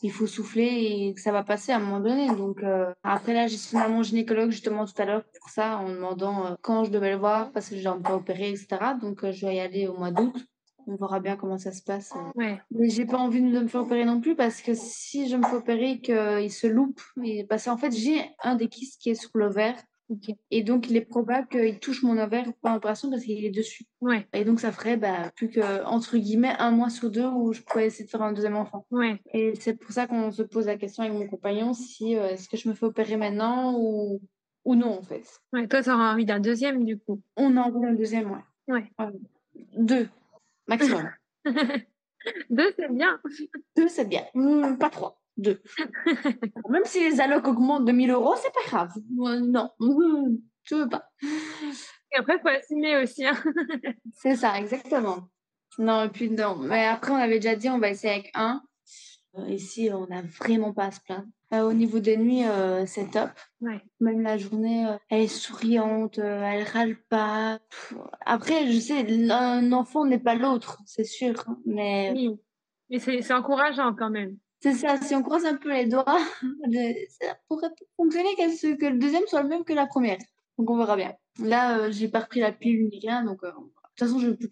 qu'il 0.00 0.10
faut 0.10 0.26
souffler 0.26 0.66
et 0.66 1.14
que 1.14 1.20
ça 1.20 1.30
va 1.30 1.44
passer 1.44 1.70
à 1.70 1.76
un 1.76 1.78
moment 1.78 2.00
donné. 2.00 2.26
Donc, 2.34 2.64
euh, 2.64 2.92
après, 3.04 3.32
là, 3.32 3.46
j'ai 3.46 3.58
à 3.76 3.88
mon 3.88 4.02
gynécologue 4.02 4.50
justement 4.50 4.86
tout 4.86 5.00
à 5.00 5.04
l'heure 5.04 5.22
pour 5.38 5.50
ça, 5.50 5.78
en 5.78 5.88
demandant 5.88 6.56
quand 6.62 6.82
je 6.82 6.90
devais 6.90 7.12
le 7.12 7.18
voir 7.18 7.52
parce 7.52 7.68
que 7.68 7.76
j'ai 7.76 7.88
envie 7.88 8.02
de 8.02 8.08
opérer, 8.08 8.50
etc. 8.50 8.66
Donc, 9.00 9.30
je 9.30 9.46
vais 9.46 9.54
y 9.54 9.60
aller 9.60 9.86
au 9.86 9.96
mois 9.96 10.10
d'août. 10.10 10.34
On 10.90 10.96
verra 10.96 11.20
bien 11.20 11.36
comment 11.36 11.56
ça 11.56 11.70
se 11.70 11.82
passe. 11.82 12.12
Ouais. 12.34 12.60
Mais 12.72 12.88
j'ai 12.90 13.06
pas 13.06 13.18
envie 13.18 13.40
de 13.40 13.60
me 13.60 13.68
faire 13.68 13.82
opérer 13.82 14.04
non 14.04 14.20
plus 14.20 14.34
parce 14.34 14.60
que 14.60 14.72
si 14.74 15.28
je 15.28 15.36
me 15.36 15.44
fais 15.44 15.54
opérer 15.54 16.00
qu'il 16.00 16.50
se 16.50 16.66
loupe, 16.66 17.00
et, 17.22 17.44
parce 17.44 17.66
qu'en 17.66 17.76
fait, 17.76 17.92
j'ai 17.92 18.20
un 18.42 18.56
des 18.56 18.68
kystes 18.68 19.00
qui 19.00 19.10
est 19.10 19.14
sur 19.14 19.30
l'ovaire 19.34 19.76
et 20.50 20.62
donc, 20.62 20.90
il 20.90 20.96
est 20.96 21.04
probable 21.04 21.46
qu'il 21.48 21.78
touche 21.78 22.02
mon 22.02 22.18
ovaire 22.18 22.46
pendant 22.60 22.74
l'opération 22.74 23.10
parce 23.10 23.22
qu'il 23.22 23.44
est 23.44 23.50
dessus. 23.50 23.84
Ouais. 24.00 24.26
Et 24.32 24.44
donc, 24.44 24.60
ça 24.60 24.72
ferait 24.72 24.96
bah, 24.96 25.30
plus 25.36 25.48
que, 25.48 25.84
entre 25.84 26.16
guillemets, 26.16 26.54
un 26.58 26.70
mois 26.72 26.90
sur 26.90 27.10
deux 27.10 27.26
où 27.26 27.52
je 27.52 27.62
pourrais 27.62 27.86
essayer 27.86 28.04
de 28.04 28.10
faire 28.10 28.22
un 28.22 28.32
deuxième 28.32 28.56
enfant. 28.56 28.86
Ouais. 28.90 29.20
Et 29.32 29.54
c'est 29.54 29.74
pour 29.74 29.92
ça 29.92 30.06
qu'on 30.06 30.30
se 30.32 30.42
pose 30.42 30.66
la 30.66 30.76
question 30.76 31.04
avec 31.04 31.14
mon 31.14 31.28
compagnon 31.28 31.74
si 31.74 32.16
euh, 32.16 32.30
est-ce 32.30 32.48
que 32.48 32.56
je 32.56 32.68
me 32.68 32.74
fais 32.74 32.86
opérer 32.86 33.16
maintenant 33.16 33.78
ou, 33.78 34.20
ou 34.64 34.74
non, 34.74 34.98
en 34.98 35.02
fait. 35.02 35.22
Ouais, 35.52 35.68
toi, 35.68 35.82
tu 35.82 35.90
auras 35.90 36.12
envie 36.12 36.24
d'un 36.24 36.40
deuxième, 36.40 36.84
du 36.84 36.98
coup. 36.98 37.20
On 37.36 37.56
a 37.56 37.60
envie 37.60 37.80
d'un 37.80 37.94
deuxième, 37.94 38.30
ouais. 38.32 38.74
Ouais. 38.74 38.92
Euh, 39.00 39.10
deux, 39.76 40.08
maximum. 40.70 41.10
deux, 42.50 42.72
c'est 42.76 42.92
bien. 42.92 43.20
Deux, 43.76 43.88
c'est 43.88 44.08
bien. 44.08 44.24
Mmh, 44.34 44.78
pas 44.78 44.88
trois. 44.88 45.20
Deux. 45.36 45.60
Même 46.68 46.84
si 46.84 47.00
les 47.00 47.20
allocs 47.20 47.46
augmentent 47.46 47.84
de 47.84 47.92
1000 47.92 48.10
euros, 48.10 48.34
c'est 48.36 48.52
pas 48.52 48.64
grave. 48.66 48.92
Euh, 48.96 49.40
non, 49.40 49.70
je 50.64 50.74
veux 50.74 50.88
pas. 50.88 51.10
Et 52.12 52.16
après, 52.18 52.36
il 52.36 52.40
faut 52.40 52.48
assumer 52.48 52.96
aussi. 53.02 53.26
Hein. 53.26 53.34
c'est 54.14 54.36
ça, 54.36 54.58
exactement. 54.58 55.28
Non, 55.78 56.04
et 56.04 56.08
puis 56.08 56.30
non. 56.30 56.56
Mais 56.56 56.86
après, 56.86 57.12
on 57.12 57.16
avait 57.16 57.38
déjà 57.38 57.56
dit, 57.56 57.68
on 57.68 57.78
va 57.78 57.90
essayer 57.90 58.14
avec 58.14 58.30
un. 58.34 58.62
Euh, 59.36 59.48
ici, 59.48 59.90
on 59.92 60.06
n'a 60.06 60.22
vraiment 60.22 60.72
pas 60.72 60.86
à 60.86 60.90
se 60.90 61.00
plaindre. 61.00 61.28
Euh, 61.52 61.62
au 61.62 61.72
niveau 61.72 61.98
des 61.98 62.16
nuits, 62.16 62.44
euh, 62.44 62.86
c'est 62.86 63.10
top. 63.10 63.30
Ouais. 63.60 63.80
Même 63.98 64.20
la 64.22 64.38
journée, 64.38 64.86
euh, 64.86 64.96
elle 65.08 65.22
est 65.22 65.26
souriante, 65.26 66.18
elle 66.18 66.62
râle 66.62 66.96
pas. 67.08 67.58
Pff, 67.68 67.94
Après, 68.24 68.70
je 68.70 68.78
sais, 68.78 69.04
un 69.32 69.72
enfant 69.72 70.04
n'est 70.04 70.20
pas 70.20 70.36
l'autre, 70.36 70.80
c'est 70.86 71.04
sûr. 71.04 71.34
hein, 71.48 71.58
Mais 71.66 72.12
Oui. 72.14 72.40
Mais 72.88 72.98
c'est 73.00 73.22
c'est 73.22 73.34
encourageant 73.34 73.94
quand 73.94 74.10
même. 74.10 74.36
c'est 74.60 74.74
ça, 74.74 74.96
si 75.00 75.14
on 75.14 75.22
croise 75.22 75.44
un 75.44 75.56
peu 75.56 75.72
les 75.72 75.86
doigts, 75.86 76.04
ça 77.20 77.36
pourrait 77.48 77.70
fonctionner 77.96 78.34
que, 78.36 78.50
ce- 78.50 78.74
que 78.76 78.86
le 78.86 78.98
deuxième 78.98 79.26
soit 79.26 79.42
le 79.42 79.48
même 79.48 79.64
que 79.64 79.72
la 79.72 79.86
première. 79.86 80.18
Donc 80.58 80.70
on 80.70 80.76
verra 80.76 80.96
bien. 80.96 81.14
Là, 81.40 81.90
j'ai 81.90 82.08
pas 82.08 82.20
repris 82.20 82.40
la 82.40 82.52
pilule 82.52 82.88
ni 82.90 83.00
rien, 83.00 83.24
donc 83.24 83.40
toute 84.00 84.08
façon, 84.08 84.18
je 84.18 84.26
ne 84.26 84.30
vais 84.32 84.36
plus 84.36 84.48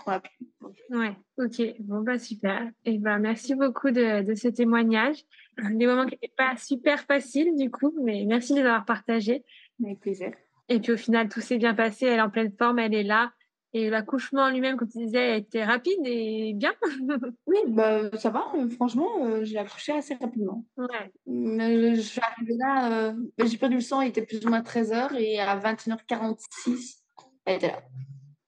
Ouais, 0.91 1.17
ok, 1.39 1.63
bon 1.81 2.01
bah 2.03 2.19
super. 2.19 2.71
Et 2.85 2.99
ben 2.99 3.19
merci 3.19 3.55
beaucoup 3.55 3.91
de, 3.91 4.23
de 4.23 4.35
ce 4.35 4.49
témoignage. 4.49 5.25
Des 5.73 5.87
moments 5.87 6.07
qui 6.07 6.15
n'étaient 6.15 6.33
pas 6.37 6.57
super 6.57 7.01
faciles 7.01 7.55
du 7.57 7.71
coup, 7.71 7.95
mais 8.03 8.25
merci 8.27 8.53
de 8.55 8.61
les 8.61 8.65
avoir 8.67 8.85
partagés. 8.85 9.45
avec 9.85 10.01
plaisir. 10.01 10.33
Et 10.69 10.81
puis 10.81 10.93
au 10.93 10.97
final, 10.97 11.29
tout 11.29 11.41
s'est 11.41 11.59
bien 11.59 11.75
passé, 11.75 12.07
elle 12.07 12.19
est 12.19 12.23
en 12.23 12.31
pleine 12.31 12.53
forme, 12.59 12.79
elle 12.79 12.95
est 12.95 13.03
là. 13.03 13.33
Et 13.75 13.91
l'accouchement 13.91 14.45
en 14.45 14.51
lui-même, 14.51 14.77
comme 14.79 14.89
tu 14.89 14.99
disais, 14.99 15.39
été 15.39 15.63
rapide 15.63 15.99
et 16.05 16.53
bien. 16.55 16.73
Oui, 17.47 17.59
bah, 17.69 18.11
ça 18.17 18.31
va, 18.31 18.47
euh, 18.55 18.69
franchement, 18.71 19.27
euh, 19.27 19.45
j'ai 19.45 19.59
accouché 19.59 19.93
assez 19.93 20.15
rapidement. 20.15 20.65
Ouais, 20.79 21.13
Euh, 21.29 21.95
je 21.95 22.01
suis 22.01 22.21
arrivée 22.21 22.57
là, 22.59 23.09
euh, 23.09 23.15
j'ai 23.45 23.59
perdu 23.59 23.77
le 23.77 23.81
sang, 23.83 24.01
il 24.01 24.09
était 24.09 24.25
plus 24.25 24.45
ou 24.47 24.49
moins 24.49 24.63
13h 24.63 25.15
et 25.19 25.39
à 25.39 25.59
21h46, 25.59 27.03
elle 27.45 27.57
était 27.57 27.69
là. 27.69 27.83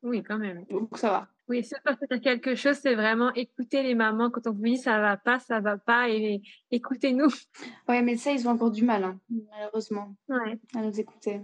Oui, 0.02 0.22
quand 0.22 0.38
même. 0.38 0.64
Donc 0.70 0.96
ça 0.98 1.10
va. 1.10 1.28
Oui, 1.48 1.64
si 1.64 1.74
on 1.74 1.94
peut 1.96 2.06
faire 2.08 2.20
quelque 2.20 2.54
chose, 2.54 2.76
c'est 2.76 2.94
vraiment 2.94 3.32
écouter 3.34 3.82
les 3.82 3.94
mamans 3.96 4.30
quand 4.30 4.46
on 4.46 4.52
vous 4.52 4.62
dit 4.62 4.76
ça 4.76 5.00
va 5.00 5.16
pas, 5.16 5.40
ça 5.40 5.58
va 5.60 5.78
pas, 5.78 6.08
et 6.08 6.42
écoutez-nous. 6.70 7.28
Ouais, 7.88 8.02
mais 8.02 8.16
ça, 8.16 8.30
ils 8.30 8.46
ont 8.46 8.52
encore 8.52 8.70
du 8.70 8.84
mal, 8.84 9.02
hein, 9.02 9.18
malheureusement, 9.50 10.14
Ouais, 10.28 10.58
à 10.76 10.82
nous 10.82 11.00
écouter. 11.00 11.40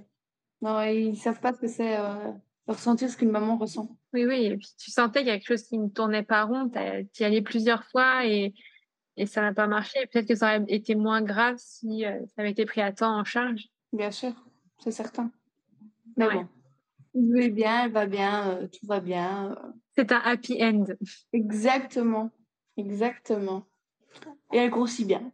Non, 0.62 0.80
ils 0.82 1.16
savent 1.16 1.40
pas 1.40 1.52
ce 1.52 1.60
que 1.60 1.66
c'est 1.66 1.98
euh, 1.98 2.30
ressentir 2.68 3.10
ce 3.10 3.16
qu'une 3.16 3.30
maman 3.32 3.56
ressent. 3.56 3.88
oui, 4.12 4.24
oui. 4.24 4.44
Et 4.46 4.56
puis 4.56 4.68
tu 4.78 4.90
sentais 4.92 5.20
qu'il 5.20 5.28
y 5.28 5.30
a 5.32 5.38
quelque 5.38 5.48
chose 5.48 5.64
qui 5.64 5.76
ne 5.76 5.88
tournait 5.88 6.22
pas 6.22 6.44
rond. 6.44 6.70
Tu 6.70 7.22
y 7.22 7.24
allais 7.24 7.42
plusieurs 7.42 7.82
fois 7.84 8.24
et, 8.26 8.54
et 9.16 9.26
ça 9.26 9.42
n'a 9.42 9.52
pas 9.52 9.66
marché. 9.66 9.98
Peut-être 10.06 10.28
que 10.28 10.34
ça 10.36 10.46
aurait 10.56 10.64
été 10.68 10.94
moins 10.94 11.20
grave 11.20 11.56
si 11.58 12.06
euh, 12.06 12.18
ça 12.28 12.42
avait 12.42 12.52
été 12.52 12.64
pris 12.64 12.80
à 12.80 12.92
temps 12.92 13.18
en 13.18 13.24
charge. 13.24 13.68
Bien 13.92 14.10
sûr, 14.12 14.32
c'est 14.78 14.92
certain. 14.92 15.30
Mais 16.16 16.26
Ouais. 16.28 16.34
bon, 16.34 16.48
il 17.16 17.32
va 17.32 17.48
bien, 17.48 17.84
elle 17.84 17.92
va 17.92 18.06
bien, 18.06 18.50
euh, 18.50 18.66
tout 18.68 18.86
va 18.86 19.00
bien. 19.00 19.52
euh. 19.52 19.72
C'est 19.96 20.12
un 20.12 20.20
happy 20.22 20.62
end. 20.62 20.84
Exactement, 21.32 22.30
exactement. 22.76 23.64
Et 24.52 24.58
elle 24.58 24.70
grossit 24.70 25.06
bien. 25.06 25.32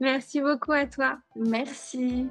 Merci 0.00 0.40
beaucoup 0.40 0.72
à 0.72 0.86
toi. 0.86 1.18
Merci. 1.34 2.26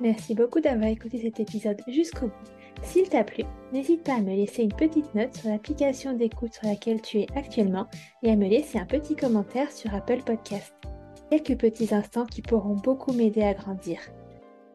Merci 0.00 0.34
beaucoup 0.34 0.60
d'avoir 0.60 0.88
écouté 0.88 1.18
cet 1.18 1.40
épisode 1.40 1.80
jusqu'au 1.88 2.26
bout. 2.26 2.32
S'il 2.82 3.08
t'a 3.08 3.24
plu, 3.24 3.44
n'hésite 3.72 4.02
pas 4.02 4.16
à 4.16 4.20
me 4.20 4.34
laisser 4.34 4.62
une 4.64 4.74
petite 4.74 5.14
note 5.14 5.34
sur 5.34 5.48
l'application 5.48 6.12
d'écoute 6.12 6.52
sur 6.52 6.68
laquelle 6.68 7.00
tu 7.00 7.20
es 7.20 7.26
actuellement 7.34 7.86
et 8.22 8.30
à 8.30 8.36
me 8.36 8.48
laisser 8.48 8.78
un 8.78 8.84
petit 8.84 9.16
commentaire 9.16 9.70
sur 9.72 9.94
Apple 9.94 10.22
Podcast. 10.24 10.74
Quelques 11.30 11.58
petits 11.58 11.94
instants 11.94 12.26
qui 12.26 12.42
pourront 12.42 12.74
beaucoup 12.74 13.12
m'aider 13.12 13.42
à 13.42 13.54
grandir. 13.54 14.00